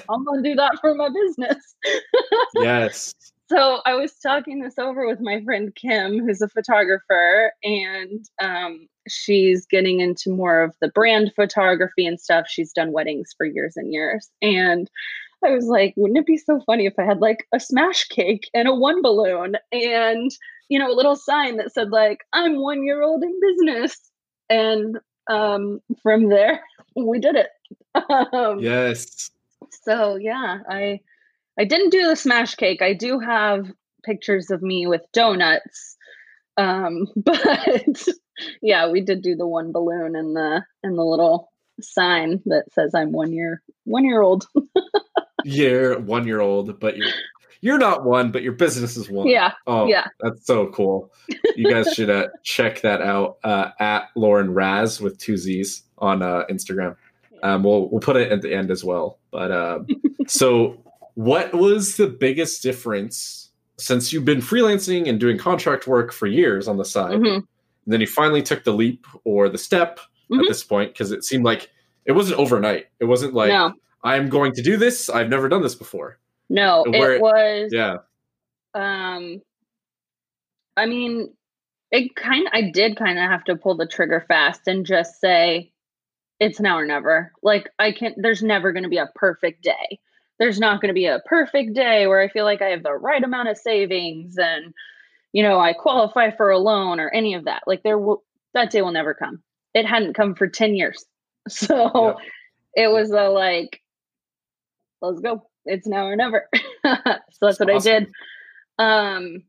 I'm 0.09 0.23
gonna 0.23 0.43
do 0.43 0.55
that 0.55 0.77
for 0.79 0.93
my 0.95 1.09
business. 1.09 1.75
yes. 2.55 3.13
So 3.49 3.81
I 3.85 3.95
was 3.95 4.13
talking 4.13 4.61
this 4.61 4.77
over 4.79 5.05
with 5.05 5.19
my 5.19 5.43
friend 5.43 5.75
Kim, 5.75 6.25
who's 6.25 6.41
a 6.41 6.47
photographer, 6.47 7.51
and 7.63 8.25
um, 8.39 8.87
she's 9.07 9.65
getting 9.65 9.99
into 9.99 10.29
more 10.29 10.61
of 10.61 10.75
the 10.81 10.89
brand 10.89 11.31
photography 11.35 12.05
and 12.05 12.19
stuff. 12.19 12.45
She's 12.47 12.73
done 12.73 12.91
weddings 12.91 13.33
for 13.37 13.45
years 13.45 13.75
and 13.75 13.91
years. 13.91 14.29
And 14.41 14.89
I 15.43 15.51
was 15.51 15.65
like, 15.65 15.93
wouldn't 15.95 16.19
it 16.19 16.25
be 16.25 16.37
so 16.37 16.61
funny 16.65 16.85
if 16.85 16.93
I 16.99 17.03
had 17.03 17.19
like 17.19 17.47
a 17.53 17.59
smash 17.59 18.05
cake 18.05 18.49
and 18.53 18.67
a 18.67 18.75
one 18.75 19.01
balloon 19.01 19.55
and, 19.71 20.31
you 20.69 20.77
know, 20.77 20.91
a 20.91 20.95
little 20.95 21.15
sign 21.15 21.57
that 21.57 21.73
said, 21.73 21.89
like, 21.89 22.19
I'm 22.33 22.61
one 22.61 22.85
year 22.85 23.01
old 23.01 23.23
in 23.23 23.39
business. 23.41 23.97
And 24.49 24.99
um, 25.29 25.81
from 26.03 26.29
there, 26.29 26.61
we 26.95 27.19
did 27.19 27.35
it. 27.35 27.49
um, 28.33 28.59
yes. 28.59 29.31
So 29.83 30.15
yeah, 30.15 30.59
I 30.69 30.99
I 31.59 31.65
didn't 31.65 31.91
do 31.91 32.07
the 32.07 32.15
smash 32.15 32.55
cake. 32.55 32.81
I 32.81 32.93
do 32.93 33.19
have 33.19 33.71
pictures 34.03 34.51
of 34.51 34.61
me 34.61 34.87
with 34.87 35.01
donuts. 35.13 35.97
Um, 36.57 37.07
but 37.15 38.07
yeah, 38.61 38.89
we 38.89 39.01
did 39.01 39.21
do 39.21 39.35
the 39.35 39.47
one 39.47 39.71
balloon 39.71 40.15
and 40.15 40.35
the 40.35 40.63
and 40.83 40.97
the 40.97 41.03
little 41.03 41.51
sign 41.81 42.41
that 42.45 42.65
says 42.73 42.93
I'm 42.93 43.11
one 43.11 43.33
year 43.33 43.61
one 43.85 44.05
year 44.05 44.21
old. 44.21 44.47
you're 45.43 45.99
one 45.99 46.27
year 46.27 46.41
old, 46.41 46.79
but 46.79 46.97
you're 46.97 47.11
you're 47.61 47.77
not 47.77 48.03
one, 48.03 48.31
but 48.31 48.41
your 48.41 48.53
business 48.53 48.97
is 48.97 49.09
one. 49.09 49.27
Yeah. 49.27 49.53
Oh, 49.67 49.87
yeah. 49.87 50.07
That's 50.19 50.45
so 50.45 50.67
cool. 50.67 51.11
You 51.55 51.69
guys 51.69 51.87
should 51.93 52.09
uh, 52.09 52.27
check 52.43 52.81
that 52.81 53.01
out 53.01 53.37
uh, 53.43 53.69
at 53.79 54.09
Lauren 54.15 54.53
Razz 54.53 54.99
with 54.99 55.17
two 55.19 55.37
Z's 55.37 55.83
on 55.99 56.23
uh, 56.23 56.43
Instagram. 56.49 56.95
Um, 57.43 57.63
we'll 57.63 57.89
we'll 57.89 58.01
put 58.01 58.17
it 58.17 58.31
at 58.31 58.41
the 58.41 58.53
end 58.53 58.71
as 58.71 58.83
well. 58.83 59.19
But 59.31 59.51
um, 59.51 59.87
so, 60.27 60.83
what 61.13 61.53
was 61.53 61.97
the 61.97 62.07
biggest 62.07 62.61
difference 62.63 63.49
since 63.77 64.11
you've 64.11 64.25
been 64.25 64.41
freelancing 64.41 65.07
and 65.07 65.19
doing 65.19 65.37
contract 65.37 65.87
work 65.87 66.11
for 66.11 66.27
years 66.27 66.67
on 66.67 66.77
the 66.77 66.85
side? 66.85 67.19
Mhm. 67.19 67.43
And 67.85 67.93
then 67.93 67.99
he 67.99 68.05
finally 68.05 68.41
took 68.43 68.63
the 68.63 68.73
leap 68.73 69.05
or 69.23 69.49
the 69.49 69.57
step 69.57 69.99
Mhm. 70.31 70.39
at 70.41 70.45
this 70.47 70.63
point 70.63 70.93
because 70.93 71.11
it 71.11 71.23
seemed 71.23 71.43
like 71.45 71.69
it 72.05 72.13
wasn't 72.13 72.39
overnight. 72.39 72.87
It 72.99 73.05
wasn't 73.05 73.33
like 73.33 73.49
no, 73.49 73.73
I'm 74.03 74.29
going 74.29 74.53
to 74.53 74.61
do 74.61 74.77
this. 74.77 75.09
I've 75.09 75.29
never 75.29 75.47
done 75.49 75.61
this 75.61 75.75
before. 75.75 76.17
no, 76.49 76.83
where- 76.87 77.13
it 77.13 77.21
was 77.21 77.69
Yeah. 77.73 77.97
um 78.73 79.41
i 80.77 80.85
mean 80.85 81.33
it 81.91 82.15
kind 82.15 82.47
i 82.53 82.61
did 82.71 82.95
kind 82.97 83.17
of 83.19 83.25
have 83.29 83.43
to 83.45 83.55
pull 83.55 83.75
the 83.75 83.85
trigger 83.87 84.23
fast 84.27 84.61
and 84.67 84.85
just 84.85 85.19
say 85.19 85.71
it's 86.39 86.59
now 86.59 86.77
or 86.77 86.85
never 86.85 87.31
like 87.43 87.69
i 87.79 87.91
can't 87.91 88.15
there's 88.17 88.41
never 88.43 88.71
going 88.71 88.83
to 88.83 88.89
be 88.89 88.97
a 88.97 89.09
perfect 89.15 89.61
day 89.63 89.99
there's 90.39 90.59
not 90.59 90.81
going 90.81 90.87
to 90.89 90.93
be 90.93 91.05
a 91.05 91.19
perfect 91.25 91.73
day 91.73 92.07
where 92.07 92.21
i 92.21 92.27
feel 92.29 92.45
like 92.45 92.61
i 92.61 92.67
have 92.69 92.83
the 92.83 92.93
right 92.93 93.23
amount 93.23 93.49
of 93.49 93.57
savings 93.57 94.37
and 94.37 94.73
you 95.33 95.43
know 95.43 95.59
i 95.59 95.73
qualify 95.73 96.31
for 96.31 96.49
a 96.49 96.59
loan 96.59 96.99
or 96.99 97.09
any 97.09 97.33
of 97.33 97.45
that 97.45 97.63
like 97.67 97.83
there 97.83 97.97
will 97.97 98.23
that 98.53 98.71
day 98.71 98.81
will 98.81 98.91
never 98.91 99.13
come. 99.13 99.41
It 99.73 99.85
hadn't 99.85 100.13
come 100.13 100.35
for 100.35 100.47
10 100.47 100.75
years. 100.75 101.05
So 101.49 102.17
it 102.75 102.91
was 102.91 103.09
a 103.09 103.29
like 103.29 103.81
let's 105.01 105.19
go. 105.21 105.47
It's 105.65 105.87
now 105.87 106.05
or 106.05 106.15
never. 106.15 106.47
So 106.85 107.47
that's 107.47 107.59
what 107.59 107.71
i 107.71 107.79
did. 107.79 108.11
um, 108.77 109.43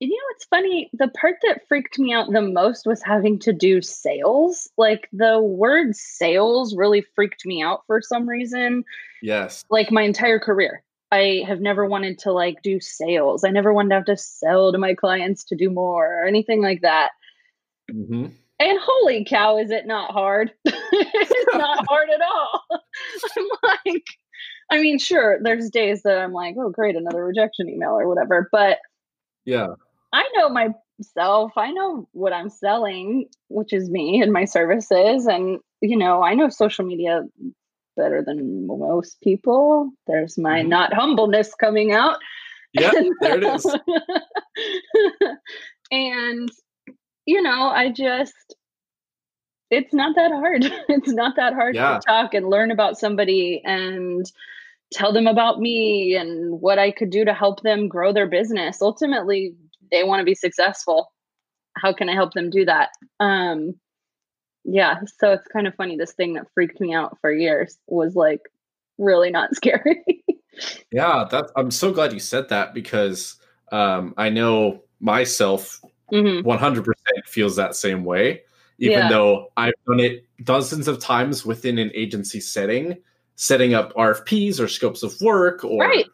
and 0.00 0.10
you 0.10 0.10
know 0.10 0.24
what's 0.30 0.44
funny? 0.44 0.90
The 0.92 1.08
part 1.08 1.36
that 1.42 1.66
freaked 1.68 1.98
me 1.98 2.12
out 2.12 2.30
the 2.30 2.42
most 2.42 2.86
was 2.86 3.02
having 3.02 3.38
to 3.40 3.52
do 3.54 3.80
sales. 3.80 4.68
Like 4.76 5.08
the 5.10 5.40
word 5.40 5.96
sales 5.96 6.76
really 6.76 7.00
freaked 7.14 7.46
me 7.46 7.62
out 7.62 7.80
for 7.86 8.02
some 8.02 8.28
reason. 8.28 8.84
Yes. 9.22 9.64
Like 9.70 9.90
my 9.90 10.02
entire 10.02 10.38
career, 10.38 10.82
I 11.10 11.42
have 11.46 11.60
never 11.60 11.86
wanted 11.86 12.18
to 12.20 12.32
like 12.32 12.62
do 12.62 12.80
sales. 12.80 13.44
I 13.44 13.50
never 13.50 13.72
wanted 13.72 13.90
to 13.90 13.94
have 13.96 14.04
to 14.06 14.16
sell 14.16 14.72
to 14.72 14.78
my 14.78 14.94
clients 14.94 15.44
to 15.46 15.56
do 15.56 15.70
more 15.70 16.22
or 16.22 16.26
anything 16.26 16.62
like 16.62 16.82
that. 16.82 17.10
hmm 17.90 18.26
And 18.60 18.78
holy 18.82 19.24
cow, 19.24 19.58
is 19.58 19.70
it 19.70 19.86
not 19.86 20.12
hard? 20.12 20.52
it's 20.64 21.56
not 21.56 21.84
hard 21.88 22.08
at 22.10 22.20
all. 22.22 22.64
I'm 23.38 23.46
like, 23.86 24.04
I 24.70 24.80
mean, 24.80 24.98
sure, 24.98 25.38
there's 25.42 25.70
days 25.70 26.02
that 26.02 26.18
I'm 26.18 26.32
like, 26.32 26.56
oh, 26.58 26.70
great, 26.70 26.96
another 26.96 27.24
rejection 27.24 27.68
email 27.70 27.92
or 27.92 28.08
whatever. 28.08 28.48
But 28.52 28.78
Yeah. 29.44 29.68
I 30.12 30.28
know 30.36 30.48
myself. 30.48 31.52
I 31.56 31.70
know 31.72 32.08
what 32.12 32.32
I'm 32.32 32.50
selling, 32.50 33.26
which 33.48 33.72
is 33.72 33.90
me 33.90 34.20
and 34.22 34.32
my 34.32 34.44
services. 34.44 35.26
And, 35.26 35.60
you 35.80 35.96
know, 35.96 36.22
I 36.22 36.34
know 36.34 36.48
social 36.48 36.84
media 36.84 37.22
better 37.98 38.22
than 38.26 38.66
most 38.66 39.20
people. 39.20 39.90
There's 40.06 40.38
my 40.38 40.62
Mhm. 40.62 40.68
not 40.68 40.94
humbleness 40.94 41.54
coming 41.54 41.92
out. 41.92 42.16
Yeah. 42.72 42.92
There 43.20 43.36
it 43.38 43.44
is. 43.44 43.66
and, 45.90 46.48
you 47.26 47.42
know, 47.42 47.68
I 47.68 47.90
just, 47.90 48.34
it's 49.70 49.92
not 49.92 50.16
that 50.16 50.30
hard. 50.30 50.64
It's 50.88 51.12
not 51.12 51.36
that 51.36 51.54
hard 51.54 51.74
Yeah. 51.74 51.98
to 51.98 52.06
talk 52.06 52.34
and 52.34 52.48
learn 52.48 52.70
about 52.70 52.98
somebody 52.98 53.62
and 53.64 54.24
tell 54.92 55.12
them 55.12 55.26
about 55.26 55.60
me 55.60 56.16
and 56.16 56.60
what 56.62 56.78
I 56.78 56.90
could 56.90 57.10
do 57.10 57.24
to 57.24 57.34
help 57.34 57.62
them 57.62 57.88
grow 57.88 58.12
their 58.12 58.26
business. 58.28 58.80
Ultimately, 58.80 59.54
they 59.90 60.04
want 60.04 60.20
to 60.20 60.24
be 60.24 60.34
successful. 60.34 61.12
How 61.76 61.92
can 61.92 62.08
I 62.08 62.14
help 62.14 62.32
them 62.32 62.48
do 62.50 62.64
that? 62.64 62.90
Um, 63.20 63.74
yeah, 64.70 65.00
so 65.18 65.32
it's 65.32 65.46
kind 65.48 65.66
of 65.66 65.74
funny. 65.74 65.96
This 65.96 66.12
thing 66.12 66.34
that 66.34 66.46
freaked 66.52 66.80
me 66.80 66.92
out 66.94 67.16
for 67.20 67.32
years 67.32 67.78
was 67.86 68.14
like 68.14 68.42
really 68.98 69.30
not 69.30 69.54
scary. 69.56 70.24
Yeah. 70.92 71.26
That 71.30 71.50
I'm 71.56 71.70
so 71.70 71.92
glad 71.92 72.12
you 72.12 72.20
said 72.20 72.48
that 72.50 72.74
because 72.74 73.36
um, 73.72 74.12
I 74.16 74.28
know 74.28 74.82
myself 75.00 75.80
Mhm. 76.12 76.42
100% 76.42 76.84
feels 77.26 77.54
that 77.56 77.76
same 77.76 78.02
way, 78.04 78.42
even 78.78 78.98
Yeah. 78.98 79.08
though 79.10 79.52
I've 79.58 79.74
done 79.86 80.00
it 80.00 80.24
dozens 80.44 80.88
of 80.88 80.98
times 81.00 81.44
within 81.44 81.78
an 81.78 81.90
agency 81.94 82.40
setting, 82.40 82.96
setting 83.36 83.74
up 83.74 83.92
RFPs 83.94 84.58
or 84.58 84.68
scopes 84.68 85.02
of 85.02 85.14
work 85.20 85.64
or 85.64 85.82
Right. 85.82 86.06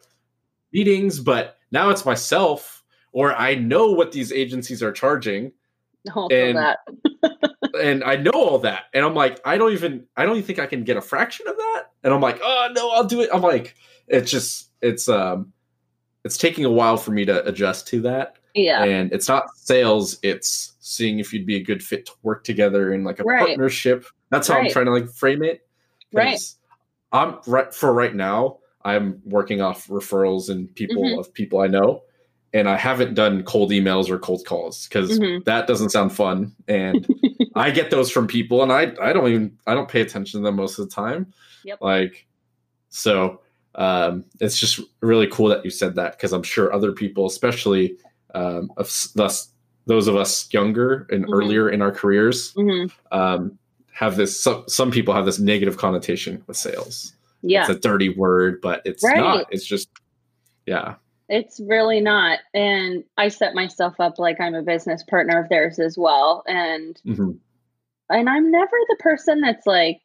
meetings. 0.73 1.19
But 1.21 1.57
now 1.71 1.89
it's 1.91 2.05
myself, 2.05 2.83
or 3.13 3.33
I 3.35 3.55
know 3.55 3.91
what 3.91 4.11
these 4.11 4.31
agencies 4.33 4.83
are 4.83 4.91
charging. 4.91 5.51
And- 6.29 6.57
that. 6.57 6.79
And 7.75 8.03
I 8.03 8.15
know 8.15 8.31
all 8.31 8.59
that, 8.59 8.85
and 8.93 9.05
I'm 9.05 9.13
like, 9.13 9.39
I 9.45 9.57
don't 9.57 9.71
even, 9.73 10.05
I 10.17 10.25
don't 10.25 10.37
even 10.37 10.45
think 10.47 10.59
I 10.59 10.65
can 10.65 10.83
get 10.83 10.97
a 10.97 11.01
fraction 11.01 11.47
of 11.47 11.55
that, 11.57 11.83
and 12.03 12.13
I'm 12.13 12.21
like, 12.21 12.39
oh 12.43 12.69
no, 12.73 12.91
I'll 12.91 13.03
do 13.05 13.21
it. 13.21 13.29
I'm 13.33 13.41
like, 13.41 13.75
it's 14.07 14.29
just, 14.31 14.71
it's, 14.81 15.07
um, 15.09 15.51
it's 16.23 16.37
taking 16.37 16.65
a 16.65 16.69
while 16.71 16.97
for 16.97 17.11
me 17.11 17.25
to 17.25 17.45
adjust 17.45 17.87
to 17.89 18.01
that, 18.01 18.37
Yeah. 18.53 18.83
and 18.83 19.11
it's 19.13 19.27
not 19.27 19.55
sales, 19.55 20.17
it's 20.23 20.73
seeing 20.79 21.19
if 21.19 21.33
you'd 21.33 21.45
be 21.45 21.55
a 21.57 21.63
good 21.63 21.83
fit 21.83 22.05
to 22.07 22.11
work 22.23 22.43
together 22.43 22.93
in 22.93 23.03
like 23.03 23.19
a 23.19 23.23
Right. 23.23 23.45
partnership. 23.45 24.05
That's 24.29 24.47
how 24.47 24.59
I'm 24.59 24.69
trying 24.69 24.85
to 24.85 24.91
like 24.91 25.09
frame 25.09 25.43
it. 25.43 25.67
Right. 26.13 26.39
I'm 27.11 27.37
right 27.47 27.73
for 27.73 27.93
right 27.93 28.13
now. 28.13 28.57
I'm 28.83 29.21
working 29.25 29.61
off 29.61 29.87
referrals 29.87 30.49
and 30.49 30.73
people 30.75 31.03
Mhm. 31.03 31.19
of 31.19 31.33
people 31.33 31.59
I 31.59 31.67
know, 31.67 32.03
and 32.53 32.69
I 32.69 32.77
haven't 32.77 33.15
done 33.15 33.43
cold 33.43 33.71
emails 33.71 34.09
or 34.09 34.19
cold 34.19 34.45
calls 34.45 34.87
because 34.87 35.19
Mhm. 35.19 35.43
that 35.45 35.65
doesn't 35.67 35.89
sound 35.89 36.13
fun. 36.13 36.55
And 36.67 37.07
I 37.55 37.71
get 37.71 37.89
those 37.91 38.11
from 38.11 38.27
people, 38.27 38.63
and 38.63 38.71
I 38.71 38.93
I 39.01 39.13
don't 39.13 39.27
even 39.29 39.57
I 39.67 39.73
don't 39.73 39.89
pay 39.89 40.01
attention 40.01 40.39
to 40.41 40.43
them 40.45 40.55
most 40.57 40.77
of 40.79 40.87
the 40.89 40.93
time. 40.93 41.33
Yep. 41.63 41.79
Like, 41.81 42.25
so 42.89 43.41
um, 43.75 44.23
it's 44.39 44.57
just 44.59 44.79
really 45.01 45.27
cool 45.27 45.49
that 45.49 45.63
you 45.65 45.71
said 45.71 45.95
that 45.95 46.13
because 46.13 46.31
I'm 46.33 46.43
sure 46.43 46.73
other 46.73 46.91
people, 46.91 47.25
especially 47.25 47.97
um, 48.33 48.71
of 48.77 48.91
thus 49.15 49.49
those 49.87 50.07
of 50.07 50.15
us 50.15 50.51
younger 50.51 51.07
and 51.11 51.25
Mhm. 51.25 51.33
earlier 51.33 51.69
in 51.69 51.81
our 51.81 51.91
careers, 51.91 52.53
Mhm. 52.55 52.91
um, 53.11 53.57
have 53.93 54.15
this. 54.17 54.39
Some 54.39 54.63
some 54.67 54.91
people 54.91 55.13
have 55.13 55.25
this 55.25 55.39
negative 55.39 55.77
connotation 55.77 56.43
with 56.47 56.57
sales. 56.57 57.13
Yeah. 57.41 57.61
It's 57.61 57.69
a 57.69 57.79
dirty 57.79 58.09
word, 58.09 58.59
but 58.61 58.81
it's 58.85 59.03
Right. 59.03 59.17
not. 59.17 59.47
It's 59.51 59.65
just 59.65 59.87
yeah. 60.65 60.95
It's 61.29 61.59
really 61.59 62.01
not. 62.01 62.39
And 62.53 63.03
I 63.17 63.29
set 63.29 63.55
myself 63.55 63.95
up 63.99 64.19
like 64.19 64.39
I'm 64.39 64.53
a 64.55 64.61
business 64.61 65.03
partner 65.03 65.39
of 65.41 65.49
theirs 65.49 65.79
as 65.79 65.97
well. 65.97 66.43
And 66.47 66.99
Mhm. 67.05 67.37
And 68.09 68.29
I'm 68.29 68.51
never 68.51 68.77
the 68.89 68.97
person 68.99 69.41
that's 69.41 69.65
like, 69.65 69.99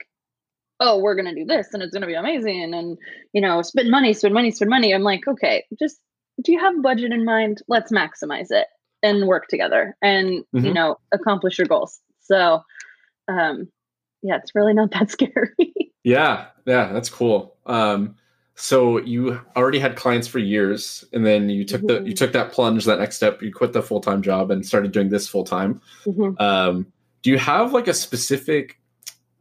oh, 0.80 0.98
we're 0.98 1.14
gonna 1.14 1.34
do 1.34 1.44
this 1.44 1.68
and 1.72 1.82
it's 1.82 1.92
gonna 1.92 2.06
be 2.06 2.14
amazing 2.14 2.74
and 2.74 2.96
you 3.32 3.40
know, 3.40 3.62
spend 3.62 3.90
money, 3.90 4.12
spend 4.12 4.34
money, 4.34 4.50
spend 4.50 4.70
money. 4.70 4.94
I'm 4.94 5.02
like, 5.02 5.26
okay, 5.28 5.64
just 5.78 6.00
do 6.42 6.52
you 6.52 6.58
have 6.60 6.76
a 6.76 6.80
budget 6.80 7.12
in 7.12 7.24
mind? 7.24 7.62
Let's 7.68 7.92
maximize 7.92 8.50
it 8.50 8.66
and 9.02 9.26
work 9.26 9.48
together 9.48 9.96
and 10.02 10.44
you 10.52 10.60
Mhm. 10.60 10.74
know, 10.74 10.96
accomplish 11.12 11.58
your 11.58 11.66
goals. 11.66 12.00
So 12.20 12.62
um 13.28 13.68
yeah, 14.22 14.36
it's 14.36 14.54
really 14.54 14.74
not 14.74 14.90
that 14.92 15.10
scary. 15.16 15.56
Yeah, 16.04 16.46
yeah, 16.66 16.92
that's 16.92 17.10
cool. 17.10 17.56
Um, 17.66 18.16
so 18.54 18.98
you 18.98 19.40
already 19.56 19.78
had 19.78 19.96
clients 19.96 20.28
for 20.28 20.38
years, 20.38 21.04
and 21.14 21.24
then 21.24 21.48
you 21.48 21.64
took 21.64 21.86
the 21.86 21.94
you 22.02 22.12
Mhm. 22.12 22.16
took 22.16 22.32
that 22.32 22.52
plunge, 22.52 22.84
that 22.84 22.98
next 22.98 23.16
step. 23.16 23.40
You 23.42 23.52
quit 23.52 23.72
the 23.72 23.82
full 23.82 24.00
time 24.00 24.20
job 24.22 24.50
and 24.50 24.64
started 24.64 24.92
doing 24.92 25.08
this 25.08 25.26
full 25.28 25.44
time. 25.44 25.80
Mhm. 26.06 26.38
Um, 26.40 26.92
do 27.22 27.30
you 27.30 27.38
have 27.38 27.72
like 27.72 27.88
a 27.88 27.94
specific 27.94 28.80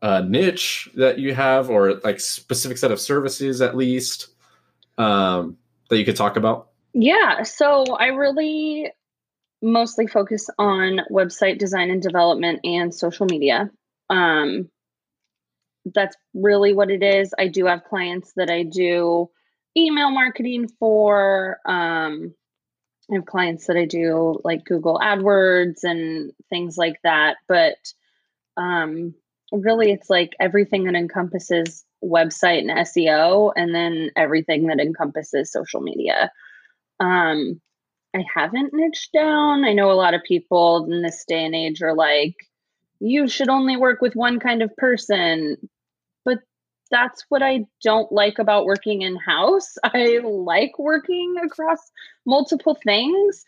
uh, 0.02 0.22
niche 0.22 0.90
that 0.96 1.20
you 1.20 1.34
have, 1.34 1.70
or 1.70 1.96
like 2.04 2.20
specific 2.20 2.78
set 2.78 2.92
of 2.92 3.00
services 3.00 3.62
at 3.62 3.76
least 3.76 4.28
um, 4.98 5.58
that 5.90 5.98
you 5.98 6.06
could 6.06 6.16
talk 6.16 6.38
about? 6.38 6.70
Yeah, 6.94 7.44
so 7.44 7.84
I 7.84 8.08
really 8.08 8.92
mostly 9.62 10.08
focus 10.08 10.50
on 10.58 11.02
website 11.12 11.58
design 11.58 11.92
and 11.92 12.02
development 12.02 12.62
and 12.64 12.94
social 12.94 13.26
media. 13.26 13.70
Um, 14.10 14.70
that's 15.94 16.16
really 16.34 16.74
what 16.74 16.90
it 16.90 17.04
is. 17.04 17.34
I 17.38 17.48
do 17.48 17.66
have 17.66 17.84
clients 17.84 18.32
that 18.36 18.50
I 18.50 18.64
do 18.64 19.30
email 19.78 20.12
marketing 20.12 20.68
for. 20.80 21.58
Um, 21.66 22.34
I 23.12 23.16
have 23.16 23.26
clients 23.26 23.68
that 23.68 23.78
I 23.78 23.86
do 23.86 24.40
like 24.44 24.66
Google 24.66 25.00
AdWords 25.00 25.84
and 25.84 26.32
things 26.50 26.78
like 26.78 27.00
that. 27.04 27.38
But 27.48 27.78
um, 28.58 29.16
really, 29.52 29.92
it's 29.92 30.10
like 30.10 30.34
everything 30.40 30.86
that 30.86 30.96
encompasses 30.96 31.86
website 32.04 32.60
and 32.60 32.70
SEO, 32.70 33.52
and 33.56 33.74
then 33.74 34.12
everything 34.16 34.68
that 34.68 34.80
encompasses 34.80 35.52
social 35.52 35.82
media. 35.82 36.32
Um, 37.00 37.60
I 38.16 38.24
haven't 38.34 38.74
niched 38.74 39.12
down. 39.14 39.64
I 39.64 39.74
know 39.74 39.92
a 39.92 39.94
lot 39.94 40.14
of 40.14 40.24
people 40.24 40.88
in 40.92 41.02
this 41.02 41.24
day 41.28 41.46
and 41.46 41.56
age 41.56 41.82
are 41.82 41.96
like, 41.96 42.36
you 43.00 43.28
should 43.28 43.50
only 43.50 43.78
work 43.78 44.02
with 44.02 44.16
one 44.16 44.40
kind 44.40 44.62
of 44.62 44.76
person. 44.78 45.58
That's 46.92 47.24
what 47.30 47.44
I 47.44 47.66
don't 47.84 48.12
like 48.12 48.40
about 48.40 48.66
working 48.66 49.02
in 49.02 49.16
house. 49.16 49.78
I 49.84 50.20
like 50.24 50.78
working 50.80 51.36
across 51.44 51.92
multiple 52.26 52.78
things. 52.84 53.46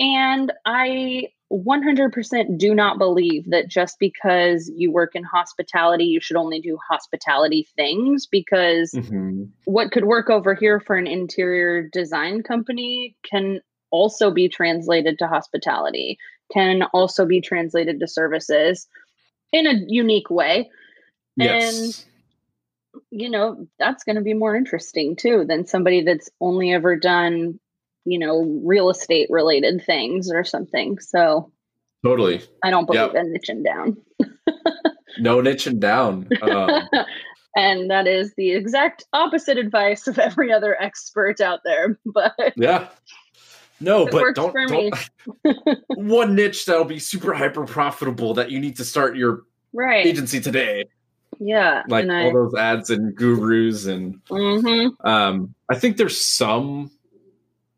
And 0.00 0.52
I 0.64 1.28
100% 1.52 2.58
do 2.58 2.74
not 2.74 2.98
believe 2.98 3.50
that 3.50 3.68
just 3.68 3.98
because 3.98 4.70
you 4.74 4.92
work 4.92 5.14
in 5.14 5.24
hospitality, 5.24 6.04
you 6.04 6.20
should 6.20 6.36
only 6.36 6.60
do 6.60 6.78
hospitality 6.88 7.66
things 7.74 8.26
because 8.26 8.92
mm-hmm. 8.92 9.44
what 9.64 9.90
could 9.90 10.04
work 10.04 10.28
over 10.28 10.54
here 10.54 10.78
for 10.78 10.96
an 10.96 11.06
interior 11.06 11.88
design 11.88 12.42
company 12.42 13.16
can 13.28 13.60
also 13.90 14.30
be 14.30 14.48
translated 14.48 15.18
to 15.18 15.26
hospitality, 15.26 16.18
can 16.52 16.82
also 16.92 17.24
be 17.24 17.40
translated 17.40 17.98
to 18.00 18.06
services 18.06 18.86
in 19.52 19.66
a 19.66 19.74
unique 19.86 20.28
way. 20.28 20.70
Yes. 21.36 21.78
And 21.78 22.04
you 23.10 23.30
know, 23.30 23.66
that's 23.78 24.04
going 24.04 24.16
to 24.16 24.22
be 24.22 24.34
more 24.34 24.56
interesting 24.56 25.16
too 25.16 25.44
than 25.46 25.66
somebody 25.66 26.02
that's 26.02 26.30
only 26.40 26.72
ever 26.72 26.96
done, 26.96 27.58
you 28.04 28.18
know, 28.18 28.60
real 28.64 28.90
estate 28.90 29.28
related 29.30 29.84
things 29.84 30.30
or 30.30 30.44
something. 30.44 30.98
So 30.98 31.52
totally. 32.04 32.42
I 32.62 32.70
don't 32.70 32.86
believe 32.86 33.12
yep. 33.12 33.14
in 33.14 33.34
niching 33.34 33.64
down. 33.64 33.96
no 35.18 35.40
niching 35.40 35.78
down. 35.78 36.28
Um, 36.42 36.88
and 37.56 37.90
that 37.90 38.06
is 38.06 38.34
the 38.36 38.52
exact 38.52 39.04
opposite 39.12 39.58
advice 39.58 40.06
of 40.06 40.18
every 40.18 40.52
other 40.52 40.80
expert 40.80 41.40
out 41.40 41.60
there. 41.64 41.98
But 42.06 42.34
yeah, 42.56 42.88
no, 43.80 44.06
it 44.06 44.12
but 44.12 44.34
don't, 44.34 44.54
don't 44.54 45.78
one 45.96 46.34
niche 46.34 46.66
that'll 46.66 46.84
be 46.84 46.98
super 46.98 47.32
hyper 47.32 47.64
profitable 47.64 48.34
that 48.34 48.50
you 48.50 48.60
need 48.60 48.76
to 48.76 48.84
start 48.84 49.16
your 49.16 49.42
right 49.72 50.06
agency 50.06 50.40
today. 50.40 50.86
Yeah, 51.40 51.82
like 51.88 52.08
all 52.08 52.32
those 52.32 52.54
ads 52.54 52.90
and 52.90 53.14
gurus 53.14 53.86
and 53.86 54.24
mm-hmm. 54.26 55.06
um, 55.06 55.54
I 55.68 55.76
think 55.76 55.96
there's 55.96 56.20
some 56.20 56.90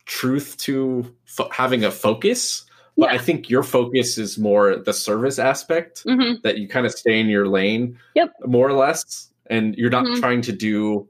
truth 0.06 0.56
to 0.58 1.14
fo- 1.24 1.50
having 1.50 1.84
a 1.84 1.90
focus, 1.90 2.64
but 2.96 3.10
yeah. 3.10 3.16
I 3.16 3.18
think 3.18 3.48
your 3.48 3.62
focus 3.62 4.18
is 4.18 4.38
more 4.38 4.76
the 4.76 4.92
service 4.92 5.38
aspect 5.38 6.04
mm-hmm. 6.04 6.40
that 6.42 6.58
you 6.58 6.68
kind 6.68 6.86
of 6.86 6.92
stay 6.92 7.20
in 7.20 7.28
your 7.28 7.48
lane, 7.48 7.98
yep, 8.14 8.32
more 8.46 8.68
or 8.68 8.72
less, 8.72 9.30
and 9.46 9.74
you're 9.76 9.90
not 9.90 10.04
mm-hmm. 10.04 10.20
trying 10.20 10.42
to 10.42 10.52
do 10.52 11.08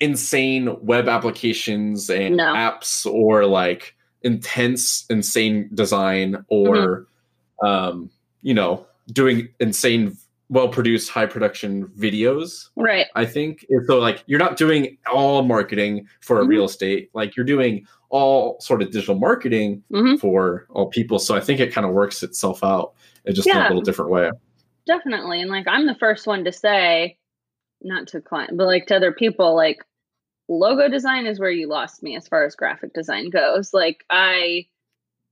insane 0.00 0.76
web 0.84 1.08
applications 1.08 2.10
and 2.10 2.36
no. 2.36 2.52
apps 2.52 3.06
or 3.06 3.46
like 3.46 3.94
intense, 4.22 5.04
insane 5.08 5.70
design 5.74 6.44
or, 6.48 7.06
mm-hmm. 7.62 7.66
um, 7.66 8.10
you 8.42 8.52
know, 8.52 8.84
doing 9.12 9.48
insane, 9.60 10.16
well 10.52 10.68
produced, 10.68 11.08
high 11.08 11.24
production 11.24 11.86
videos. 11.98 12.68
Right. 12.76 13.06
I 13.14 13.24
think. 13.24 13.66
so, 13.86 13.98
like, 13.98 14.22
you're 14.26 14.38
not 14.38 14.56
doing 14.56 14.98
all 15.10 15.42
marketing 15.42 16.06
for 16.20 16.40
mm-hmm. 16.40 16.48
real 16.48 16.64
estate, 16.66 17.10
like, 17.14 17.36
you're 17.36 17.46
doing 17.46 17.86
all 18.10 18.60
sort 18.60 18.82
of 18.82 18.90
digital 18.90 19.14
marketing 19.14 19.82
mm-hmm. 19.90 20.16
for 20.16 20.66
all 20.70 20.86
people. 20.88 21.18
So 21.18 21.34
I 21.34 21.40
think 21.40 21.58
it 21.60 21.72
kind 21.72 21.86
of 21.86 21.94
works 21.94 22.22
itself 22.22 22.62
out 22.62 22.92
in 23.24 23.34
just 23.34 23.48
yeah, 23.48 23.66
a 23.66 23.68
little 23.68 23.80
different 23.80 24.10
way. 24.10 24.30
Definitely. 24.86 25.40
And 25.40 25.50
like, 25.50 25.66
I'm 25.66 25.86
the 25.86 25.94
first 25.94 26.26
one 26.26 26.44
to 26.44 26.52
say, 26.52 27.16
not 27.80 28.06
to 28.08 28.20
client, 28.20 28.58
but 28.58 28.66
like 28.66 28.86
to 28.88 28.96
other 28.96 29.12
people, 29.12 29.56
like, 29.56 29.78
logo 30.48 30.88
design 30.88 31.24
is 31.24 31.40
where 31.40 31.50
you 31.50 31.66
lost 31.66 32.02
me 32.02 32.14
as 32.14 32.28
far 32.28 32.44
as 32.44 32.54
graphic 32.54 32.92
design 32.92 33.30
goes. 33.30 33.72
Like 33.72 34.04
I 34.10 34.66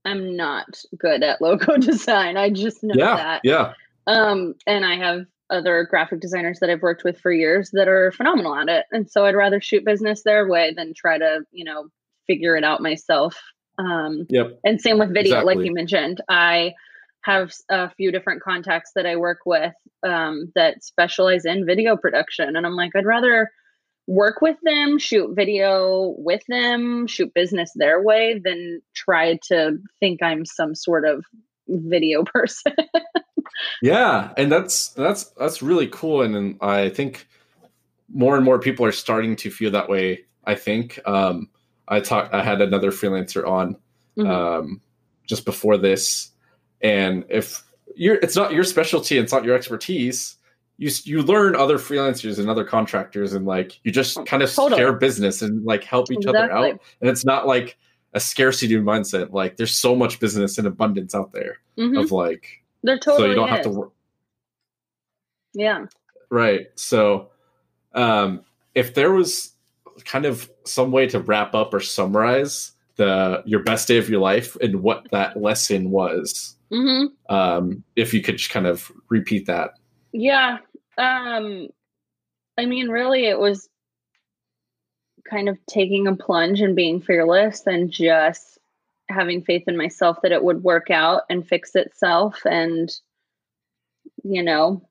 am 0.05 0.35
not 0.35 0.81
good 0.97 1.21
at 1.21 1.41
logo 1.41 1.77
design. 1.79 2.37
I 2.37 2.49
just 2.49 2.83
know 2.83 2.95
yeah, 2.95 3.15
that. 3.15 3.41
Yeah. 3.43 3.73
Um, 4.11 4.55
and 4.67 4.85
I 4.85 4.97
have 4.97 5.25
other 5.49 5.87
graphic 5.89 6.19
designers 6.19 6.59
that 6.59 6.69
I've 6.69 6.81
worked 6.81 7.03
with 7.03 7.19
for 7.19 7.31
years 7.31 7.69
that 7.73 7.87
are 7.87 8.11
phenomenal 8.11 8.55
at 8.55 8.69
it. 8.69 8.85
And 8.91 9.09
so 9.09 9.25
I'd 9.25 9.35
rather 9.35 9.61
shoot 9.61 9.85
business 9.85 10.23
their 10.23 10.47
way 10.47 10.73
than 10.75 10.93
try 10.95 11.17
to, 11.17 11.41
you 11.51 11.65
know, 11.65 11.87
figure 12.27 12.55
it 12.55 12.63
out 12.63 12.81
myself. 12.81 13.37
Um, 13.77 14.25
yep. 14.29 14.59
And 14.63 14.81
same 14.81 14.99
with 14.99 15.13
video, 15.13 15.35
exactly. 15.35 15.55
like 15.55 15.65
you 15.65 15.73
mentioned. 15.73 16.21
I 16.29 16.73
have 17.23 17.51
a 17.69 17.89
few 17.91 18.11
different 18.11 18.41
contacts 18.41 18.91
that 18.95 19.05
I 19.05 19.15
work 19.15 19.39
with 19.45 19.73
um, 20.03 20.51
that 20.55 20.83
specialize 20.83 21.45
in 21.45 21.65
video 21.65 21.95
production. 21.95 22.55
And 22.55 22.65
I'm 22.65 22.75
like, 22.75 22.91
I'd 22.95 23.05
rather 23.05 23.49
work 24.07 24.41
with 24.41 24.57
them, 24.63 24.97
shoot 24.99 25.35
video 25.35 26.15
with 26.17 26.41
them, 26.47 27.07
shoot 27.07 27.33
business 27.33 27.71
their 27.75 28.01
way, 28.01 28.41
than 28.43 28.81
try 28.95 29.39
to 29.47 29.77
think 29.99 30.23
I'm 30.23 30.45
some 30.45 30.75
sort 30.75 31.05
of 31.05 31.23
video 31.71 32.23
person. 32.25 32.73
yeah, 33.81 34.33
and 34.37 34.51
that's 34.51 34.89
that's 34.89 35.25
that's 35.31 35.61
really 35.61 35.87
cool, 35.87 36.21
and, 36.21 36.35
and 36.35 36.57
I 36.61 36.89
think 36.89 37.27
more 38.13 38.35
and 38.35 38.45
more 38.45 38.59
people 38.59 38.85
are 38.85 38.91
starting 38.91 39.35
to 39.37 39.49
feel 39.49 39.71
that 39.71 39.89
way. 39.89 40.25
I 40.45 40.55
think 40.55 40.99
um, 41.05 41.49
I 41.87 41.99
talked. 41.99 42.33
I 42.33 42.43
had 42.43 42.61
another 42.61 42.91
freelancer 42.91 43.47
on 43.47 43.75
mm-hmm. 44.17 44.29
um, 44.29 44.81
just 45.25 45.45
before 45.45 45.77
this, 45.77 46.31
and 46.81 47.25
if 47.29 47.63
you're, 47.95 48.15
it's 48.15 48.35
not 48.35 48.53
your 48.53 48.63
specialty, 48.63 49.17
it's 49.17 49.31
not 49.31 49.43
your 49.43 49.55
expertise 49.55 50.37
you 50.81 50.89
you 51.03 51.21
learn 51.21 51.55
other 51.55 51.77
freelancers 51.77 52.39
and 52.39 52.49
other 52.49 52.65
contractors 52.65 53.33
and 53.33 53.45
like 53.45 53.79
you 53.83 53.91
just 53.91 54.17
oh, 54.17 54.23
kind 54.25 54.41
of 54.41 54.51
totally. 54.51 54.79
share 54.79 54.93
business 54.93 55.43
and 55.43 55.63
like 55.63 55.83
help 55.83 56.11
each 56.11 56.17
exactly. 56.17 56.41
other 56.41 56.51
out 56.51 56.81
and 57.01 57.09
it's 57.09 57.23
not 57.23 57.45
like 57.45 57.77
a 58.13 58.19
scarcity 58.19 58.75
mindset 58.75 59.31
like 59.31 59.57
there's 59.57 59.75
so 59.75 59.95
much 59.95 60.19
business 60.19 60.57
and 60.57 60.67
abundance 60.67 61.15
out 61.15 61.31
there 61.31 61.57
mm-hmm. 61.77 61.97
of 61.97 62.11
like 62.11 62.63
they're 62.83 62.99
totally 62.99 63.27
so 63.27 63.29
you 63.29 63.35
don't 63.35 63.49
is. 63.49 63.55
have 63.55 63.63
to 63.63 63.69
work 63.69 63.91
yeah 65.53 65.85
right 66.29 66.67
so 66.75 67.29
um 67.93 68.41
if 68.75 68.93
there 68.93 69.11
was 69.11 69.53
kind 70.05 70.25
of 70.25 70.49
some 70.65 70.91
way 70.91 71.07
to 71.07 71.19
wrap 71.19 71.53
up 71.53 71.73
or 71.73 71.79
summarize 71.79 72.71
the 72.95 73.41
your 73.45 73.61
best 73.63 73.87
day 73.87 73.97
of 73.97 74.09
your 74.09 74.19
life 74.19 74.55
and 74.61 74.81
what 74.81 75.07
that 75.11 75.41
lesson 75.41 75.89
was 75.89 76.55
mm-hmm. 76.71 77.05
um 77.33 77.83
if 77.95 78.13
you 78.13 78.21
could 78.21 78.37
just 78.37 78.49
kind 78.49 78.67
of 78.67 78.91
repeat 79.09 79.45
that 79.45 79.71
yeah 80.11 80.57
um, 80.97 81.67
I 82.57 82.65
mean, 82.65 82.89
really, 82.89 83.25
it 83.25 83.39
was 83.39 83.69
kind 85.29 85.49
of 85.49 85.57
taking 85.67 86.07
a 86.07 86.15
plunge 86.15 86.61
and 86.61 86.75
being 86.75 87.01
fearless 87.01 87.65
and 87.67 87.91
just 87.91 88.59
having 89.09 89.43
faith 89.43 89.63
in 89.67 89.77
myself 89.77 90.17
that 90.23 90.31
it 90.31 90.43
would 90.43 90.63
work 90.63 90.89
out 90.89 91.23
and 91.29 91.47
fix 91.47 91.75
itself. 91.75 92.41
And, 92.45 92.91
you 94.23 94.43
know, 94.43 94.87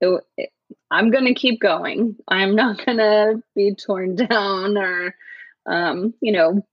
it, 0.00 0.22
it, 0.36 0.50
I'm 0.90 1.10
going 1.10 1.24
to 1.26 1.34
keep 1.34 1.60
going. 1.60 2.16
I'm 2.28 2.54
not 2.54 2.84
going 2.86 2.98
to 2.98 3.42
be 3.54 3.74
torn 3.74 4.16
down 4.30 4.76
or, 4.76 5.14
um, 5.66 6.14
you 6.20 6.32
know, 6.32 6.66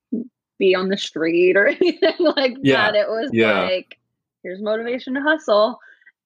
be 0.57 0.75
on 0.75 0.89
the 0.89 0.97
street 0.97 1.55
or 1.55 1.67
anything 1.67 2.15
like 2.19 2.57
yeah. 2.61 2.91
that. 2.91 2.95
It 2.95 3.07
was 3.07 3.29
yeah. 3.31 3.61
like, 3.61 3.97
here's 4.43 4.61
motivation 4.61 5.13
to 5.15 5.21
hustle. 5.21 5.79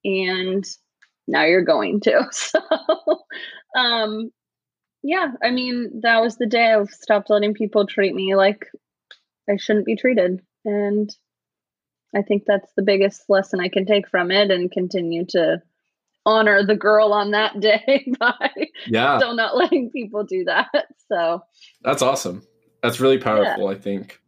And 0.04 0.64
now 1.26 1.44
you're 1.44 1.62
going 1.62 2.00
to. 2.00 2.26
So, 2.32 2.60
um, 3.76 4.30
yeah, 5.04 5.28
I 5.42 5.50
mean, 5.50 6.00
that 6.02 6.20
was 6.20 6.36
the 6.36 6.46
day 6.46 6.72
I 6.72 6.82
stopped 6.84 7.30
letting 7.30 7.54
people 7.54 7.86
treat 7.86 8.14
me 8.14 8.34
like 8.34 8.66
I 9.48 9.56
shouldn't 9.56 9.86
be 9.86 9.96
treated. 9.96 10.40
And 10.64 11.14
I 12.16 12.22
think 12.22 12.44
that's 12.46 12.70
the 12.76 12.82
biggest 12.82 13.24
lesson 13.28 13.60
I 13.60 13.68
can 13.68 13.86
take 13.86 14.08
from 14.08 14.30
it 14.30 14.50
and 14.50 14.70
continue 14.70 15.24
to 15.30 15.62
honor 16.26 16.64
the 16.64 16.76
girl 16.76 17.12
on 17.12 17.32
that 17.32 17.60
day 17.60 18.06
by 18.18 18.50
yeah. 18.86 19.18
still 19.18 19.34
not 19.34 19.56
letting 19.56 19.90
people 19.90 20.24
do 20.24 20.44
that. 20.44 20.86
So 21.08 21.42
that's 21.82 22.02
awesome. 22.02 22.42
That's 22.82 22.98
really 22.98 23.18
powerful, 23.18 23.64
yeah. 23.64 23.76
I 23.76 23.78
think. 23.78 24.20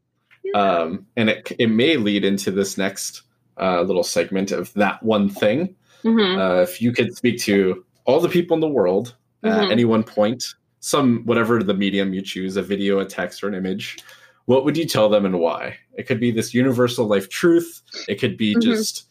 Yeah. 0.44 0.60
Um, 0.60 1.06
and 1.16 1.30
it, 1.30 1.52
it 1.58 1.68
may 1.68 1.96
lead 1.96 2.24
into 2.24 2.50
this 2.50 2.78
next 2.78 3.22
uh, 3.58 3.80
little 3.80 4.04
segment 4.04 4.52
of 4.52 4.72
that 4.74 5.02
one 5.02 5.28
thing 5.28 5.74
Mm-hmm. 6.06 6.40
Uh, 6.40 6.62
if 6.62 6.80
you 6.80 6.92
could 6.92 7.16
speak 7.16 7.40
to 7.40 7.84
all 8.04 8.20
the 8.20 8.28
people 8.28 8.54
in 8.54 8.60
the 8.60 8.68
world 8.68 9.16
mm-hmm. 9.42 9.58
at 9.58 9.70
any 9.70 9.84
one 9.84 10.04
point, 10.04 10.44
some 10.86 11.22
whatever 11.24 11.64
the 11.64 11.74
medium 11.74 12.14
you 12.14 12.22
choose, 12.22 12.56
a 12.56 12.62
video, 12.62 13.00
a 13.00 13.04
text, 13.04 13.42
or 13.42 13.48
an 13.48 13.54
image, 13.54 13.98
what 14.44 14.64
would 14.64 14.76
you 14.76 14.86
tell 14.86 15.08
them 15.08 15.26
and 15.26 15.40
why? 15.40 15.76
It 15.94 16.04
could 16.04 16.20
be 16.20 16.30
this 16.30 16.54
universal 16.54 17.06
life 17.06 17.28
truth. 17.28 17.82
It 18.06 18.20
could 18.20 18.36
be 18.36 18.54
Mhm. 18.54 18.62
just 18.62 19.08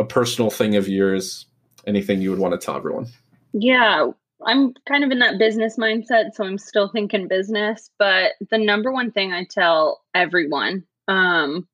a 0.00 0.04
personal 0.04 0.50
thing 0.50 0.74
of 0.74 0.88
yours. 0.88 1.46
Anything 1.86 2.20
you 2.20 2.30
would 2.30 2.40
want 2.40 2.60
to 2.60 2.64
tell 2.64 2.74
everyone? 2.76 3.06
Yeah, 3.52 4.10
I'm 4.44 4.74
kind 4.88 5.04
of 5.04 5.12
in 5.12 5.20
that 5.20 5.38
business 5.38 5.76
mindset, 5.76 6.32
so 6.32 6.42
I'm 6.42 6.58
still 6.58 6.88
thinking 6.88 7.28
business. 7.28 7.92
But 7.96 8.32
the 8.50 8.58
number 8.58 8.90
one 8.90 9.12
thing 9.12 9.32
I 9.32 9.44
tell 9.44 10.02
everyone, 10.14 10.84
um, 11.06 11.68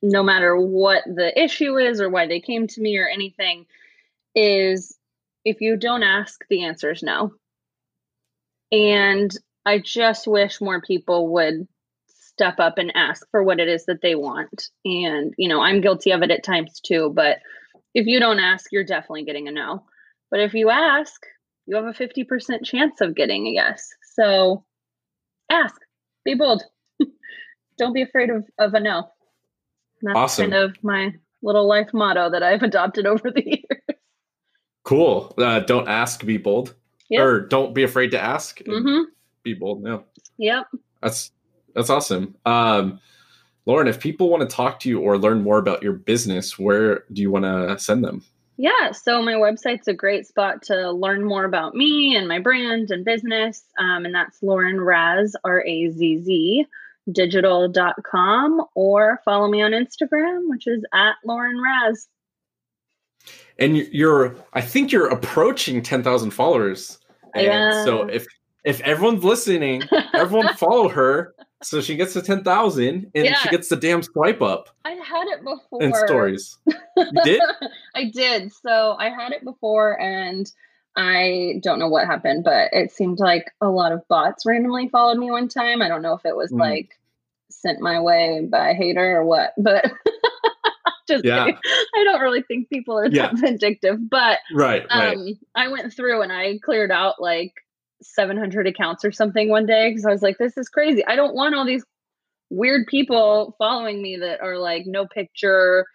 no 0.00 0.22
matter 0.22 0.56
what 0.56 1.02
the 1.06 1.36
issue 1.36 1.76
is 1.76 2.00
or 2.00 2.08
why 2.08 2.28
they 2.28 2.38
came 2.38 2.68
to 2.68 2.80
me 2.80 2.98
or 2.98 3.08
anything, 3.08 3.66
is 4.36 4.96
if 5.44 5.60
you 5.60 5.76
don't 5.76 6.04
ask, 6.04 6.46
the 6.48 6.62
answer 6.62 6.92
is 6.92 7.02
no. 7.02 7.34
And 8.74 9.30
I 9.64 9.78
just 9.78 10.26
wish 10.26 10.60
more 10.60 10.80
people 10.80 11.32
would 11.34 11.68
step 12.08 12.58
up 12.58 12.76
and 12.78 12.90
ask 12.96 13.24
for 13.30 13.42
what 13.44 13.60
it 13.60 13.68
is 13.68 13.86
that 13.86 14.02
they 14.02 14.16
want. 14.16 14.68
And, 14.84 15.32
you 15.38 15.48
know, 15.48 15.60
I'm 15.60 15.80
guilty 15.80 16.10
of 16.10 16.22
it 16.22 16.32
at 16.32 16.42
times 16.42 16.80
too, 16.80 17.12
but 17.14 17.38
if 17.94 18.06
you 18.06 18.18
don't 18.18 18.40
ask, 18.40 18.72
you're 18.72 18.84
definitely 18.84 19.24
getting 19.24 19.46
a 19.46 19.52
no. 19.52 19.84
But 20.30 20.40
if 20.40 20.54
you 20.54 20.70
ask, 20.70 21.24
you 21.66 21.76
have 21.76 21.84
a 21.84 21.92
50% 21.92 22.64
chance 22.64 23.00
of 23.00 23.14
getting 23.14 23.46
a 23.46 23.50
yes. 23.50 23.88
So 24.16 24.64
ask, 25.48 25.76
be 26.24 26.34
bold. 26.34 26.64
don't 27.78 27.92
be 27.92 28.02
afraid 28.02 28.30
of, 28.30 28.44
of 28.58 28.74
a 28.74 28.80
no. 28.80 29.08
And 30.00 30.08
that's 30.08 30.16
Awesome. 30.16 30.50
kind 30.50 30.64
of 30.64 30.82
my 30.82 31.14
little 31.42 31.68
life 31.68 31.90
motto 31.94 32.30
that 32.30 32.42
I've 32.42 32.62
adopted 32.64 33.06
over 33.06 33.30
the 33.30 33.44
years. 33.46 33.98
Cool. 34.82 35.32
Uh, 35.38 35.60
don't 35.60 35.88
ask, 35.88 36.26
be 36.26 36.38
bold. 36.38 36.74
Yep. 37.10 37.20
Or 37.20 37.40
don't 37.40 37.74
be 37.74 37.82
afraid 37.82 38.10
to 38.12 38.20
ask. 38.20 38.60
and 38.60 38.86
hmm 38.86 39.02
Be 39.42 39.54
bold. 39.54 39.82
No. 39.82 40.04
Yep. 40.38 40.66
That's 41.02 41.30
that's 41.74 41.90
awesome. 41.90 42.34
Um, 42.46 43.00
Lauren, 43.66 43.88
if 43.88 43.98
people 44.00 44.28
want 44.30 44.48
to 44.48 44.56
talk 44.56 44.80
to 44.80 44.88
you 44.88 45.00
or 45.00 45.18
learn 45.18 45.42
more 45.42 45.58
about 45.58 45.82
your 45.82 45.92
business, 45.94 46.58
where 46.58 47.04
do 47.12 47.22
you 47.22 47.30
want 47.30 47.44
to 47.44 47.78
send 47.78 48.04
them? 48.04 48.22
Yeah, 48.56 48.92
so 48.92 49.20
my 49.20 49.32
website's 49.32 49.88
a 49.88 49.94
great 49.94 50.26
spot 50.28 50.62
to 50.64 50.92
learn 50.92 51.24
more 51.24 51.44
about 51.44 51.74
me 51.74 52.14
and 52.14 52.28
my 52.28 52.38
brand 52.38 52.90
and 52.92 53.04
business. 53.04 53.64
Um, 53.78 54.04
and 54.04 54.14
that's 54.14 54.42
Lauren 54.42 54.80
Razz, 54.80 55.34
R 55.44 55.64
A 55.66 55.90
Z 55.90 56.22
Z, 56.22 56.66
digital.com, 57.10 58.64
or 58.74 59.20
follow 59.24 59.48
me 59.48 59.62
on 59.62 59.72
Instagram, 59.72 60.42
which 60.48 60.66
is 60.66 60.84
at 60.92 61.14
Lauren 61.24 61.60
Razz. 61.60 62.06
And 63.58 63.76
you- 63.76 63.88
you're, 63.92 64.36
I 64.52 64.60
think 64.60 64.90
you're 64.92 65.08
approaching 65.08 65.82
ten 65.82 66.02
thousand 66.02 66.30
followers. 66.32 66.98
And 67.34 67.84
so 67.84 68.02
if 68.08 68.26
if 68.64 68.80
everyone's 68.80 69.24
listening, 69.24 69.82
everyone 70.14 70.54
follow 70.56 70.88
her 70.88 71.34
so 71.62 71.80
she 71.80 71.96
gets 71.96 72.12
to 72.14 72.22
ten 72.22 72.44
thousand 72.44 73.10
and 73.14 73.24
Yeah. 73.24 73.38
she 73.38 73.48
gets 73.48 73.68
the 73.68 73.76
damn 73.76 74.02
swipe 74.02 74.42
up 74.42 74.68
I 74.84 74.90
had 74.92 75.26
it 75.28 75.42
before. 75.44 75.82
and 75.82 75.94
stories. 75.96 76.58
You 76.96 77.22
did? 77.24 77.40
I 77.96 78.04
did. 78.04 78.52
So 78.52 78.96
I 78.98 79.08
had 79.10 79.32
it 79.32 79.42
before 79.44 80.00
and 80.00 80.50
I 80.96 81.54
don't 81.62 81.80
know 81.80 81.88
what 81.88 82.06
happened, 82.06 82.44
but 82.44 82.68
it 82.72 82.92
seemed 82.92 83.18
like 83.18 83.50
a 83.60 83.66
lot 83.68 83.90
of 83.92 84.06
bots 84.08 84.46
randomly 84.46 84.88
followed 84.90 85.18
me 85.18 85.28
one 85.30 85.48
time. 85.48 85.82
I 85.82 85.88
don't 85.88 86.02
know 86.02 86.14
if 86.14 86.24
it 86.24 86.36
was 86.36 86.52
Mm. 86.52 86.60
like 86.60 86.90
sent 87.50 87.80
my 87.80 87.98
way 88.00 88.46
by 88.50 88.70
a 88.70 88.74
hater 88.74 89.16
or 89.18 89.24
what, 89.24 89.54
but 89.58 89.84
just 91.08 91.24
Yeah. 91.24 91.44
kidding. 91.44 91.58
I 91.96 92.04
don't 92.04 92.20
really 92.20 92.42
think 92.42 92.68
people 92.68 92.98
are 92.98 93.06
Yeah. 93.08 93.28
that 93.32 93.38
vindictive. 93.40 93.98
But 94.10 94.38
Right, 94.52 94.84
right. 94.90 95.16
um 95.16 95.26
I 95.54 95.68
went 95.68 95.92
through 95.92 96.22
and 96.22 96.32
I 96.32 96.58
cleared 96.64 96.90
out 96.90 97.20
like 97.20 97.52
700 98.02 98.66
accounts 98.66 99.04
or 99.04 99.12
something 99.12 99.48
one 99.48 99.66
day 99.66 99.90
because 99.90 100.04
I 100.04 100.10
was 100.10 100.22
like, 100.22 100.38
this 100.38 100.56
is 100.56 100.68
crazy. 100.68 101.04
I 101.06 101.16
don't 101.16 101.34
want 101.34 101.54
all 101.54 101.64
these 101.64 101.84
weird 102.50 102.86
people 102.86 103.54
following 103.58 104.02
me 104.02 104.16
that 104.18 104.40
are 104.42 104.58
like 104.58 104.84
no 104.86 105.06
picture, 105.06 105.86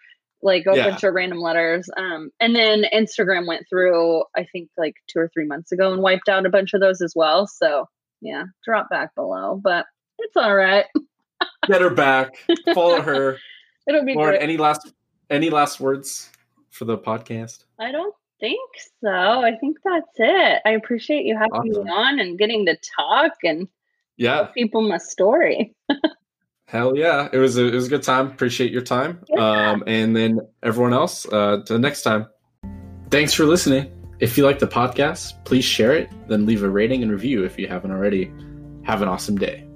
like 0.42 0.64
a 0.66 0.76
Yeah. 0.76 0.90
bunch 0.90 1.04
of 1.04 1.14
random 1.14 1.38
letters. 1.38 1.88
Um, 1.96 2.30
and 2.40 2.54
then 2.54 2.84
Instagram 2.92 3.46
went 3.46 3.66
through, 3.68 4.24
I 4.36 4.44
think 4.52 4.70
like 4.76 4.94
two 5.06 5.20
or 5.20 5.28
three 5.32 5.46
months 5.46 5.70
ago 5.72 5.92
and 5.92 6.02
wiped 6.02 6.28
out 6.28 6.46
a 6.46 6.50
bunch 6.50 6.74
of 6.74 6.80
those 6.80 7.00
as 7.00 7.12
well. 7.14 7.46
So 7.46 7.86
yeah, 8.20 8.44
drop 8.64 8.90
back 8.90 9.14
below, 9.14 9.60
but 9.62 9.86
it's 10.18 10.36
all 10.36 10.54
right. 10.54 10.86
Get 11.66 11.80
her 11.80 11.90
back. 11.90 12.34
Follow 12.74 13.00
her. 13.02 13.38
It'll 13.86 14.04
be 14.04 14.14
Lauren, 14.14 14.32
great. 14.32 14.42
any 14.42 14.56
last 14.56 14.92
any 15.30 15.50
last 15.50 15.80
words 15.80 16.30
for 16.70 16.84
the 16.84 16.98
podcast? 16.98 17.64
I 17.78 17.92
don't 17.92 18.14
think 18.40 18.70
so. 19.02 19.08
I 19.10 19.52
think 19.60 19.78
that's 19.84 20.08
it. 20.18 20.62
I 20.64 20.70
appreciate 20.70 21.24
you 21.26 21.36
having 21.36 21.52
Awesome. 21.72 21.84
me 21.84 21.90
on 21.90 22.18
and 22.20 22.38
getting 22.38 22.66
to 22.66 22.76
talk 22.96 23.32
and 23.44 23.68
Yeah. 24.16 24.34
tell 24.36 24.46
people 24.52 24.82
my 24.88 24.98
story. 24.98 25.74
Hell 26.66 26.96
yeah. 26.96 27.28
It 27.32 27.38
was 27.38 27.56
a 27.58 27.66
it 27.66 27.74
was 27.74 27.86
a 27.86 27.90
good 27.90 28.02
time. 28.02 28.28
Appreciate 28.28 28.70
your 28.70 28.82
time. 28.82 29.20
Yeah. 29.28 29.70
Um 29.72 29.84
and 29.86 30.14
then 30.16 30.40
everyone 30.62 30.92
else, 30.92 31.26
uh 31.32 31.62
to 31.66 31.72
the 31.72 31.78
next 31.78 32.02
time. 32.02 32.26
Thanks 33.10 33.34
for 33.34 33.44
listening. 33.44 33.90
If 34.20 34.36
you 34.38 34.44
like 34.44 34.58
the 34.60 34.68
podcast, 34.68 35.42
please 35.44 35.64
share 35.64 35.92
it, 35.96 36.10
then 36.28 36.46
leave 36.46 36.62
a 36.62 36.68
rating 36.68 37.02
and 37.02 37.10
review 37.10 37.44
if 37.44 37.58
you 37.58 37.66
haven't 37.66 37.90
already. 37.90 38.30
Have 38.84 39.02
an 39.02 39.08
awesome 39.08 39.36
day. 39.36 39.66